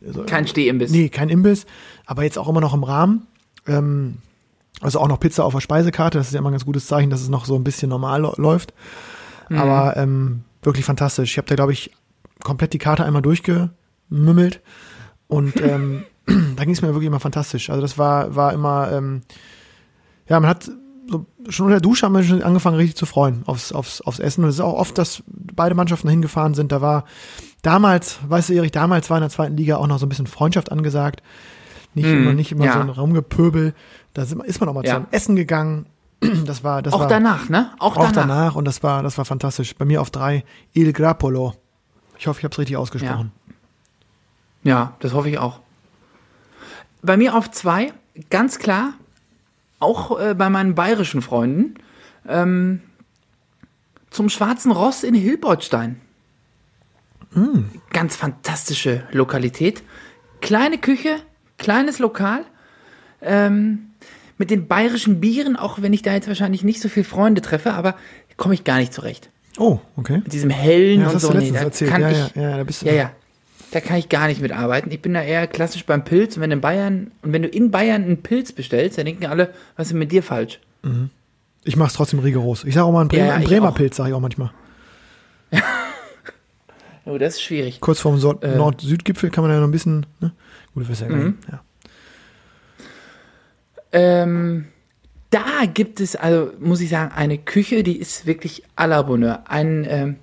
also, 0.06 0.24
Kein 0.24 0.46
Stehimbiss. 0.46 0.90
Nee, 0.90 1.10
kein 1.10 1.28
Imbiss, 1.28 1.66
aber 2.06 2.22
jetzt 2.22 2.38
auch 2.38 2.48
immer 2.48 2.62
noch 2.62 2.72
im 2.72 2.82
Rahmen. 2.82 3.26
Ähm, 3.66 4.16
also 4.80 4.98
auch 4.98 5.08
noch 5.08 5.20
Pizza 5.20 5.44
auf 5.44 5.52
der 5.52 5.60
Speisekarte, 5.60 6.16
das 6.16 6.28
ist 6.28 6.32
ja 6.32 6.38
immer 6.38 6.48
ein 6.48 6.54
ganz 6.54 6.64
gutes 6.64 6.86
Zeichen, 6.86 7.10
dass 7.10 7.20
es 7.20 7.28
noch 7.28 7.44
so 7.44 7.54
ein 7.54 7.64
bisschen 7.64 7.90
normal 7.90 8.32
läuft. 8.38 8.72
Aber 9.50 9.96
ähm, 9.96 10.44
wirklich 10.62 10.86
fantastisch. 10.86 11.32
Ich 11.32 11.36
habe 11.36 11.48
da, 11.48 11.56
glaube 11.56 11.72
ich, 11.72 11.90
komplett 12.42 12.72
die 12.72 12.78
Karte 12.78 13.04
einmal 13.04 13.20
durchgemümmelt 13.20 14.60
und 15.26 15.60
ähm, 15.60 16.04
da 16.56 16.64
ging 16.64 16.72
es 16.72 16.80
mir 16.80 16.88
wirklich 16.88 17.08
immer 17.08 17.20
fantastisch. 17.20 17.68
Also 17.68 17.82
das 17.82 17.98
war, 17.98 18.34
war 18.36 18.54
immer, 18.54 18.90
ähm, 18.90 19.20
ja, 20.28 20.40
man 20.40 20.48
hat 20.48 20.70
so, 21.10 21.26
schon 21.48 21.66
unter 21.66 21.76
der 21.76 21.80
Dusche 21.82 22.06
haben 22.06 22.14
wir 22.14 22.22
schon 22.22 22.42
angefangen, 22.42 22.76
richtig 22.76 22.96
zu 22.96 23.04
freuen 23.06 23.42
aufs, 23.46 23.72
aufs, 23.72 24.00
aufs 24.00 24.18
Essen. 24.20 24.44
Und 24.44 24.50
es 24.50 24.56
ist 24.56 24.60
auch 24.60 24.74
oft, 24.74 24.96
dass 24.96 25.22
beide 25.26 25.74
Mannschaften 25.74 26.08
hingefahren 26.08 26.54
sind. 26.54 26.70
Da 26.72 26.80
war 26.80 27.04
damals, 27.62 28.18
weißt 28.28 28.48
du, 28.50 28.54
Erich, 28.54 28.70
damals 28.72 29.10
war 29.10 29.16
in 29.18 29.22
der 29.22 29.30
zweiten 29.30 29.56
Liga 29.56 29.76
auch 29.76 29.86
noch 29.86 29.98
so 29.98 30.06
ein 30.06 30.08
bisschen 30.08 30.26
Freundschaft 30.26 30.70
angesagt. 30.72 31.22
Nicht 31.94 32.06
Mhm, 32.06 32.12
immer, 32.22 32.32
nicht 32.32 32.52
immer 32.52 32.66
ja. 32.66 32.74
so 32.74 32.78
ein 32.80 32.88
Rumgepöbel. 32.88 33.74
Da 34.14 34.22
ist 34.22 34.60
man 34.60 34.68
auch 34.68 34.74
mal 34.74 34.86
Ja. 34.86 34.94
zum 34.96 35.06
Essen 35.10 35.36
gegangen. 35.36 35.86
Das 36.46 36.62
war, 36.62 36.82
das 36.82 36.92
Auch 36.92 37.00
war 37.00 37.08
danach, 37.08 37.48
ne? 37.48 37.70
Auch 37.78 37.96
auch 37.96 38.12
danach. 38.12 38.14
danach 38.28 38.54
und 38.54 38.64
das 38.66 38.82
war, 38.82 39.02
das 39.02 39.16
war 39.18 39.24
fantastisch. 39.24 39.74
Bei 39.74 39.84
mir 39.86 40.00
auf 40.02 40.10
drei 40.10 40.44
Il 40.74 40.92
Grappolo. 40.92 41.54
Ich 42.18 42.26
hoffe, 42.26 42.38
ich 42.40 42.44
habe 42.44 42.52
es 42.52 42.58
richtig 42.58 42.76
ausgesprochen. 42.76 43.32
Ja, 44.62 44.94
das 45.00 45.14
hoffe 45.14 45.30
ich 45.30 45.38
auch. 45.38 45.60
Bei 47.02 47.16
mir 47.16 47.34
auf 47.34 47.50
zwei, 47.50 47.92
ganz 48.28 48.58
klar, 48.58 48.92
auch 49.80 50.20
äh, 50.20 50.34
bei 50.34 50.48
meinen 50.50 50.74
bayerischen 50.74 51.22
Freunden, 51.22 51.74
ähm, 52.28 52.80
zum 54.10 54.28
Schwarzen 54.28 54.70
Ross 54.72 55.02
in 55.02 55.14
Hilbertstein. 55.14 56.00
Ganz 57.92 58.16
fantastische 58.16 59.04
Lokalität. 59.12 59.82
Kleine 60.40 60.78
Küche, 60.78 61.16
kleines 61.58 61.98
Lokal. 62.00 62.44
Ähm, 63.22 63.90
mit 64.36 64.50
den 64.50 64.66
bayerischen 64.66 65.20
Bieren, 65.20 65.56
auch 65.56 65.80
wenn 65.82 65.92
ich 65.92 66.02
da 66.02 66.12
jetzt 66.14 66.26
wahrscheinlich 66.26 66.64
nicht 66.64 66.80
so 66.80 66.88
viele 66.88 67.04
Freunde 67.04 67.40
treffe, 67.42 67.74
aber 67.74 67.94
komme 68.36 68.54
ich 68.54 68.64
gar 68.64 68.78
nicht 68.78 68.92
zurecht. 68.92 69.30
Oh, 69.58 69.78
okay. 69.96 70.18
Mit 70.24 70.32
diesem 70.32 70.50
hellen 70.50 71.02
Ja, 71.02 71.10
und 71.10 71.20
so. 71.20 71.32
Nee, 71.32 71.50
da 71.52 71.60
erzählt. 71.60 71.90
kann 71.90 72.00
Ja, 72.02 72.10
ich, 72.10 72.34
ja, 72.34 72.42
ja, 72.50 72.56
da 72.56 72.64
bist 72.64 72.82
du- 72.82 72.86
ja, 72.86 72.92
ja. 72.94 73.12
Da 73.72 73.80
kann 73.80 73.96
ich 73.98 74.08
gar 74.08 74.26
nicht 74.26 74.40
mitarbeiten. 74.40 74.90
Ich 74.90 75.00
bin 75.00 75.14
da 75.14 75.22
eher 75.22 75.46
klassisch 75.46 75.84
beim 75.86 76.04
Pilz. 76.04 76.36
Und 76.36 76.42
wenn 76.42 76.50
in 76.50 76.60
Bayern, 76.60 77.12
und 77.22 77.32
wenn 77.32 77.42
du 77.42 77.48
in 77.48 77.70
Bayern 77.70 78.02
einen 78.04 78.22
Pilz 78.22 78.50
bestellst, 78.52 78.98
dann 78.98 79.04
denken 79.06 79.26
alle, 79.26 79.52
was 79.76 79.88
ist 79.88 79.92
mit 79.94 80.10
dir 80.10 80.22
falsch? 80.24 80.58
Ich 81.64 81.76
mache 81.76 81.88
es 81.88 81.94
trotzdem 81.94 82.18
rigoros. 82.20 82.64
Ich 82.64 82.74
sage 82.74 82.86
auch 82.86 82.92
mal 82.92 83.00
einen 83.00 83.08
Bremer, 83.08 83.26
Ja, 83.26 83.34
einen 83.34 83.44
Bremer. 83.44 83.72
Pilz, 83.72 83.96
sage 83.96 84.08
ich 84.10 84.14
auch 84.14 84.20
manchmal. 84.20 84.50
Oh, 87.06 87.16
das 87.18 87.34
ist 87.34 87.42
schwierig. 87.42 87.80
Kurz 87.80 87.98
vorm 87.98 88.18
so 88.18 88.38
Äh. 88.40 88.56
Nord-Süd-Gipfel 88.56 89.30
kann 89.30 89.42
man 89.42 89.50
ja 89.52 89.58
noch 89.58 89.66
ein 89.66 89.70
bisschen, 89.72 90.04
ne? 90.20 90.32
Gut, 90.74 90.84
du 90.84 90.88
wirst 90.88 91.00
ja, 91.00 91.08
Mhm. 91.08 91.38
ja. 91.50 91.60
Ähm, 93.92 94.66
da 95.30 95.64
gibt 95.72 95.98
es, 96.00 96.14
also 96.14 96.52
muss 96.60 96.80
ich 96.80 96.90
sagen, 96.90 97.12
eine 97.14 97.38
Küche, 97.38 97.82
die 97.82 97.96
ist 97.96 98.26
wirklich 98.26 98.62
à 98.76 98.86
la 98.86 99.02
Bonheur. 99.02 99.44
Ein, 99.48 99.86
ähm, 99.88 100.16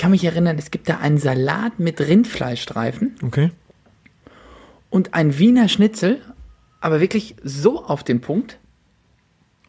kann 0.00 0.10
mich 0.10 0.24
erinnern, 0.24 0.56
es 0.58 0.70
gibt 0.70 0.88
da 0.88 0.96
einen 0.98 1.18
Salat 1.18 1.78
mit 1.78 2.00
Rindfleischstreifen 2.00 3.16
Okay. 3.22 3.50
und 4.88 5.12
ein 5.14 5.38
Wiener 5.38 5.68
Schnitzel, 5.68 6.20
aber 6.80 7.00
wirklich 7.00 7.36
so 7.44 7.84
auf 7.84 8.02
den 8.02 8.20
Punkt. 8.22 8.58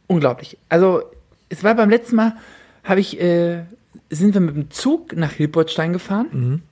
Unglaublich. 0.07 0.57
Also, 0.69 1.03
es 1.49 1.63
war 1.63 1.75
beim 1.75 1.89
letzten 1.89 2.15
Mal, 2.15 2.37
habe 2.85 3.01
ich, 3.01 3.19
äh, 3.19 3.65
sind 4.09 4.33
wir 4.33 4.41
mit 4.41 4.55
dem 4.55 4.71
Zug 4.71 5.15
nach 5.15 5.33
Hilpertstein 5.33 5.91
gefahren 5.93 6.63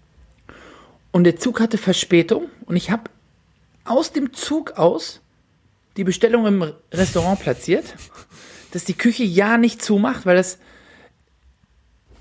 und 1.11 1.23
der 1.25 1.35
Zug 1.35 1.59
hatte 1.59 1.77
Verspätung 1.77 2.45
und 2.65 2.77
ich 2.77 2.91
habe 2.91 3.03
aus 3.83 4.13
dem 4.13 4.31
Zug 4.33 4.73
aus 4.77 5.19
die 5.97 6.03
Bestellung 6.05 6.45
im 6.45 6.73
Restaurant 6.93 7.39
platziert, 7.41 7.95
dass 8.71 8.85
die 8.85 8.93
Küche 8.93 9.23
ja 9.23 9.57
nicht 9.57 9.81
zumacht, 9.81 10.25
weil 10.25 10.37
das 10.37 10.59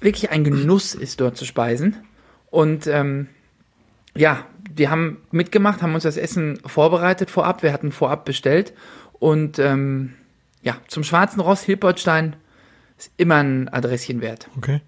wirklich 0.01 0.31
ein 0.31 0.45
Genuss 0.45 0.95
ist, 0.95 1.21
dort 1.21 1.37
zu 1.37 1.45
speisen. 1.45 1.97
Und 2.51 2.87
ähm, 2.87 3.29
ja, 4.17 4.45
die 4.71 4.89
haben 4.89 5.19
mitgemacht, 5.31 5.83
haben 5.83 5.95
uns 5.95 6.05
das 6.05 6.17
Essen 6.17 6.59
vorbereitet 6.65 7.31
vorab. 7.31 7.63
Wir 7.63 7.73
hatten 7.73 7.93
vorab 7.93 8.25
bestellt. 8.25 8.73
Und 9.13 9.59
ähm, 9.59 10.15
ja, 10.63 10.77
zum 10.89 11.05
Schwarzen 11.05 11.41
Ross 11.41 11.63
Hilpertstein 11.63 12.37
ist 12.99 13.13
immer 13.17 13.37
ein 13.37 13.69
Adresschen 13.69 14.21
wert. 14.21 14.49
Okay. 14.57 14.81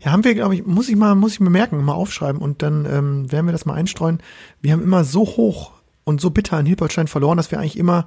Ja, 0.00 0.12
haben 0.12 0.24
wir, 0.24 0.34
glaube 0.34 0.54
ich, 0.54 0.66
muss 0.66 0.88
ich 0.88 0.96
mal, 0.96 1.14
muss 1.14 1.34
ich 1.34 1.40
mir 1.40 1.50
merken, 1.50 1.82
mal 1.84 1.92
aufschreiben 1.92 2.40
und 2.40 2.62
dann 2.62 2.84
ähm, 2.84 3.30
werden 3.30 3.46
wir 3.46 3.52
das 3.52 3.64
mal 3.64 3.74
einstreuen. 3.74 4.18
Wir 4.60 4.72
haben 4.72 4.82
immer 4.82 5.04
so 5.04 5.20
hoch 5.20 5.72
und 6.02 6.20
so 6.20 6.30
bitter 6.30 6.58
in 6.58 6.66
Hilpertstein 6.66 7.06
verloren, 7.06 7.36
dass 7.36 7.50
wir 7.50 7.58
eigentlich 7.58 7.78
immer 7.78 8.06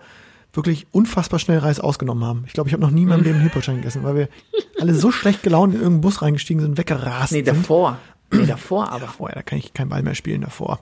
wirklich 0.54 0.88
unfassbar 0.92 1.40
schnell 1.40 1.60
Reis 1.60 1.80
ausgenommen 1.80 2.24
haben. 2.24 2.44
Ich 2.48 2.54
glaube, 2.54 2.70
ich 2.70 2.74
habe 2.74 2.82
noch 2.82 2.92
nie 2.92 3.04
in 3.04 3.10
meinem 3.10 3.24
Leben 3.24 3.40
Hilpertstein 3.40 3.78
gegessen, 3.78 4.04
weil 4.04 4.16
wir 4.16 4.30
alle 4.80 4.94
so 4.96 5.12
schlecht 5.12 5.44
gelaunt 5.44 5.74
in 5.74 5.80
irgendeinen 5.82 6.02
Bus 6.02 6.22
reingestiegen 6.22 6.62
sind, 6.62 6.78
weggerast 6.78 7.32
Nee, 7.32 7.44
sind. 7.44 7.48
davor. 7.50 7.98
Nee, 8.32 8.46
davor 8.48 8.92
aber. 8.92 9.08
Vorher, 9.08 9.36
da 9.36 9.44
kann 9.44 9.60
ich 9.60 9.74
keinen 9.74 9.90
Ball 9.90 10.02
mehr 10.04 10.16
spielen 10.16 10.42
davor. 10.42 10.80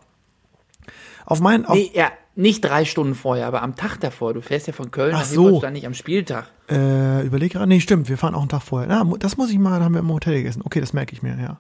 Auf 1.26 1.42
meinen, 1.42 1.66
auf, 1.66 1.76
Nee, 1.76 1.92
ja, 1.94 2.12
nicht 2.36 2.64
drei 2.64 2.86
Stunden 2.86 3.16
vorher, 3.16 3.48
aber 3.48 3.64
am 3.64 3.76
Tag 3.76 4.00
davor. 4.00 4.34
Du 4.34 4.42
fährst 4.42 4.68
ja 4.68 4.74
von 4.74 4.92
Köln 4.92 5.14
Ach 5.16 5.20
nach 5.20 5.26
so. 5.26 5.44
Hilpertstein 5.44 5.74
nicht 5.74 5.88
am 5.88 5.94
Spieltag. 5.94 6.48
Äh, 6.70 7.26
überleg 7.26 7.54
gerade, 7.54 7.68
nee, 7.68 7.80
stimmt, 7.80 8.08
wir 8.10 8.18
fahren 8.18 8.36
auch 8.36 8.42
einen 8.42 8.50
Tag 8.50 8.62
vorher. 8.62 8.88
Na, 8.88 9.04
das 9.20 9.36
muss 9.38 9.50
ich 9.50 9.58
mal, 9.60 9.80
da 9.80 9.86
haben 9.86 9.94
wir 9.94 10.00
im 10.00 10.12
Hotel 10.12 10.36
gegessen. 10.36 10.62
Okay, 10.64 10.80
das 10.82 10.94
merke 10.94 11.14
ich 11.14 11.24
mir, 11.24 11.38
ja. 11.40 11.60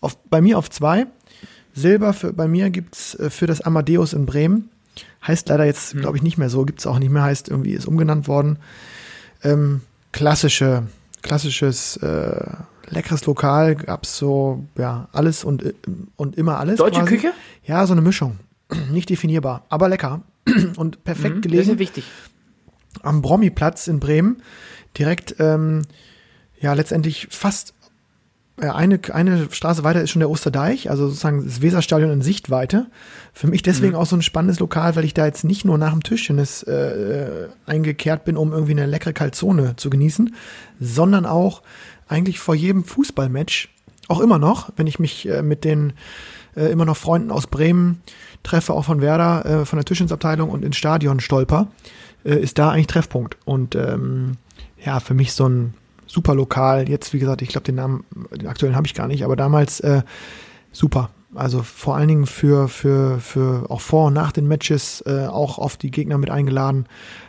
Auf, 0.00 0.16
bei 0.30 0.40
mir 0.40 0.56
auf 0.58 0.70
zwei. 0.70 1.06
Silber 1.72 2.12
für, 2.12 2.32
bei 2.32 2.48
mir 2.48 2.70
gibt's 2.70 3.14
äh, 3.16 3.30
für 3.30 3.46
das 3.46 3.60
Amadeus 3.60 4.12
in 4.12 4.26
Bremen. 4.26 4.70
Heißt 5.26 5.48
leider 5.48 5.64
jetzt, 5.64 5.96
glaube 5.96 6.16
ich, 6.16 6.22
nicht 6.22 6.38
mehr 6.38 6.48
so, 6.50 6.64
gibt's 6.64 6.86
auch 6.86 6.98
nicht 6.98 7.10
mehr, 7.10 7.22
heißt 7.22 7.48
irgendwie, 7.48 7.72
ist 7.72 7.86
umgenannt 7.86 8.26
worden. 8.26 8.58
Ähm, 9.42 9.82
klassische, 10.12 10.84
klassisches 11.22 11.96
äh, 11.98 12.46
leckeres 12.88 13.26
Lokal, 13.26 13.76
gab's 13.76 14.16
so, 14.16 14.64
ja, 14.76 15.08
alles 15.12 15.44
und, 15.44 15.62
äh, 15.62 15.74
und 16.16 16.36
immer 16.36 16.58
alles. 16.58 16.78
Deutsche 16.78 17.00
quasi. 17.00 17.16
Küche? 17.16 17.32
Ja, 17.64 17.86
so 17.86 17.92
eine 17.92 18.02
Mischung. 18.02 18.38
Nicht 18.90 19.10
definierbar, 19.10 19.64
aber 19.68 19.88
lecker. 19.88 20.22
Und 20.76 21.04
perfekt 21.04 21.36
Mhm, 21.36 21.40
Das 21.42 21.46
ist 21.46 21.52
gelegen 21.52 21.70
ja 21.70 21.78
wichtig. 21.78 22.04
am 23.02 23.20
Brommiplatz 23.20 23.86
in 23.88 24.00
Bremen. 24.00 24.42
Direkt, 24.98 25.36
ähm, 25.38 25.82
ja, 26.58 26.72
letztendlich 26.72 27.28
fast 27.30 27.74
eine, 28.60 29.00
eine 29.12 29.48
Straße 29.50 29.84
weiter 29.84 30.02
ist 30.02 30.10
schon 30.10 30.20
der 30.20 30.30
Osterdeich, 30.30 30.90
also 30.90 31.08
sozusagen 31.08 31.44
das 31.44 31.62
Weserstadion 31.62 32.10
in 32.10 32.22
Sichtweite. 32.22 32.86
Für 33.32 33.46
mich 33.46 33.62
deswegen 33.62 33.94
auch 33.94 34.06
so 34.06 34.16
ein 34.16 34.22
spannendes 34.22 34.60
Lokal, 34.60 34.96
weil 34.96 35.04
ich 35.04 35.14
da 35.14 35.26
jetzt 35.26 35.44
nicht 35.44 35.64
nur 35.64 35.78
nach 35.78 35.92
dem 35.92 36.02
Tischtennis 36.02 36.62
äh, 36.62 36.72
äh, 36.72 37.48
eingekehrt 37.66 38.24
bin, 38.24 38.36
um 38.36 38.52
irgendwie 38.52 38.72
eine 38.72 38.86
leckere 38.86 39.12
Kalzone 39.12 39.76
zu 39.76 39.90
genießen, 39.90 40.34
sondern 40.80 41.26
auch 41.26 41.62
eigentlich 42.08 42.40
vor 42.40 42.54
jedem 42.54 42.84
Fußballmatch, 42.84 43.68
auch 44.08 44.20
immer 44.20 44.38
noch, 44.38 44.70
wenn 44.76 44.86
ich 44.86 44.98
mich 44.98 45.28
äh, 45.28 45.42
mit 45.42 45.64
den 45.64 45.92
äh, 46.56 46.66
immer 46.66 46.84
noch 46.84 46.96
Freunden 46.96 47.30
aus 47.30 47.46
Bremen 47.46 48.02
treffe, 48.42 48.72
auch 48.72 48.84
von 48.84 49.00
Werder, 49.00 49.46
äh, 49.46 49.64
von 49.64 49.76
der 49.76 49.84
Tischtennisabteilung 49.84 50.50
und 50.50 50.64
ins 50.64 50.76
Stadion 50.76 51.20
stolper, 51.20 51.68
äh, 52.24 52.34
ist 52.34 52.58
da 52.58 52.70
eigentlich 52.70 52.88
Treffpunkt. 52.88 53.36
Und 53.44 53.74
ähm, 53.74 54.36
ja, 54.84 55.00
für 55.00 55.14
mich 55.14 55.32
so 55.32 55.48
ein 55.48 55.74
super 56.10 56.34
Lokal. 56.34 56.88
Jetzt, 56.88 57.12
wie 57.12 57.18
gesagt, 57.18 57.40
ich 57.40 57.50
glaube, 57.50 57.64
den 57.64 57.76
Namen, 57.76 58.04
den 58.34 58.48
aktuellen 58.48 58.74
habe 58.74 58.86
ich 58.86 58.94
gar 58.94 59.06
nicht, 59.06 59.24
aber 59.24 59.36
damals 59.36 59.80
äh, 59.80 60.02
super. 60.72 61.10
Also 61.34 61.62
vor 61.62 61.94
allen 61.94 62.08
Dingen 62.08 62.26
für, 62.26 62.68
für, 62.68 63.20
für 63.20 63.70
auch 63.70 63.80
vor 63.80 64.08
und 64.08 64.14
nach 64.14 64.32
den 64.32 64.48
Matches 64.48 65.02
äh, 65.06 65.26
auch 65.26 65.58
auf 65.58 65.76
die 65.76 65.92
Gegner 65.92 66.18
mit 66.18 66.28
eingeladen. 66.28 66.86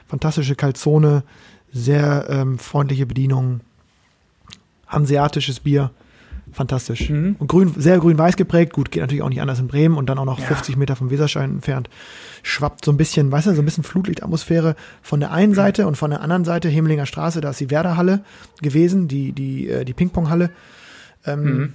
Fantastische 0.07 0.55
Kalzone, 0.55 1.23
sehr 1.71 2.25
ähm, 2.29 2.57
freundliche 2.57 3.05
Bedienung, 3.05 3.59
hanseatisches 4.87 5.59
Bier. 5.59 5.91
Fantastisch. 6.53 7.09
Mhm. 7.09 7.37
Und 7.39 7.47
grün, 7.47 7.73
sehr 7.77 7.97
grün-weiß 7.97 8.35
geprägt. 8.35 8.73
Gut, 8.73 8.91
geht 8.91 9.01
natürlich 9.01 9.23
auch 9.23 9.29
nicht 9.29 9.41
anders 9.41 9.59
in 9.59 9.67
Bremen 9.67 9.95
und 9.97 10.09
dann 10.09 10.17
auch 10.17 10.25
noch 10.25 10.39
Ja. 10.39 10.45
50 10.45 10.75
Meter 10.75 10.95
vom 10.97 11.09
Weserschein 11.09 11.49
entfernt. 11.51 11.89
Schwappt 12.43 12.83
so 12.83 12.91
ein 12.91 12.97
bisschen, 12.97 13.31
weißt 13.31 13.47
du, 13.47 13.55
so 13.55 13.61
ein 13.61 13.65
bisschen 13.65 13.83
Flutlichtatmosphäre 13.85 14.75
von 15.01 15.19
der 15.21 15.31
einen 15.31 15.53
Seite 15.53 15.87
und 15.87 15.95
von 15.95 16.11
der 16.11 16.21
anderen 16.21 16.43
Seite, 16.43 16.67
Hemelinger 16.67 17.05
Straße, 17.05 17.39
da 17.39 17.51
ist 17.51 17.59
die 17.61 17.69
Werderhalle 17.69 18.23
gewesen, 18.61 19.07
die, 19.07 19.31
die, 19.31 19.69
äh, 19.69 19.85
die 19.85 19.93
Ping-Pong-Halle. 19.93 20.49
Ähm, 21.25 21.73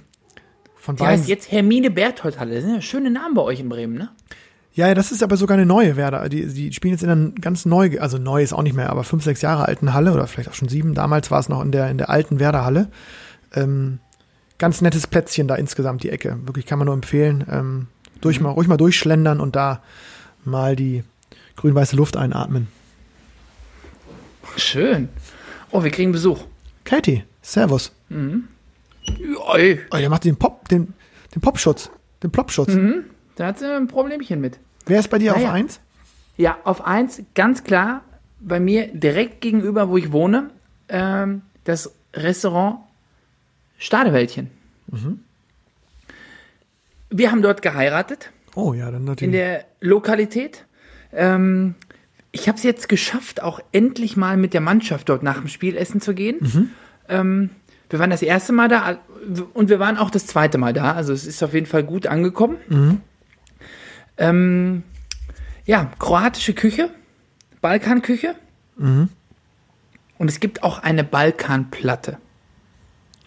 Von 0.75 0.95
Die 0.95 0.99
beiden. 1.03 1.19
heißt 1.19 1.29
jetzt 1.29 1.51
Hermine 1.51 1.89
Berthold 1.89 2.39
Halle. 2.39 2.55
Das 2.55 2.63
sind 2.63 2.75
ja 2.75 2.81
schöne 2.81 3.09
Namen 3.11 3.33
bei 3.33 3.41
euch 3.41 3.59
in 3.59 3.69
Bremen, 3.69 3.95
ne? 3.95 4.09
Ja, 4.73 4.87
ja, 4.87 4.93
das 4.93 5.11
ist 5.11 5.23
aber 5.23 5.37
sogar 5.37 5.57
eine 5.57 5.65
neue 5.65 5.95
Werder. 5.95 6.29
Die, 6.29 6.45
die 6.45 6.71
spielen 6.71 6.93
jetzt 6.93 7.01
in 7.01 7.09
einer 7.09 7.31
ganz 7.31 7.65
neu, 7.65 7.99
also 7.99 8.19
neu 8.19 8.43
ist 8.43 8.53
auch 8.53 8.61
nicht 8.61 8.75
mehr, 8.75 8.91
aber 8.91 9.03
fünf, 9.03 9.23
sechs 9.23 9.41
Jahre 9.41 9.65
alten 9.67 9.93
Halle 9.95 10.13
oder 10.13 10.27
vielleicht 10.27 10.49
auch 10.49 10.53
schon 10.53 10.69
sieben. 10.69 10.93
Damals 10.93 11.31
war 11.31 11.39
es 11.39 11.49
noch 11.49 11.63
in 11.63 11.71
der, 11.71 11.89
in 11.89 11.97
der 11.97 12.11
alten 12.11 12.39
Werder-Halle. 12.39 12.89
Ähm, 13.55 13.99
ganz 14.57 14.81
nettes 14.81 15.07
Plätzchen 15.07 15.47
da 15.47 15.55
insgesamt, 15.55 16.03
die 16.03 16.09
Ecke. 16.09 16.37
Wirklich 16.45 16.65
kann 16.65 16.79
man 16.79 16.85
nur 16.87 16.95
empfehlen. 16.95 17.45
Ähm, 17.49 17.87
durch 18.21 18.39
mal, 18.39 18.49
ruhig 18.49 18.67
mal 18.67 18.77
durchschlendern 18.77 19.39
und 19.39 19.55
da 19.55 19.81
mal 20.43 20.75
die 20.75 21.03
grün-weiße 21.57 21.95
Luft 21.95 22.17
einatmen. 22.17 22.67
Schön. 24.55 25.09
Oh, 25.71 25.83
wir 25.83 25.91
kriegen 25.91 26.11
Besuch. 26.11 26.43
Katie, 26.85 27.23
Servus. 27.41 27.91
Oi, 28.09 29.79
Oh, 29.91 29.97
ihr 29.97 30.09
macht 30.09 30.23
den 30.23 30.37
Pop, 30.37 30.67
den, 30.69 30.93
den 31.35 31.41
Popschutz, 31.41 31.89
den 32.23 32.31
Plopschutz. 32.31 32.71
da 33.35 33.47
hat 33.47 33.59
sie 33.59 33.65
ein 33.75 33.87
Problemchen 33.87 34.39
mit. 34.41 34.59
Wer 34.85 34.99
ist 34.99 35.09
bei 35.09 35.19
dir 35.19 35.33
Naja. 35.33 35.47
auf 35.49 35.53
eins? 35.53 35.79
Ja, 36.37 36.57
auf 36.63 36.85
eins, 36.85 37.21
ganz 37.35 37.63
klar, 37.63 38.01
bei 38.39 38.59
mir 38.59 38.87
direkt 38.93 39.41
gegenüber, 39.41 39.89
wo 39.89 39.97
ich 39.97 40.11
wohne, 40.11 40.49
ähm, 40.89 41.41
das 41.65 41.91
Restaurant 42.13 42.79
Stadewäldchen. 43.77 44.49
Wir 47.09 47.31
haben 47.31 47.41
dort 47.41 47.61
geheiratet, 47.61 48.31
Oh 48.55 48.73
ja, 48.73 48.85
dann 48.89 49.01
in 49.01 49.05
natürlich. 49.05 49.31
der 49.33 49.65
Lokalität. 49.81 50.65
Ähm, 51.13 51.75
ich 52.31 52.47
habe 52.47 52.57
es 52.57 52.63
jetzt 52.63 52.89
geschafft, 52.89 53.41
auch 53.43 53.59
endlich 53.71 54.17
mal 54.17 54.35
mit 54.35 54.53
der 54.53 54.61
Mannschaft 54.61 55.09
dort 55.09 55.21
nach 55.23 55.37
dem 55.37 55.47
Spiel 55.47 55.77
essen 55.77 56.01
zu 56.01 56.13
gehen. 56.15 56.71
Ähm, 57.07 57.51
wir 57.89 57.99
waren 57.99 58.09
das 58.09 58.21
erste 58.21 58.53
Mal 58.53 58.67
da 58.67 58.97
und 59.53 59.69
wir 59.69 59.79
waren 59.79 59.97
auch 59.97 60.09
das 60.09 60.25
zweite 60.25 60.57
Mal 60.57 60.73
da. 60.73 60.93
Also 60.93 61.13
es 61.13 61.25
ist 61.25 61.41
auf 61.43 61.53
jeden 61.53 61.65
Fall 61.67 61.83
gut 61.83 62.07
angekommen. 62.07 63.01
Ähm, 64.17 64.83
ja, 65.65 65.91
kroatische 65.99 66.53
Küche, 66.53 66.89
Balkanküche. 67.61 68.35
Und 68.77 69.09
es 70.27 70.39
gibt 70.39 70.63
auch 70.63 70.79
eine 70.79 71.03
Balkanplatte. 71.03 72.17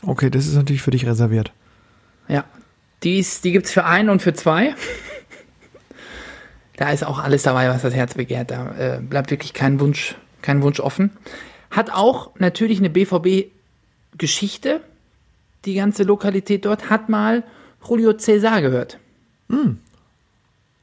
Okay, 0.06 0.30
das 0.30 0.46
ist 0.46 0.54
natürlich 0.54 0.82
für 0.82 0.90
dich 0.90 1.06
reserviert. 1.06 1.52
Ja, 2.28 2.44
die, 3.02 3.18
ist, 3.18 3.44
die 3.44 3.52
gibt 3.52 3.66
es 3.66 3.72
für 3.72 3.84
einen 3.84 4.08
und 4.08 4.22
für 4.22 4.32
zwei. 4.32 4.74
da 6.76 6.90
ist 6.90 7.04
auch 7.04 7.18
alles 7.18 7.42
dabei, 7.42 7.68
was 7.68 7.82
das 7.82 7.94
Herz 7.94 8.14
begehrt. 8.14 8.50
Da 8.50 8.96
äh, 8.96 9.00
bleibt 9.00 9.30
wirklich 9.30 9.52
kein 9.52 9.80
Wunsch, 9.80 10.16
kein 10.42 10.62
Wunsch 10.62 10.80
offen. 10.80 11.10
Hat 11.70 11.90
auch 11.90 12.30
natürlich 12.38 12.78
eine 12.78 12.90
BVB-Geschichte. 12.90 14.80
Die 15.64 15.74
ganze 15.74 16.04
Lokalität 16.04 16.64
dort 16.64 16.88
hat 16.90 17.08
mal 17.08 17.44
Julio 17.86 18.14
Cesar 18.14 18.60
gehört. 18.62 18.98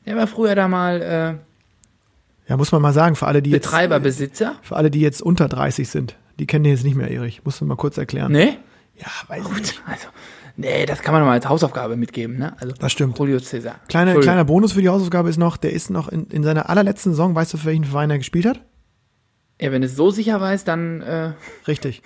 Der 0.05 0.15
war 0.15 0.27
früher 0.27 0.55
da 0.55 0.67
mal 0.67 1.01
äh, 1.01 2.49
Ja, 2.49 2.57
muss 2.57 2.71
man 2.71 2.81
mal 2.81 2.93
sagen, 2.93 3.15
für 3.15 3.27
alle, 3.27 3.41
die 3.41 3.51
jetzt, 3.51 3.63
Betreiberbesitzer. 3.63 4.55
für 4.61 4.75
alle, 4.75 4.91
die 4.91 5.01
jetzt 5.01 5.21
unter 5.21 5.47
30 5.47 5.87
sind, 5.87 6.15
die 6.39 6.45
kennen 6.45 6.63
den 6.63 6.73
jetzt 6.73 6.83
nicht 6.83 6.95
mehr, 6.95 7.09
Erich. 7.09 7.43
Musst 7.43 7.61
du 7.61 7.65
mal 7.65 7.75
kurz 7.75 7.97
erklären. 7.97 8.31
Ne? 8.31 8.57
Ja, 8.97 9.07
weiß 9.27 9.39
ich 9.43 9.47
Gut, 9.47 9.57
nicht. 9.59 9.81
also, 9.85 10.07
nee, 10.55 10.85
das 10.85 11.01
kann 11.01 11.13
man 11.13 11.23
mal 11.23 11.33
als 11.33 11.47
Hausaufgabe 11.47 11.95
mitgeben, 11.97 12.37
ne? 12.37 12.55
Also, 12.59 12.73
Das 12.79 12.91
stimmt. 12.91 13.17
Julio 13.19 13.39
Cesar. 13.39 13.75
Kleiner, 13.87 14.11
Entschuldigung. 14.11 14.21
kleiner 14.23 14.45
Bonus 14.45 14.73
für 14.73 14.81
die 14.81 14.89
Hausaufgabe 14.89 15.29
ist 15.29 15.37
noch, 15.37 15.57
der 15.57 15.71
ist 15.73 15.89
noch 15.89 16.07
in, 16.09 16.25
in 16.27 16.43
seiner 16.43 16.69
allerletzten 16.69 17.11
Saison, 17.11 17.35
weißt 17.35 17.53
du, 17.53 17.57
für 17.57 17.65
welchen 17.67 17.85
Verein 17.85 18.09
er 18.09 18.17
gespielt 18.17 18.45
hat? 18.45 18.61
Ja, 19.61 19.71
wenn 19.71 19.83
es 19.83 19.95
so 19.95 20.09
sicher 20.11 20.39
weiß, 20.41 20.63
dann 20.63 21.01
äh, 21.01 21.31
Richtig. 21.67 22.01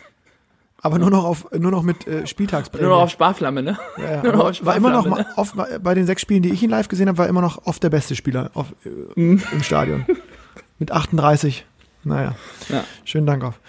Aber 0.83 0.97
nur 0.97 1.11
noch 1.11 1.25
auf, 1.25 1.47
nur 1.51 1.69
noch 1.69 1.83
mit 1.83 2.07
äh, 2.07 2.25
Spieltagsprämie. 2.25 2.83
nur 2.85 2.95
noch 2.95 3.03
auf 3.03 3.11
Sparflamme, 3.11 3.61
ne? 3.61 3.77
ja, 3.99 4.13
ja. 4.15 4.23
nur 4.23 4.33
noch 4.33 4.49
auf 4.49 4.65
war 4.65 4.75
immer 4.75 4.89
noch 4.91 5.05
Sparflamme, 5.05 5.27
mal 5.55 5.73
auf, 5.75 5.83
bei 5.83 5.93
den 5.93 6.07
sechs 6.07 6.23
Spielen, 6.23 6.41
die 6.41 6.49
ich 6.51 6.63
ihn 6.63 6.71
live 6.71 6.87
gesehen 6.87 7.07
habe, 7.07 7.19
war 7.19 7.27
immer 7.27 7.41
noch 7.41 7.67
oft 7.67 7.83
der 7.83 7.91
beste 7.91 8.15
Spieler 8.15 8.49
auf, 8.55 8.73
äh, 8.85 8.89
Mhm. 9.19 9.43
im 9.51 9.61
Stadion. 9.63 10.05
Mit 10.79 10.91
38. 10.91 11.65
Naja. 12.03 12.33
Ja. 12.69 12.83
Schönen 13.05 13.27
Dank 13.27 13.43
auf. 13.43 13.59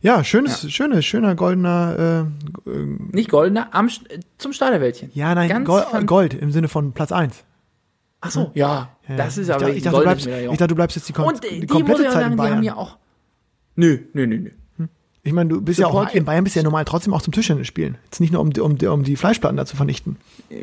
Ja, 0.00 0.22
schönes, 0.22 0.70
schönes, 0.72 1.04
schöner 1.04 1.34
goldener, 1.34 2.26
äh, 2.66 2.70
äh, 2.70 2.86
Nicht 3.12 3.30
goldener, 3.30 3.68
am, 3.74 3.88
zum 4.38 4.52
Stadewäldchen. 4.52 5.10
ja, 5.14 5.34
nein, 5.34 5.48
Ganz 5.48 5.66
Gold, 5.66 6.06
Gold 6.06 6.34
im 6.34 6.52
Sinne 6.52 6.68
von 6.68 6.92
Platz 6.92 7.10
1. 7.12 7.44
Ach 8.20 8.30
so, 8.30 8.50
ja, 8.54 8.90
das 9.08 9.38
ist 9.38 9.48
ich 9.48 9.54
aber 9.54 9.60
dachte, 9.60 9.72
die 9.72 9.78
ich, 9.78 9.84
dachte, 9.84 9.98
du 9.98 10.04
goldene 10.04 10.24
bleibst, 10.24 10.52
ich 10.52 10.58
dachte, 10.58 10.68
du 10.68 10.74
bleibst 10.74 10.96
jetzt 10.96 11.08
die, 11.08 11.12
kom 11.12 11.26
Und 11.26 11.44
die 11.44 11.48
die 11.60 11.66
muss 11.66 11.68
komplette 11.70 12.02
ich 12.02 12.08
Zeit 12.08 12.14
sagen, 12.14 12.24
in 12.26 12.30
die 12.32 12.36
Bayern. 12.36 12.56
haben 12.56 12.62
ja 12.64 12.76
auch. 12.76 12.96
Nö, 13.76 13.98
nö, 14.12 14.26
nö, 14.26 14.38
nö. 14.38 14.50
Ich 15.28 15.34
meine, 15.34 15.50
du 15.50 15.60
bist 15.60 15.78
ja 15.78 15.86
auch 15.86 15.92
Support- 15.92 16.14
in 16.14 16.24
Bayern 16.24 16.42
bist 16.44 16.56
ja 16.56 16.62
normal 16.62 16.84
trotzdem 16.84 17.12
auch 17.14 17.22
zum 17.22 17.32
Tischtennis 17.32 17.66
spielen. 17.66 17.98
Jetzt 18.04 18.20
nicht 18.20 18.32
nur 18.32 18.40
um, 18.40 18.52
die- 18.52 18.60
um, 18.60 18.78
um 18.78 19.04
die 19.04 19.16
Fleischplatten 19.16 19.56
da 19.56 19.66
zu 19.66 19.76
vernichten. 19.76 20.16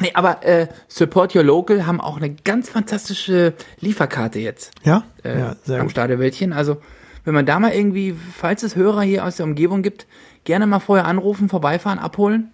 Nee, 0.00 0.10
aber 0.14 0.44
äh, 0.44 0.66
Support 0.88 1.34
Your 1.36 1.42
Local 1.44 1.86
haben 1.86 2.00
auch 2.00 2.16
eine 2.16 2.30
ganz 2.30 2.68
fantastische 2.70 3.54
Lieferkarte 3.80 4.38
jetzt. 4.38 4.72
Ja? 4.82 5.04
Äh, 5.22 5.38
ja, 5.38 5.56
sehr 5.64 5.76
am 5.78 5.82
gut. 5.86 5.92
Stadewäldchen. 5.92 6.52
Also, 6.52 6.78
wenn 7.24 7.34
man 7.34 7.46
da 7.46 7.58
mal 7.60 7.72
irgendwie, 7.72 8.14
falls 8.36 8.62
es 8.62 8.76
Hörer 8.76 9.02
hier 9.02 9.24
aus 9.24 9.36
der 9.36 9.46
Umgebung 9.46 9.82
gibt, 9.82 10.06
gerne 10.44 10.66
mal 10.66 10.80
vorher 10.80 11.04
anrufen, 11.06 11.48
vorbeifahren, 11.48 11.98
abholen. 11.98 12.50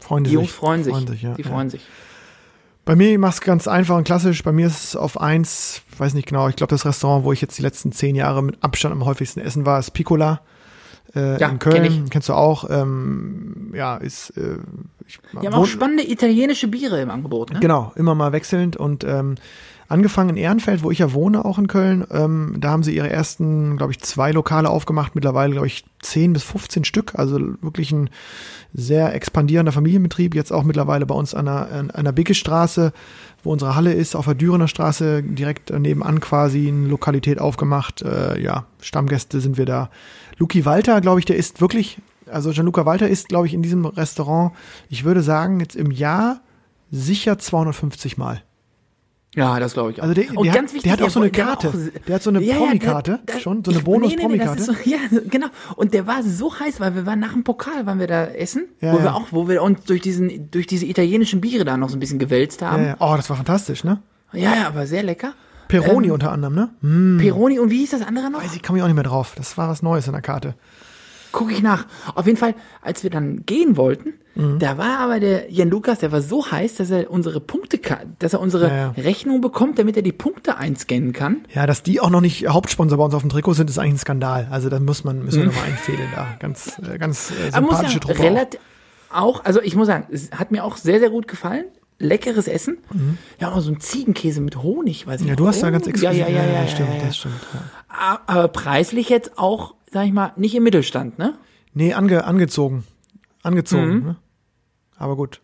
Freuen 0.00 0.24
Die 0.24 0.30
die 0.30 0.34
Jungs 0.34 0.48
sich. 0.48 0.56
freuen 0.56 0.82
sich. 0.84 1.22
ja, 1.22 1.34
die 1.34 1.42
ja. 1.42 1.48
freuen 1.48 1.70
sich. 1.70 1.82
Bei 2.84 2.96
mir 2.96 3.18
mach's 3.18 3.42
ganz 3.42 3.68
einfach 3.68 3.96
und 3.96 4.04
klassisch. 4.04 4.42
Bei 4.42 4.52
mir 4.52 4.66
ist 4.66 4.82
es 4.82 4.96
auf 4.96 5.20
eins, 5.20 5.82
weiß 5.98 6.14
nicht 6.14 6.26
genau, 6.28 6.48
ich 6.48 6.56
glaube, 6.56 6.70
das 6.70 6.84
Restaurant, 6.84 7.24
wo 7.24 7.32
ich 7.32 7.40
jetzt 7.40 7.58
die 7.58 7.62
letzten 7.62 7.92
zehn 7.92 8.14
Jahre 8.14 8.42
mit 8.42 8.62
Abstand 8.62 8.92
am 8.92 9.04
häufigsten 9.04 9.40
essen 9.40 9.66
war, 9.66 9.78
ist 9.78 9.92
Piccola. 9.92 10.40
Äh, 11.14 11.40
Ja, 11.40 11.48
in 11.48 11.58
Köln, 11.58 11.74
kenn 11.82 12.04
ich. 12.04 12.10
kennst 12.10 12.28
du 12.28 12.34
auch. 12.34 12.68
Ähm, 12.68 13.72
ja, 13.74 13.96
ist 13.96 14.30
äh, 14.36 14.58
ich, 15.06 15.18
Die 15.40 15.46
haben 15.46 15.54
auch 15.54 15.66
spannende 15.66 16.08
italienische 16.10 16.68
Biere 16.68 17.00
im 17.00 17.10
Angebot, 17.10 17.52
ne? 17.52 17.60
Genau, 17.60 17.92
immer 17.96 18.14
mal 18.14 18.32
wechselnd 18.32 18.76
und 18.76 19.04
ähm, 19.04 19.36
angefangen 19.88 20.30
in 20.30 20.36
Ehrenfeld, 20.36 20.82
wo 20.82 20.90
ich 20.90 20.98
ja 20.98 21.14
wohne, 21.14 21.46
auch 21.46 21.58
in 21.58 21.66
Köln. 21.66 22.06
Ähm, 22.10 22.56
da 22.58 22.68
haben 22.70 22.82
sie 22.82 22.94
ihre 22.94 23.08
ersten, 23.08 23.78
glaube 23.78 23.92
ich, 23.92 24.00
zwei 24.00 24.32
Lokale 24.32 24.68
aufgemacht, 24.68 25.14
mittlerweile, 25.14 25.52
glaube 25.52 25.66
ich, 25.66 25.86
10 26.02 26.34
bis 26.34 26.42
15 26.42 26.84
Stück. 26.84 27.14
Also 27.14 27.38
wirklich 27.62 27.90
ein 27.90 28.10
sehr 28.74 29.14
expandierender 29.14 29.72
Familienbetrieb. 29.72 30.34
Jetzt 30.34 30.52
auch 30.52 30.62
mittlerweile 30.62 31.06
bei 31.06 31.14
uns 31.14 31.32
an 31.34 31.48
einer, 31.48 31.72
an 31.72 31.90
einer 31.90 32.12
Bicke-Straße, 32.12 32.92
wo 33.48 33.52
unsere 33.52 33.74
Halle 33.74 33.94
ist, 33.94 34.14
auf 34.14 34.26
der 34.26 34.34
Dürener 34.34 34.68
Straße, 34.68 35.22
direkt 35.22 35.70
nebenan 35.70 36.20
quasi 36.20 36.68
eine 36.68 36.86
Lokalität 36.86 37.40
aufgemacht. 37.40 38.02
Äh, 38.02 38.38
ja, 38.38 38.66
Stammgäste 38.82 39.40
sind 39.40 39.56
wir 39.56 39.64
da. 39.64 39.88
Luki 40.36 40.66
Walter, 40.66 41.00
glaube 41.00 41.20
ich, 41.20 41.24
der 41.24 41.36
ist 41.36 41.62
wirklich, 41.62 41.96
also 42.30 42.50
Gianluca 42.50 42.84
Walter 42.84 43.08
ist, 43.08 43.30
glaube 43.30 43.46
ich, 43.46 43.54
in 43.54 43.62
diesem 43.62 43.86
Restaurant, 43.86 44.52
ich 44.90 45.04
würde 45.04 45.22
sagen, 45.22 45.60
jetzt 45.60 45.76
im 45.76 45.90
Jahr 45.90 46.42
sicher 46.90 47.38
250 47.38 48.18
Mal. 48.18 48.42
Ja, 49.38 49.58
das 49.60 49.72
glaube 49.74 49.92
ich 49.92 49.98
auch. 49.98 50.02
Also 50.02 50.14
der- 50.14 50.36
Und 50.36 50.44
der 50.44 50.52
ganz 50.54 50.70
hat- 50.70 50.74
wichtig, 50.74 50.82
der 50.82 50.92
hat 50.92 51.02
auch 51.02 51.10
so 51.10 51.20
eine 51.20 51.30
Karte. 51.30 51.72
Der 52.06 52.14
hat 52.16 52.22
so 52.22 52.30
eine 52.30 52.40
Promi-Karte 52.40 53.20
der- 53.26 53.38
schon, 53.40 53.64
so 53.64 53.70
eine 53.70 53.80
Bonus-Promi-Karte. 53.80 54.62
So, 54.62 54.72
ja, 54.84 54.98
genau. 55.28 55.46
Und 55.76 55.94
der 55.94 56.06
war 56.06 56.22
so 56.22 56.52
heiß, 56.58 56.80
weil 56.80 56.94
wir 56.94 57.06
waren 57.06 57.20
nach 57.20 57.32
dem 57.32 57.44
Pokal, 57.44 57.86
waren 57.86 57.98
wir 58.00 58.06
da 58.06 58.26
essen, 58.26 58.66
Ja, 58.80 58.92
wo 58.92 58.98
ja. 58.98 59.02
wir 59.04 59.14
auch, 59.14 59.26
wo 59.30 59.48
wir 59.48 59.62
uns 59.62 59.84
durch 59.84 60.00
diesen, 60.00 60.50
durch 60.50 60.66
diese 60.66 60.86
italienischen 60.86 61.40
Biere 61.40 61.64
da 61.64 61.76
noch 61.76 61.88
so 61.88 61.96
ein 61.96 62.00
bisschen 62.00 62.18
gewälzt 62.18 62.60
Ja, 62.60 62.70
haben. 62.72 62.84
ja. 62.84 62.96
Oh, 62.98 63.14
das 63.16 63.28
war 63.30 63.36
fantastisch, 63.36 63.84
ne? 63.84 64.00
Ja, 64.32 64.54
ja, 64.54 64.66
aber 64.68 64.86
sehr 64.86 65.02
lecker. 65.02 65.32
Peroni 65.68 66.06
Ähm, 66.08 66.14
unter 66.14 66.32
anderem, 66.32 66.54
ne? 66.54 66.70
Hm, 66.80 67.18
Peroni 67.20 67.58
und 67.58 67.70
wie 67.70 67.78
hieß 67.78 67.90
das 67.90 68.02
andere 68.02 68.30
noch? 68.30 68.42
weiß 68.42 68.54
ich, 68.56 68.62
komme 68.62 68.78
ich 68.78 68.82
auch 68.82 68.88
nicht 68.88 68.94
mehr 68.96 69.04
drauf. 69.04 69.34
Das 69.36 69.56
war 69.58 69.68
was 69.68 69.82
Neues 69.82 70.06
in 70.06 70.12
der 70.12 70.22
Karte. 70.22 70.54
Guck 71.32 71.52
ich 71.52 71.62
nach. 71.62 71.86
Auf 72.14 72.26
jeden 72.26 72.38
Fall, 72.38 72.54
als 72.82 73.02
wir 73.02 73.10
dann 73.10 73.44
gehen 73.46 73.76
wollten, 73.76 74.14
Mhm. 74.34 74.60
da 74.60 74.78
war 74.78 75.00
aber 75.00 75.18
der 75.18 75.50
Jan 75.52 75.68
Lukas, 75.68 75.98
der 75.98 76.12
war 76.12 76.20
so 76.22 76.48
heiß, 76.50 76.76
dass 76.76 76.90
er 76.90 77.10
unsere 77.10 77.40
Punkte, 77.40 77.80
dass 78.20 78.32
er 78.34 78.40
unsere 78.40 78.68
Ja, 78.68 78.76
ja. 78.76 78.94
Rechnung 78.96 79.40
bekommt, 79.40 79.78
damit 79.80 79.96
er 79.96 80.02
die 80.02 80.12
Punkte 80.12 80.56
einscannen 80.56 81.12
kann. 81.12 81.38
Ja, 81.52 81.66
dass 81.66 81.82
die 81.82 82.00
auch 82.00 82.10
noch 82.10 82.20
nicht 82.20 82.46
Hauptsponsor 82.48 82.96
bei 82.98 83.04
uns 83.04 83.14
auf 83.14 83.22
dem 83.22 83.30
Trikot 83.30 83.54
sind, 83.54 83.68
ist 83.68 83.78
eigentlich 83.78 83.94
ein 83.94 83.98
Skandal. 83.98 84.46
Also 84.50 84.68
da 84.68 84.78
muss 84.78 85.02
man, 85.02 85.24
müssen 85.24 85.40
wir 85.40 85.46
nochmal 85.48 85.64
einfädeln 85.64 86.08
da. 86.14 86.36
Ganz, 86.38 86.78
äh, 86.78 86.98
ganz 86.98 87.30
äh, 87.32 87.46
Mhm. 87.48 87.52
Sympathische 87.54 87.94
ja 87.94 88.00
Truppe. 88.00 88.18
auch. 88.20 88.24
relativ 88.24 88.60
auch, 89.10 89.44
also 89.44 89.60
ich 89.62 89.74
muss 89.74 89.86
sagen, 89.88 90.06
es 90.12 90.30
hat 90.32 90.50
mir 90.52 90.62
auch 90.64 90.76
sehr, 90.76 91.00
sehr 91.00 91.10
gut 91.10 91.26
gefallen. 91.26 91.64
Leckeres 91.98 92.46
Essen. 92.46 92.78
Ja, 93.40 93.50
auch 93.52 93.60
so 93.60 93.72
ein 93.72 93.80
Ziegenkäse 93.80 94.40
mit 94.40 94.62
Honig, 94.62 95.06
weiß 95.08 95.16
ich 95.16 95.22
Mhm. 95.22 95.28
Ja, 95.28 95.32
noch. 95.32 95.36
du 95.38 95.48
hast 95.48 95.62
da 95.64 95.70
ganz 95.70 95.86
Oh, 95.86 95.90
exklusiv. 95.90 96.16
Ja, 96.20 96.28
ja, 96.28 96.42
ja, 96.44 96.52
ja, 96.52 96.62
das 96.62 96.70
stimmt, 96.72 96.88
ja, 96.90 96.94
ja. 96.96 97.04
das 97.06 97.16
stimmt. 97.16 97.34
Ja. 97.54 98.20
Aber 98.26 98.46
preislich 98.48 99.08
jetzt 99.08 99.36
auch, 99.36 99.74
sag 99.92 100.06
ich 100.06 100.12
mal, 100.12 100.32
nicht 100.36 100.54
im 100.54 100.62
Mittelstand, 100.62 101.18
ne? 101.18 101.38
Nee, 101.74 101.94
ange, 101.94 102.24
angezogen. 102.24 102.84
Angezogen, 103.42 103.94
Mhm. 103.98 104.04
ne? 104.04 104.16
Aber 104.96 105.16
gut. 105.16 105.40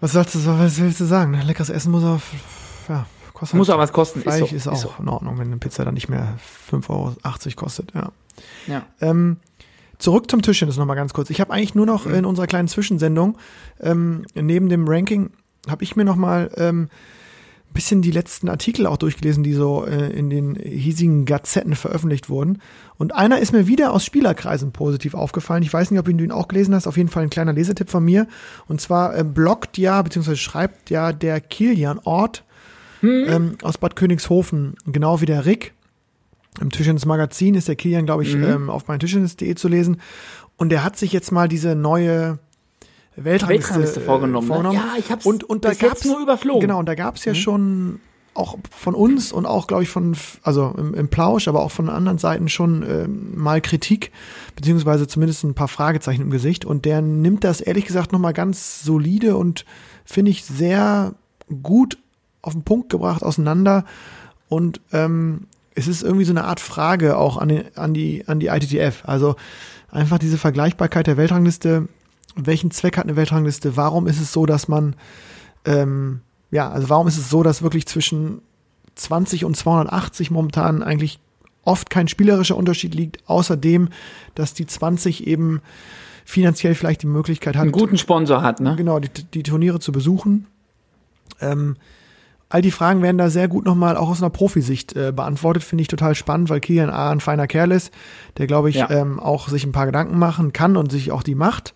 Was 0.00 0.12
sollst 0.12 0.34
du, 0.34 0.44
was 0.46 0.78
willst 0.80 1.00
du 1.00 1.04
sagen? 1.04 1.32
Leckeres 1.34 1.70
Essen 1.70 1.90
muss 1.90 2.04
auch, 2.04 2.20
ja, 2.88 3.06
kostet. 3.32 3.56
Muss 3.56 3.70
auch 3.70 3.78
was 3.78 3.92
kosten. 3.92 4.20
Fleisch 4.20 4.42
ist 4.42 4.52
ist, 4.52 4.64
so, 4.64 4.70
auch 4.70 4.74
ist 4.74 4.80
so. 4.82 4.92
in 4.98 5.08
Ordnung, 5.08 5.38
wenn 5.38 5.46
eine 5.46 5.56
Pizza 5.58 5.84
dann 5.84 5.94
nicht 5.94 6.08
mehr 6.08 6.36
5,80 6.70 6.90
Euro 6.90 7.14
kostet, 7.56 7.92
ja. 7.94 8.12
Ja. 8.66 8.86
Ähm, 9.00 9.38
zurück 9.98 10.30
zum 10.30 10.42
Tischtennis 10.42 10.76
nochmal 10.76 10.96
ganz 10.96 11.14
kurz. 11.14 11.30
Ich 11.30 11.40
habe 11.40 11.52
eigentlich 11.52 11.74
nur 11.74 11.86
Mhm. 11.86 11.92
noch 11.92 12.06
in 12.06 12.24
unserer 12.26 12.46
kleinen 12.46 12.68
Zwischensendung, 12.68 13.38
ähm, 13.80 14.26
neben 14.34 14.68
dem 14.68 14.86
Ranking, 14.86 15.30
habe 15.68 15.82
ich 15.82 15.96
mir 15.96 16.04
nochmal 16.04 16.50
ähm, 16.56 16.88
bisschen 17.76 18.02
die 18.02 18.10
letzten 18.10 18.48
Artikel 18.48 18.86
auch 18.86 18.96
durchgelesen, 18.96 19.44
die 19.44 19.52
so 19.52 19.86
äh, 19.86 20.10
in 20.10 20.30
den 20.30 20.56
hiesigen 20.56 21.24
Gazetten 21.24 21.76
veröffentlicht 21.76 22.28
wurden. 22.28 22.60
Und 22.98 23.14
einer 23.14 23.38
ist 23.38 23.52
mir 23.52 23.68
wieder 23.68 23.92
aus 23.92 24.04
Spielerkreisen 24.04 24.72
positiv 24.72 25.14
aufgefallen. 25.14 25.62
Ich 25.62 25.72
weiß 25.72 25.90
nicht, 25.90 26.00
ob 26.00 26.06
du 26.06 26.12
ihn 26.12 26.32
auch 26.32 26.48
gelesen 26.48 26.74
hast. 26.74 26.88
Auf 26.88 26.96
jeden 26.96 27.08
Fall 27.08 27.22
ein 27.22 27.30
kleiner 27.30 27.52
Lesetipp 27.52 27.88
von 27.88 28.04
mir. 28.04 28.26
Und 28.66 28.80
zwar 28.80 29.16
äh, 29.16 29.22
bloggt 29.22 29.78
ja, 29.78 30.02
beziehungsweise 30.02 30.38
schreibt 30.38 30.90
ja 30.90 31.12
der 31.12 31.40
Kilian 31.40 32.00
Ort 32.02 32.42
ähm, 33.02 33.56
aus 33.62 33.78
Bad 33.78 33.94
Königshofen, 33.94 34.74
genau 34.86 35.20
wie 35.20 35.26
der 35.26 35.46
Rick. 35.46 35.74
Im 36.60 36.70
Tischtennis 36.70 37.04
Magazin 37.04 37.54
ist 37.54 37.68
der 37.68 37.76
Kilian, 37.76 38.06
glaube 38.06 38.22
ich, 38.22 38.34
ähm, 38.34 38.70
auf 38.70 38.88
mein 38.88 38.98
Tischtennis.de 38.98 39.54
zu 39.54 39.68
lesen. 39.68 40.00
Und 40.56 40.70
der 40.70 40.82
hat 40.82 40.96
sich 40.96 41.12
jetzt 41.12 41.30
mal 41.30 41.48
diese 41.48 41.74
neue 41.74 42.38
Weltrangliste, 43.16 43.48
Weltrangliste 43.48 44.00
äh, 44.00 44.04
vorgenommen, 44.04 44.46
ne? 44.46 44.54
vorgenommen. 44.54 44.76
Ja, 44.78 44.98
ich 44.98 45.10
hab's 45.10 45.26
und, 45.26 45.44
und 45.44 45.64
da 45.64 45.74
gab's, 45.74 46.04
nur 46.04 46.20
überflogen. 46.20 46.60
Genau, 46.60 46.78
und 46.78 46.86
da 46.86 46.94
gab 46.94 47.16
es 47.16 47.24
ja 47.24 47.34
schon 47.34 48.00
auch 48.34 48.58
von 48.70 48.94
uns 48.94 49.32
und 49.32 49.46
auch, 49.46 49.66
glaube 49.66 49.82
ich, 49.82 49.88
von, 49.88 50.16
also 50.42 50.74
im, 50.76 50.94
im 50.94 51.08
Plausch, 51.08 51.48
aber 51.48 51.62
auch 51.62 51.70
von 51.70 51.88
anderen 51.88 52.18
Seiten 52.18 52.48
schon 52.48 52.82
ähm, 52.82 53.32
mal 53.34 53.60
Kritik, 53.60 54.12
beziehungsweise 54.54 55.06
zumindest 55.06 55.44
ein 55.44 55.54
paar 55.54 55.68
Fragezeichen 55.68 56.22
im 56.22 56.30
Gesicht. 56.30 56.64
Und 56.64 56.84
der 56.84 57.00
nimmt 57.00 57.44
das 57.44 57.60
ehrlich 57.60 57.86
gesagt 57.86 58.12
nochmal 58.12 58.34
ganz 58.34 58.82
solide 58.82 59.36
und 59.36 59.64
finde 60.04 60.30
ich 60.30 60.44
sehr 60.44 61.14
gut 61.62 61.98
auf 62.42 62.52
den 62.52 62.62
Punkt 62.62 62.90
gebracht 62.90 63.22
auseinander. 63.22 63.84
Und 64.48 64.80
ähm, 64.92 65.46
es 65.74 65.88
ist 65.88 66.02
irgendwie 66.02 66.24
so 66.24 66.32
eine 66.32 66.44
Art 66.44 66.60
Frage 66.60 67.16
auch 67.16 67.36
an, 67.36 67.48
den, 67.48 67.76
an, 67.76 67.94
die, 67.94 68.26
an 68.28 68.40
die 68.40 68.48
ITTF. 68.48 69.04
Also 69.06 69.36
einfach 69.90 70.18
diese 70.18 70.38
Vergleichbarkeit 70.38 71.06
der 71.06 71.16
Weltrangliste. 71.16 71.88
Welchen 72.36 72.70
Zweck 72.70 72.96
hat 72.96 73.04
eine 73.04 73.16
Weltrangliste? 73.16 73.76
Warum 73.76 74.06
ist 74.06 74.20
es 74.20 74.32
so, 74.32 74.46
dass 74.46 74.68
man, 74.68 74.94
ähm, 75.64 76.20
ja, 76.50 76.70
also 76.70 76.88
warum 76.88 77.08
ist 77.08 77.16
es 77.18 77.30
so, 77.30 77.42
dass 77.42 77.62
wirklich 77.62 77.86
zwischen 77.86 78.40
20 78.94 79.44
und 79.44 79.56
280 79.56 80.30
momentan 80.30 80.82
eigentlich 80.82 81.18
oft 81.64 81.90
kein 81.90 82.08
spielerischer 82.08 82.56
Unterschied 82.56 82.94
liegt, 82.94 83.28
außerdem, 83.28 83.88
dass 84.34 84.54
die 84.54 84.66
20 84.66 85.26
eben 85.26 85.60
finanziell 86.24 86.74
vielleicht 86.74 87.02
die 87.02 87.06
Möglichkeit 87.08 87.56
hat, 87.56 87.62
Einen 87.62 87.72
guten 87.72 87.98
Sponsor 87.98 88.42
hat, 88.42 88.60
ne? 88.60 88.74
genau, 88.76 88.98
die, 89.00 89.08
die 89.08 89.42
Turniere 89.42 89.80
zu 89.80 89.92
besuchen. 89.92 90.46
Ähm, 91.40 91.76
all 92.48 92.62
die 92.62 92.70
Fragen 92.70 93.02
werden 93.02 93.18
da 93.18 93.30
sehr 93.30 93.48
gut 93.48 93.64
nochmal 93.64 93.96
auch 93.96 94.08
aus 94.08 94.22
einer 94.22 94.30
Profisicht 94.30 94.94
äh, 94.94 95.12
beantwortet, 95.14 95.64
finde 95.64 95.82
ich 95.82 95.88
total 95.88 96.14
spannend, 96.14 96.48
weil 96.48 96.60
Kilian 96.60 96.90
A. 96.90 97.10
ein 97.10 97.20
feiner 97.20 97.46
Kerl 97.46 97.72
ist, 97.72 97.92
der, 98.38 98.46
glaube 98.46 98.70
ich, 98.70 98.76
Ja. 98.76 98.90
ähm, 98.90 99.18
auch 99.18 99.48
sich 99.48 99.64
ein 99.64 99.72
paar 99.72 99.86
Gedanken 99.86 100.18
machen 100.18 100.52
kann 100.52 100.76
und 100.76 100.90
sich 100.92 101.10
auch 101.10 101.22
die 101.24 101.34
macht, 101.34 101.74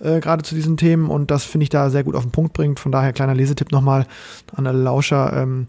äh, 0.00 0.20
gerade 0.20 0.42
zu 0.42 0.54
diesen 0.54 0.76
Themen 0.76 1.08
und 1.08 1.30
das 1.30 1.44
finde 1.44 1.64
ich 1.64 1.70
da 1.70 1.90
sehr 1.90 2.04
gut 2.04 2.14
auf 2.14 2.22
den 2.22 2.32
Punkt 2.32 2.52
bringt. 2.52 2.80
Von 2.80 2.92
daher 2.92 3.12
kleiner 3.12 3.34
Lesetipp 3.34 3.72
nochmal 3.72 4.06
an 4.54 4.66
alle 4.66 4.82
Lauscher. 4.82 5.32
Ähm, 5.34 5.66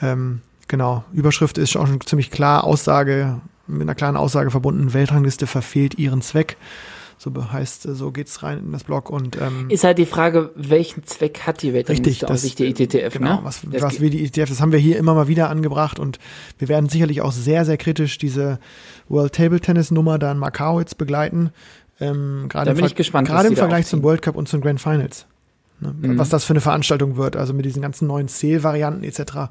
ähm, 0.00 0.40
genau, 0.68 1.04
Überschrift 1.12 1.58
ist 1.58 1.76
auch 1.76 1.86
schon 1.86 2.00
ziemlich 2.00 2.30
klar, 2.30 2.64
Aussage, 2.64 3.40
mit 3.66 3.82
einer 3.82 3.94
kleinen 3.94 4.16
Aussage 4.16 4.50
verbunden, 4.50 4.94
Weltrangliste 4.94 5.46
verfehlt 5.46 5.98
ihren 5.98 6.22
Zweck. 6.22 6.56
So 7.18 7.32
heißt, 7.52 7.86
äh, 7.86 7.94
so 7.94 8.12
geht's 8.12 8.42
rein 8.44 8.58
in 8.58 8.72
das 8.72 8.84
Blog 8.84 9.10
und 9.10 9.36
ähm, 9.40 9.68
Ist 9.70 9.82
halt 9.82 9.98
die 9.98 10.06
Frage, 10.06 10.52
welchen 10.54 11.04
Zweck 11.04 11.40
hat 11.46 11.62
die 11.62 11.72
Weltrangliste 11.72 12.08
Richtig, 12.08 12.30
aus 12.30 12.42
Sicht 12.42 12.60
der 12.60 12.68
ITTF, 12.68 13.12
Genau, 13.14 13.36
ne? 13.36 13.40
was, 13.42 13.60
Das 13.68 13.82
was 13.82 14.00
wir 14.00 14.10
die 14.10 14.24
ETF, 14.24 14.48
das 14.48 14.60
haben 14.60 14.70
wir 14.70 14.78
hier 14.78 14.96
immer 14.96 15.14
mal 15.14 15.26
wieder 15.26 15.50
angebracht 15.50 15.98
und 15.98 16.18
wir 16.58 16.68
werden 16.68 16.88
sicherlich 16.88 17.20
auch 17.20 17.32
sehr, 17.32 17.64
sehr 17.64 17.76
kritisch 17.76 18.18
diese 18.18 18.60
World 19.08 19.34
Table 19.34 19.60
Tennis 19.60 19.90
Nummer 19.90 20.18
da 20.18 20.30
in 20.30 20.38
Macau 20.38 20.78
jetzt 20.78 20.96
begleiten. 20.96 21.50
Ähm, 22.00 22.46
gerade 22.48 22.66
Da 22.66 22.70
im 22.72 22.76
bin 22.76 22.84
Ver- 22.84 22.90
ich 22.90 22.94
gespannt, 22.94 23.28
Gerade 23.28 23.48
im 23.48 23.56
Vergleich 23.56 23.86
zum. 23.86 24.02
World 24.02 24.22
Cup 24.22 24.36
und 24.36 24.48
zum 24.48 24.60
Grand 24.60 24.80
Finals. 24.80 25.26
Ne? 25.80 25.94
Mhm. 26.00 26.18
Was 26.18 26.28
das 26.28 26.44
für 26.44 26.52
eine 26.52 26.60
Veranstaltung 26.60 27.16
wird, 27.16 27.36
also 27.36 27.52
mit 27.54 27.64
diesen 27.64 27.82
ganzen 27.82 28.06
neuen 28.08 28.28
Zählvarianten 28.28 29.04
etc. 29.04 29.50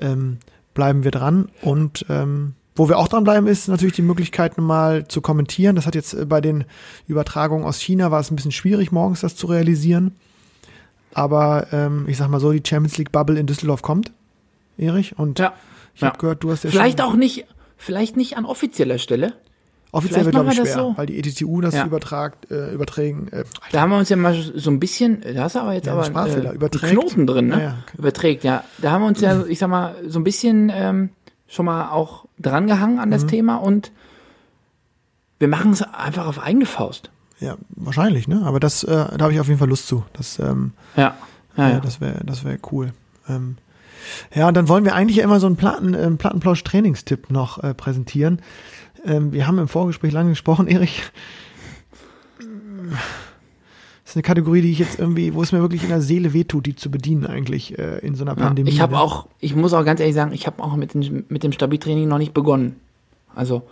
Ähm, 0.00 0.38
bleiben 0.74 1.04
wir 1.04 1.10
dran 1.10 1.48
und 1.62 2.06
ähm, 2.08 2.54
wo 2.76 2.88
wir 2.88 2.98
auch 2.98 3.08
dranbleiben, 3.08 3.48
ist 3.48 3.68
natürlich 3.68 3.94
die 3.96 4.02
Möglichkeit, 4.02 4.56
mal 4.56 5.06
zu 5.08 5.20
kommentieren. 5.20 5.76
Das 5.76 5.86
hat 5.86 5.94
jetzt 5.94 6.14
äh, 6.14 6.24
bei 6.24 6.40
den 6.40 6.64
Übertragungen 7.08 7.64
aus 7.66 7.80
China 7.80 8.10
war 8.10 8.20
es 8.20 8.30
ein 8.30 8.36
bisschen 8.36 8.52
schwierig, 8.52 8.90
morgens 8.92 9.20
das 9.20 9.36
zu 9.36 9.48
realisieren. 9.48 10.14
Aber 11.12 11.66
ähm, 11.72 12.04
ich 12.08 12.16
sag 12.16 12.28
mal 12.28 12.40
so, 12.40 12.52
die 12.52 12.62
Champions 12.66 12.96
League 12.98 13.10
Bubble 13.12 13.38
in 13.38 13.46
Düsseldorf 13.46 13.82
kommt, 13.82 14.12
Erich. 14.78 15.18
Und 15.18 15.38
Ja. 15.40 15.52
ich 15.94 16.02
habe 16.02 16.14
Ja. 16.14 16.20
gehört, 16.20 16.42
du 16.44 16.52
hast 16.52 16.62
ja 16.64 16.70
Vielleicht 16.70 17.00
schon 17.00 17.08
auch 17.10 17.16
nicht, 17.16 17.46
vielleicht 17.76 18.16
nicht 18.16 18.36
an 18.36 18.44
offizieller 18.44 18.98
Stelle. 18.98 19.34
Offiziell 19.92 20.24
wird, 20.24 20.34
glaube 20.34 20.50
ich, 20.50 20.56
schwer, 20.56 20.74
so. 20.74 20.92
weil 20.96 21.06
die 21.06 21.18
ETTU 21.18 21.60
das 21.60 21.74
Ja. 21.74 21.84
übertragt, 21.86 22.50
äh, 22.50 22.72
übertragen. 22.72 23.28
Äh, 23.32 23.44
Da 23.72 23.80
haben 23.82 23.90
wir 23.90 23.98
uns 23.98 24.08
ja 24.08 24.16
mal 24.16 24.34
so 24.34 24.70
ein 24.70 24.78
bisschen, 24.80 25.22
da 25.34 25.42
hast 25.44 25.56
du 25.56 25.60
aber 25.60 25.74
jetzt 25.74 25.86
Ja, 25.86 25.92
aber 25.94 26.04
Sprachfehler, 26.04 26.52
äh, 26.52 26.54
überträgt. 26.54 26.84
einen 26.84 26.98
Knoten 27.00 27.26
drin, 27.26 27.48
ne? 27.48 27.54
Ja, 27.56 27.60
ja. 27.62 27.76
Überträgt, 27.98 28.44
ja. 28.44 28.64
Da 28.78 28.92
haben 28.92 29.02
wir 29.02 29.08
uns 29.08 29.20
ja, 29.20 29.44
ich 29.46 29.58
sag 29.58 29.68
mal, 29.68 29.94
so 30.06 30.18
ein 30.20 30.24
bisschen 30.24 30.70
ähm, 30.74 31.10
schon 31.48 31.66
mal 31.66 31.90
auch 31.90 32.26
drangehangen 32.38 32.98
an 32.98 33.08
Mhm. 33.08 33.12
das 33.12 33.26
Thema 33.26 33.56
und 33.56 33.90
wir 35.38 35.48
machen 35.48 35.72
es 35.72 35.82
einfach 35.82 36.26
auf 36.26 36.38
eigene 36.40 36.66
Faust. 36.66 37.10
ja, 37.40 37.56
wahrscheinlich, 37.70 38.28
ne? 38.28 38.42
Aber 38.44 38.60
das, 38.60 38.84
äh, 38.84 38.88
da 38.90 39.18
habe 39.20 39.32
ich 39.32 39.40
auf 39.40 39.46
jeden 39.48 39.58
Fall 39.58 39.68
Lust 39.68 39.86
zu. 39.86 40.04
Das, 40.12 40.38
ähm, 40.38 40.72
Ja. 40.96 41.14
Ja, 41.56 41.68
ja. 41.70 41.80
das 41.80 42.00
wäre, 42.00 42.20
das 42.24 42.44
wäre 42.44 42.58
cool. 42.70 42.92
Ähm, 43.28 43.56
ja, 44.34 44.48
und 44.48 44.54
dann 44.54 44.68
wollen 44.68 44.84
wir 44.84 44.94
eigentlich 44.94 45.18
immer 45.18 45.40
so 45.40 45.46
einen 45.46 45.56
Platten, 45.56 45.94
ähm, 45.94 46.18
Plattenplausch-Trainingstipp 46.18 47.30
noch 47.30 47.62
äh, 47.62 47.72
präsentieren. 47.74 48.40
Ähm, 49.04 49.32
wir 49.32 49.46
haben 49.46 49.58
im 49.58 49.68
Vorgespräch 49.68 50.12
lange 50.12 50.30
gesprochen, 50.30 50.66
Erich. 50.68 51.02
Das 54.04 54.12
ist 54.12 54.16
eine 54.16 54.22
Kategorie, 54.22 54.62
die 54.62 54.72
ich 54.72 54.78
jetzt 54.80 54.98
irgendwie, 54.98 55.34
wo 55.34 55.42
es 55.42 55.52
mir 55.52 55.60
wirklich 55.60 55.84
in 55.84 55.88
der 55.88 56.00
Seele 56.00 56.32
wehtut, 56.32 56.66
die 56.66 56.74
zu 56.74 56.90
bedienen 56.90 57.26
eigentlich 57.26 57.78
äh, 57.78 57.98
in 57.98 58.16
so 58.16 58.24
einer 58.24 58.36
Ja, 58.36 58.46
Pandemie. 58.46 58.68
ich 58.70 58.80
habe 58.80 58.94
ne? 58.94 59.00
auch, 59.00 59.28
ich 59.38 59.54
muss 59.54 59.72
auch 59.72 59.84
ganz 59.84 60.00
ehrlich 60.00 60.16
sagen, 60.16 60.32
ich 60.32 60.46
habe 60.46 60.62
auch 60.62 60.74
mit, 60.74 60.94
den, 60.94 61.24
mit 61.28 61.44
dem 61.44 61.52
Stabiltraining 61.52 62.08
noch 62.08 62.18
nicht 62.18 62.34
begonnen. 62.34 62.76
Also 63.34 63.62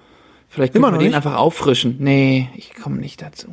vielleicht 0.48 0.74
können 0.74 0.84
wir 0.84 0.98
den 0.98 1.14
einfach 1.14 1.34
auffrischen. 1.34 1.96
Nee, 1.98 2.48
ich 2.54 2.74
komme 2.74 2.98
nicht 2.98 3.20
dazu. 3.20 3.48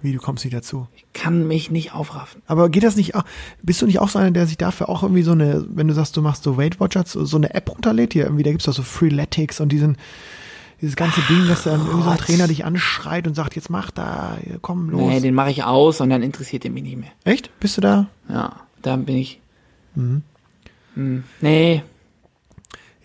Wie, 0.00 0.12
du 0.12 0.18
kommst 0.18 0.44
nicht 0.44 0.54
dazu. 0.54 0.86
Ich 0.94 1.04
kann 1.12 1.46
mich 1.46 1.70
nicht 1.70 1.92
aufraffen. 1.94 2.42
Aber 2.46 2.68
geht 2.68 2.84
das 2.84 2.96
nicht 2.96 3.12
bist 3.62 3.82
du 3.82 3.86
nicht 3.86 3.98
auch 3.98 4.08
so 4.08 4.18
einer, 4.18 4.30
der 4.30 4.46
sich 4.46 4.56
dafür 4.56 4.88
auch 4.88 5.02
irgendwie 5.02 5.22
so 5.22 5.32
eine, 5.32 5.66
wenn 5.68 5.88
du 5.88 5.94
sagst, 5.94 6.16
du 6.16 6.22
machst 6.22 6.44
so 6.44 6.56
Weight 6.56 6.80
Watchers, 6.80 7.12
so 7.12 7.24
so 7.24 7.36
eine 7.36 7.52
App 7.54 7.70
runterlädt 7.70 8.12
hier 8.14 8.24
irgendwie, 8.24 8.42
da 8.42 8.50
gibt's 8.50 8.66
doch 8.66 8.72
so 8.74 8.82
Freeletics 8.82 9.60
und 9.60 9.70
diesen, 9.70 9.96
dieses 10.80 10.96
ganze 10.96 11.20
Ding, 11.22 11.46
dass 11.48 11.62
dann 11.64 11.80
irgendwie 11.86 12.02
so. 12.10 12.14
Trainer 12.16 12.48
dich 12.48 12.64
anschreit 12.64 13.26
und 13.26 13.34
sagt, 13.34 13.56
jetzt 13.56 13.70
mach 13.70 13.90
da, 13.90 14.36
komm 14.60 14.90
los. 14.90 15.00
Nee, 15.00 15.20
den 15.20 15.34
mache 15.34 15.50
ich 15.50 15.64
aus 15.64 16.00
und 16.00 16.10
dann 16.10 16.22
interessiert 16.22 16.64
er 16.64 16.70
mich 16.70 16.82
nicht 16.82 16.96
mehr. 16.98 17.10
Echt? 17.24 17.58
Bist 17.60 17.76
du 17.76 17.80
da? 17.80 18.08
Ja, 18.28 18.56
da 18.82 18.96
bin 18.96 19.16
ich. 19.16 19.40
Mhm. 19.94 20.22
Hm, 20.94 21.24
Nee. 21.40 21.82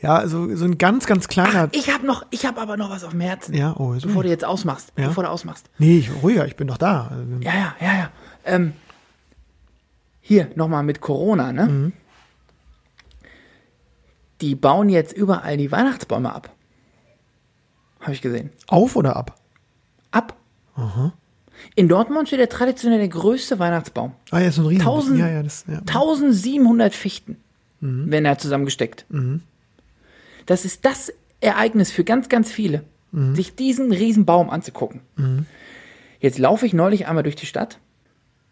Ja, 0.02 0.16
also 0.16 0.56
so 0.56 0.66
ein 0.66 0.80
ganz, 0.80 1.06
ganz 1.06 1.28
kleiner. 1.28 1.70
Ich 1.74 1.94
habe 1.94 2.08
noch, 2.08 2.26
ich 2.32 2.48
habe 2.48 2.60
aber 2.60 2.76
noch 2.76 2.90
was 2.90 3.04
auf 3.04 3.12
dem 3.12 3.22
Herzen. 3.22 3.54
ja, 3.54 3.76
oh, 3.78 3.94
so. 4.00 4.08
Bevor 4.08 4.24
du 4.24 4.30
jetzt 4.30 4.44
ausmachst. 4.44 4.92
Ja. 4.98 5.10
Bevor 5.10 5.24
du 5.24 5.30
ausmachst. 5.30 5.70
Nee, 5.78 6.00
ich, 6.00 6.10
ruhiger, 6.24 6.48
ich 6.48 6.56
bin 6.56 6.68
doch 6.68 6.78
da. 6.80 7.10
Also, 7.12 7.24
Ja, 7.42 7.54
ja, 7.54 7.76
ja, 7.80 7.94
ja. 7.94 8.10
Ähm, 8.44 8.74
hier 10.20 10.50
nochmal 10.56 10.82
mit 10.82 11.02
Corona, 11.02 11.54
ne? 11.54 11.68
Mhm. 11.68 11.94
Die 14.42 14.56
bauen 14.56 14.90
jetzt 14.90 15.14
überall 15.14 15.56
die 15.58 15.72
Weihnachtsbäume 15.72 16.34
ab. 16.34 16.50
Habe 18.02 18.14
ich 18.14 18.22
gesehen. 18.22 18.49
Auf 18.68 18.95
oder 18.95 19.16
ab? 19.16 19.38
Ab. 20.12 20.36
In 21.76 21.88
Dortmund 21.88 22.28
steht 22.28 22.39
der 22.39 22.49
traditionell 22.49 22.99
der 22.99 23.08
größte 23.08 23.60
Weihnachtsbaum. 23.60 24.14
Ah, 24.32 24.39
ja, 24.39 24.52
so 24.52 24.62
ein 24.64 24.68
Riesen. 24.68 24.82
1000 24.82 25.20
ja, 25.20 25.28
ja, 25.30 25.43
das, 25.43 25.66
ja. 25.68 25.80
1700 25.80 26.93
Fichten 26.93 27.38
Mhm. 27.80 28.12
werden 28.12 28.24
da 28.26 28.38
zusammengesteckt. 28.38 29.06
Das 30.45 30.66
ist 30.66 30.86
das 30.86 31.12
Ereignis 31.39 31.91
für 31.91 32.04
ganz, 32.04 32.30
ganz 32.30 32.52
viele, 32.52 32.84
Mhm. 33.12 33.36
sich 33.36 33.56
diesen 33.56 33.91
riesen 33.91 34.26
Baum 34.26 34.49
anzugucken. 34.49 35.02
Jetzt 36.20 36.38
laufe 36.39 36.66
ich 36.66 36.74
neulich 36.74 37.08
einmal 37.08 37.24
durch 37.24 37.36
die 37.36 37.45
Stadt. 37.47 37.80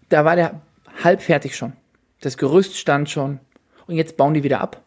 Da 0.10 0.26
war 0.26 0.36
der 0.36 0.62
halb 1.04 1.22
fertig 1.22 1.56
schon. 1.56 1.74
Das 2.22 2.38
Gerüst 2.38 2.78
stand 2.78 3.10
schon. 3.10 3.40
Und 3.88 3.96
jetzt 3.96 4.18
bauen 4.18 4.34
die 4.34 4.44
wieder 4.44 4.62
ab. 4.62 4.82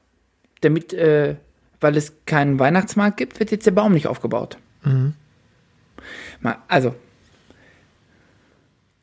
Damit, 0.60 0.92
äh, 0.92 1.36
weil 1.83 1.97
es 1.97 2.12
keinen 2.26 2.59
Weihnachtsmarkt 2.59 3.16
gibt, 3.16 3.39
wird 3.41 3.51
jetzt 3.51 3.66
der 3.66 3.70
Baum 3.72 3.93
nicht 3.93 4.07
aufgebaut. 4.07 4.59
Mhm. 4.85 5.14
Mal, 6.41 6.57
also, 6.68 6.95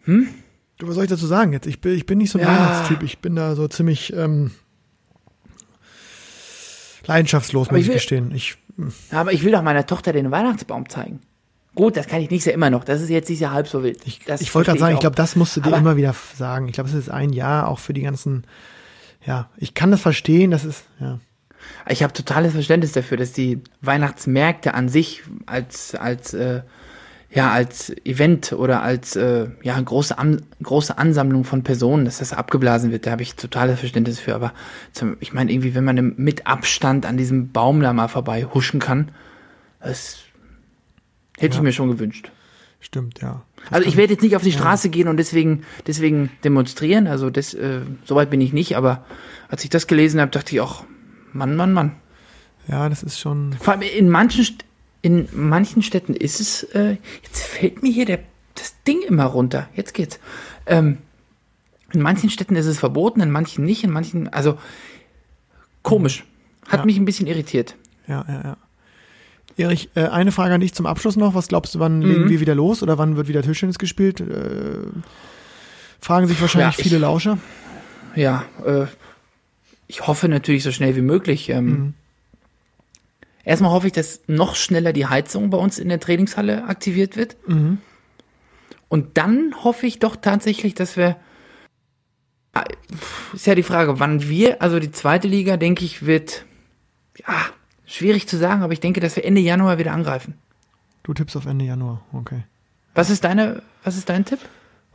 Du, 0.05 0.87
was 0.87 0.95
soll 0.95 1.03
ich 1.03 1.09
dazu 1.09 1.27
sagen 1.27 1.53
jetzt? 1.53 1.67
Ich 1.67 1.81
bin, 1.81 1.93
ich 1.93 2.05
bin 2.07 2.17
nicht 2.17 2.31
so 2.31 2.39
ein 2.39 2.45
Ja. 2.45 2.51
Weihnachtstyp. 2.51 3.03
Ich 3.03 3.19
bin 3.19 3.35
da 3.35 3.53
so 3.55 3.67
ziemlich 3.67 4.11
ähm, 4.13 4.51
leidenschaftslos, 7.05 7.67
Aber 7.67 7.77
muss 7.77 7.83
ich 7.83 7.87
will- 7.89 7.95
gestehen. 7.95 8.31
Ich, 8.33 8.57
aber 9.11 9.33
ich 9.33 9.43
will 9.43 9.51
doch 9.51 9.61
meiner 9.61 9.85
Tochter 9.85 10.13
den 10.13 10.31
Weihnachtsbaum 10.31 10.89
zeigen. 10.89 11.19
Gut, 11.75 11.95
das 11.95 12.07
kann 12.07 12.21
ich 12.21 12.29
nicht 12.31 12.45
ja 12.45 12.53
immer 12.53 12.69
noch. 12.69 12.83
Das 12.83 13.01
ist 13.01 13.09
jetzt 13.09 13.29
nicht 13.29 13.39
ja 13.39 13.51
halb 13.51 13.67
so 13.67 13.83
wild. 13.83 13.99
ich, 14.05 14.21
ich 14.39 14.55
wollte 14.55 14.67
gerade 14.71 14.79
sagen, 14.79 14.93
ich 14.95 14.99
glaube, 15.01 15.15
das 15.15 15.35
musst 15.35 15.55
du 15.55 15.61
dir 15.61 15.67
Aber- 15.67 15.77
immer 15.77 15.95
wieder 15.95 16.15
sagen. 16.35 16.67
Ich 16.67 16.73
glaube, 16.73 16.89
es 16.89 16.95
ist 16.95 17.09
ein 17.09 17.31
Jahr 17.31 17.67
auch 17.67 17.79
für 17.79 17.93
die 17.93 18.01
ganzen. 18.01 18.43
Ja, 19.25 19.49
ich 19.57 19.73
kann 19.75 19.91
das 19.91 20.01
verstehen. 20.01 20.49
Das 20.51 20.65
ist 20.65 20.85
ja. 20.99 21.19
Ich 21.87 22.03
habe 22.03 22.13
totales 22.13 22.53
Verständnis 22.53 22.91
dafür, 22.91 23.17
dass 23.17 23.31
die 23.31 23.61
Weihnachtsmärkte 23.81 24.73
an 24.73 24.89
sich 24.89 25.23
als 25.45 25.95
als 25.95 26.33
äh, 26.33 26.61
ja 27.31 27.51
als 27.51 27.89
Event 28.05 28.53
oder 28.53 28.81
als 28.81 29.15
äh, 29.15 29.47
ja 29.63 29.79
große 29.79 30.17
An 30.17 30.41
große 30.61 30.97
Ansammlung 30.97 31.43
von 31.43 31.63
Personen, 31.63 32.05
dass 32.05 32.19
das 32.19 32.33
abgeblasen 32.33 32.91
wird. 32.91 33.05
Da 33.05 33.11
habe 33.11 33.21
ich 33.21 33.35
totales 33.35 33.79
Verständnis 33.79 34.19
für. 34.19 34.35
Aber 34.35 34.53
zum, 34.93 35.17
ich 35.19 35.33
meine 35.33 35.51
irgendwie, 35.51 35.75
wenn 35.75 35.85
man 35.85 36.13
mit 36.17 36.47
Abstand 36.47 37.05
an 37.05 37.17
diesem 37.17 37.51
Baum 37.51 37.81
da 37.81 37.93
mal 37.93 38.07
vorbei 38.07 38.45
huschen 38.45 38.79
kann, 38.79 39.11
das 39.79 40.19
hätte 41.37 41.57
ich 41.57 41.61
mir 41.61 41.73
schon 41.73 41.89
gewünscht. 41.89 42.31
Stimmt, 42.81 43.21
ja. 43.21 43.43
Also 43.69 43.87
ich 43.87 43.97
werde 43.97 44.13
jetzt 44.13 44.21
nicht 44.23 44.35
auf 44.35 44.43
die 44.43 44.53
Straße 44.53 44.89
gehen 44.89 45.09
und 45.09 45.17
deswegen, 45.17 45.63
deswegen 45.85 46.31
demonstrieren. 46.43 47.07
Also 47.07 47.29
das, 47.29 47.53
äh, 47.53 47.81
soweit 48.05 48.29
bin 48.29 48.39
ich 48.41 48.53
nicht. 48.53 48.77
Aber 48.77 49.05
als 49.49 49.63
ich 49.63 49.69
das 49.69 49.87
gelesen 49.87 50.21
habe, 50.21 50.31
dachte 50.31 50.55
ich 50.55 50.61
auch, 50.61 50.85
Mann, 51.33 51.55
Mann, 51.55 51.73
Mann. 51.73 51.91
Ja, 52.67 52.87
das 52.89 53.03
ist 53.03 53.19
schon. 53.19 53.53
Vor 53.59 53.73
allem 53.73 53.81
in 53.81 54.09
manchen, 54.09 54.43
St- 54.43 54.61
in 55.01 55.27
manchen 55.33 55.81
Städten 55.81 56.13
ist 56.13 56.39
es, 56.39 56.63
äh, 56.75 56.97
jetzt 57.23 57.41
fällt 57.43 57.81
mir 57.83 57.91
hier 57.91 58.05
der, 58.05 58.19
das 58.55 58.75
Ding 58.87 59.01
immer 59.07 59.25
runter. 59.25 59.67
Jetzt 59.75 59.93
geht's. 59.93 60.19
Ähm, 60.65 60.97
in 61.93 62.01
manchen 62.01 62.29
Städten 62.29 62.55
ist 62.55 62.67
es 62.67 62.77
verboten, 62.79 63.21
in 63.21 63.31
manchen 63.31 63.65
nicht, 63.65 63.83
in 63.83 63.89
manchen, 63.91 64.27
also 64.27 64.57
komisch. 65.81 66.23
Hat 66.67 66.81
Ja. 66.81 66.85
mich 66.85 66.97
ein 66.97 67.05
bisschen 67.05 67.25
irritiert. 67.27 67.75
Ja, 68.07 68.23
ja, 68.27 68.41
ja. 68.43 68.57
Erich, 69.57 69.89
äh, 69.95 70.03
eine 70.07 70.31
Frage 70.31 70.53
an 70.53 70.61
dich 70.61 70.73
zum 70.73 70.85
Abschluss 70.85 71.15
noch. 71.17 71.33
Was 71.33 71.47
glaubst 71.47 71.75
du, 71.75 71.79
wann 71.79 71.99
Mhm. 71.99 72.05
legen 72.05 72.29
wir 72.29 72.39
wieder 72.39 72.55
los 72.55 72.83
oder 72.83 72.97
wann 72.97 73.17
wird 73.17 73.27
wieder 73.27 73.41
Tischtennis 73.41 73.79
gespielt? 73.79 74.21
Äh, 74.21 74.85
fragen 75.99 76.27
sich 76.27 76.39
wahrscheinlich 76.39 76.75
Ja, 76.77 76.79
ich- 76.79 76.83
viele 76.89 76.99
Lauscher. 76.99 77.39
Ja, 78.15 78.45
äh, 78.65 78.85
ich 79.89 80.07
hoffe 80.07 80.29
natürlich 80.29 80.63
so 80.63 80.71
schnell 80.71 80.95
wie 80.95 81.01
möglich. 81.01 81.49
Ähm, 81.49 81.65
Mhm. 81.65 81.93
Erstmal 83.43 83.71
hoffe 83.71 83.87
ich, 83.87 83.93
dass 83.93 84.21
noch 84.27 84.55
schneller 84.55 84.93
die 84.93 85.07
Heizung 85.07 85.49
bei 85.49 85.57
uns 85.57 85.79
in 85.79 85.89
der 85.89 85.99
Trainingshalle 85.99 86.65
aktiviert 86.65 87.15
wird. 87.15 87.35
Mhm. 87.47 87.79
Und 88.89 89.17
dann 89.17 89.55
hoffe 89.63 89.87
ich 89.87 89.97
doch 89.99 90.15
tatsächlich, 90.15 90.75
dass 90.75 90.95
wir. 90.97 91.15
Ah, 92.53 92.63
Ist 93.33 93.47
ja 93.47 93.55
die 93.55 93.63
Frage, 93.63 93.99
wann 93.99 94.27
wir, 94.27 94.61
also 94.61 94.79
die 94.79 94.91
zweite 94.91 95.27
Liga, 95.27 95.57
denke 95.57 95.83
ich, 95.85 96.05
wird. 96.05 96.45
Ja, 97.17 97.45
schwierig 97.85 98.27
zu 98.27 98.37
sagen, 98.37 98.61
aber 98.61 98.73
ich 98.73 98.79
denke, 98.81 98.99
dass 98.99 99.15
wir 99.15 99.25
Ende 99.25 99.41
Januar 99.41 99.77
wieder 99.79 99.93
angreifen. 99.93 100.35
Du 101.03 101.13
tippst 101.13 101.35
auf 101.35 101.45
Ende 101.47 101.65
Januar, 101.65 102.03
okay. 102.13 102.43
Was 102.93 103.09
ist 103.09 103.23
deine, 103.23 103.63
was 103.83 103.97
ist 103.97 104.09
dein 104.09 104.25
Tipp? 104.25 104.39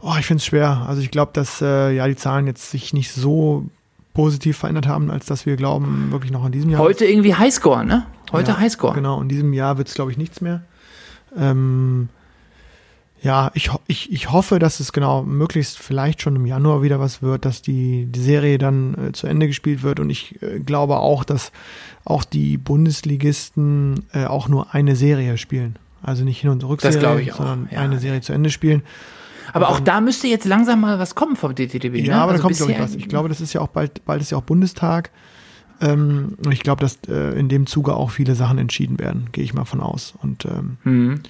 Oh, 0.01 0.14
ich 0.18 0.26
finde 0.26 0.40
es 0.40 0.47
schwer. 0.47 0.84
Also 0.88 1.01
ich 1.03 1.11
glaube, 1.11 1.32
dass 1.32 1.61
äh, 1.62 1.90
ja 1.92 2.07
die 2.07 2.16
Zahlen 2.16 2.47
jetzt 2.47 2.70
sich 2.70 2.92
nicht 2.92 3.11
so 3.11 3.66
positiv 4.14 4.56
verändert 4.56 4.86
haben, 4.86 5.10
als 5.10 5.26
dass 5.26 5.44
wir 5.44 5.56
glauben, 5.56 6.10
wirklich 6.10 6.32
noch 6.32 6.46
in 6.46 6.52
diesem 6.52 6.70
Jahr. 6.70 6.80
Heute 6.80 7.04
irgendwie 7.04 7.34
Highscore, 7.34 7.84
ne? 7.84 8.06
Heute 8.32 8.52
ja, 8.52 8.58
Highscore. 8.58 8.94
Genau, 8.94 9.20
in 9.20 9.28
diesem 9.28 9.52
Jahr 9.52 9.76
wird 9.76 9.88
es, 9.88 9.94
glaube 9.94 10.10
ich, 10.12 10.16
nichts 10.16 10.40
mehr. 10.40 10.62
Ähm, 11.36 12.08
ja, 13.24 13.50
ich, 13.54 13.70
ich, 13.86 14.12
ich 14.12 14.30
hoffe, 14.30 14.58
dass 14.58 14.80
es 14.80 14.92
genau 14.92 15.22
möglichst 15.22 15.78
vielleicht 15.78 16.22
schon 16.22 16.36
im 16.36 16.46
Januar 16.46 16.82
wieder 16.82 17.00
was 17.00 17.22
wird, 17.22 17.44
dass 17.44 17.62
die, 17.62 18.06
die 18.06 18.20
Serie 18.20 18.58
dann 18.58 19.08
äh, 19.08 19.12
zu 19.12 19.26
Ende 19.26 19.46
gespielt 19.46 19.82
wird 19.82 19.98
und 19.98 20.10
ich 20.10 20.40
äh, 20.42 20.60
glaube 20.60 20.98
auch, 20.98 21.24
dass 21.24 21.50
auch 22.04 22.22
die 22.22 22.58
Bundesligisten 22.58 24.04
äh, 24.12 24.26
auch 24.26 24.48
nur 24.48 24.74
eine 24.74 24.94
Serie 24.94 25.38
spielen. 25.38 25.76
Also 26.02 26.22
nicht 26.22 26.42
Hin- 26.42 26.50
und 26.50 26.62
Rückserie, 26.64 26.98
glaube 26.98 27.22
ich 27.22 27.32
auch, 27.32 27.38
sondern 27.38 27.68
ja. 27.70 27.80
eine 27.80 27.98
Serie 27.98 28.20
zu 28.20 28.34
Ende 28.34 28.50
spielen. 28.50 28.82
Aber 29.53 29.68
auch 29.68 29.80
da 29.80 30.01
müsste 30.01 30.26
jetzt 30.26 30.45
langsam 30.47 30.80
mal 30.80 30.99
was 30.99 31.14
kommen 31.14 31.36
vom 31.36 31.55
DTDB. 31.55 31.97
Ja, 31.97 32.16
ne? 32.16 32.22
aber 32.22 32.32
Also 32.32 32.42
da 32.42 32.47
kommt, 32.49 32.57
glaube 32.57 32.72
ich, 32.72 32.78
was. 32.80 32.95
Ich 32.95 33.09
glaube, 33.09 33.28
das 33.28 33.40
ist 33.40 33.53
ja 33.53 33.61
auch 33.61 33.68
bald, 33.68 34.05
bald 34.05 34.20
ist 34.22 34.30
ja 34.30 34.38
auch 34.38 34.42
Bundestag. 34.42 35.11
Ähm, 35.80 36.36
und 36.45 36.53
ich 36.53 36.61
glaube, 36.61 36.80
dass 36.80 36.99
äh, 37.09 37.38
in 37.38 37.49
dem 37.49 37.66
Zuge 37.66 37.95
auch 37.95 38.11
viele 38.11 38.34
Sachen 38.34 38.59
entschieden 38.59 38.99
werden, 38.99 39.28
gehe 39.32 39.45
ich 39.45 39.55
mal 39.55 39.64
von 39.64 39.80
aus. 39.80 40.14
Und 40.22 40.45
ähm, 40.47 40.76
Mhm. 40.84 41.20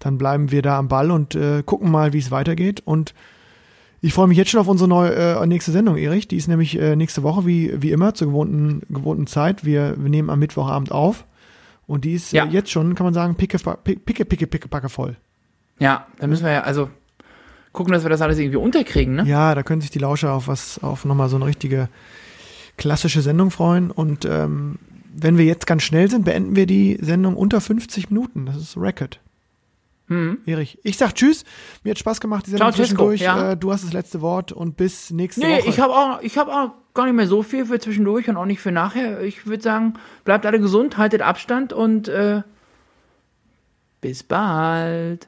dann 0.00 0.18
bleiben 0.18 0.50
wir 0.50 0.62
da 0.62 0.78
am 0.78 0.88
Ball 0.88 1.10
und 1.10 1.34
äh, 1.34 1.62
gucken 1.64 1.90
mal, 1.90 2.12
wie 2.12 2.18
es 2.18 2.30
weitergeht. 2.30 2.82
Und 2.84 3.14
ich 4.00 4.12
freue 4.12 4.26
mich 4.26 4.36
jetzt 4.36 4.50
schon 4.50 4.60
auf 4.60 4.68
unsere 4.68 4.88
neue 4.88 5.14
äh, 5.14 5.46
nächste 5.46 5.70
Sendung, 5.72 5.96
Erich. 5.96 6.28
Die 6.28 6.36
ist 6.36 6.48
nämlich 6.48 6.78
äh, 6.78 6.96
nächste 6.96 7.22
Woche, 7.22 7.46
wie, 7.46 7.72
wie 7.80 7.90
immer, 7.92 8.14
zur 8.14 8.28
gewohnten, 8.28 8.82
gewohnten 8.90 9.26
Zeit. 9.26 9.64
Wir, 9.64 9.94
wir 9.98 10.10
nehmen 10.10 10.28
am 10.28 10.40
Mittwochabend 10.40 10.92
auf. 10.92 11.24
Und 11.86 12.04
die 12.04 12.12
ist 12.14 12.32
Ja. 12.32 12.44
äh, 12.44 12.48
jetzt 12.48 12.70
schon, 12.70 12.94
kann 12.94 13.04
man 13.04 13.14
sagen, 13.14 13.36
picke, 13.36 13.58
picke, 13.58 14.00
picke, 14.00 14.24
picke, 14.24 14.46
picke, 14.46 14.68
packe 14.68 14.88
voll. 14.88 15.16
Ja, 15.78 16.06
dann 16.18 16.30
müssen 16.30 16.44
wir 16.44 16.52
ja, 16.52 16.60
also 16.62 16.88
gucken, 17.74 17.92
dass 17.92 18.02
wir 18.04 18.08
das 18.10 18.22
alles 18.22 18.38
irgendwie 18.38 18.56
unterkriegen, 18.56 19.16
ne? 19.16 19.24
Ja, 19.26 19.54
da 19.54 19.62
können 19.62 19.82
sich 19.82 19.90
die 19.90 19.98
Lauscher 19.98 20.32
auf 20.32 20.48
was, 20.48 20.82
auf 20.82 21.04
nochmal 21.04 21.28
so 21.28 21.36
eine 21.36 21.44
richtige 21.44 21.90
klassische 22.78 23.20
Sendung 23.20 23.50
freuen. 23.50 23.90
Und 23.90 24.24
ähm, 24.24 24.78
wenn 25.14 25.36
wir 25.36 25.44
jetzt 25.44 25.66
ganz 25.66 25.82
schnell 25.82 26.10
sind, 26.10 26.24
beenden 26.24 26.56
wir 26.56 26.64
die 26.66 26.98
Sendung 27.02 27.36
unter 27.36 27.60
50 27.60 28.08
Minuten. 28.10 28.46
Das 28.46 28.56
ist 28.56 28.76
Record. 28.78 29.20
Mhm. 30.06 30.38
Erich, 30.46 30.78
ich 30.82 30.96
sag 30.98 31.14
Tschüss. 31.14 31.44
Mir 31.82 31.90
hat 31.90 31.98
Spaß 31.98 32.20
gemacht, 32.20 32.46
die 32.46 32.50
Sendung 32.50 32.72
Ciao, 32.72 32.84
Tesco, 32.84 33.08
zwischendurch. 33.10 33.20
ja. 33.20 33.52
Äh, 33.52 33.56
du 33.56 33.72
hast 33.72 33.84
das 33.84 33.92
letzte 33.92 34.20
Wort 34.20 34.52
und 34.52 34.76
bis 34.76 35.10
nächste 35.10 35.40
Nee, 35.40 35.58
Woche. 35.60 35.68
ich 35.68 35.80
habe 35.80 35.92
auch, 35.94 36.20
ich 36.22 36.36
habe 36.38 36.52
auch 36.52 36.70
gar 36.94 37.06
nicht 37.06 37.14
mehr 37.14 37.26
so 37.26 37.42
viel 37.42 37.66
für 37.66 37.78
zwischendurch 37.80 38.28
und 38.28 38.36
auch 38.36 38.44
nicht 38.46 38.60
für 38.60 38.70
nachher. 38.72 39.20
Ich 39.22 39.46
würde 39.46 39.62
sagen, 39.62 39.94
bleibt 40.24 40.46
alle 40.46 40.60
gesund, 40.60 40.96
haltet 40.98 41.22
Abstand 41.22 41.72
und 41.72 42.08
äh, 42.08 42.42
bis 44.00 44.22
bald. 44.22 45.22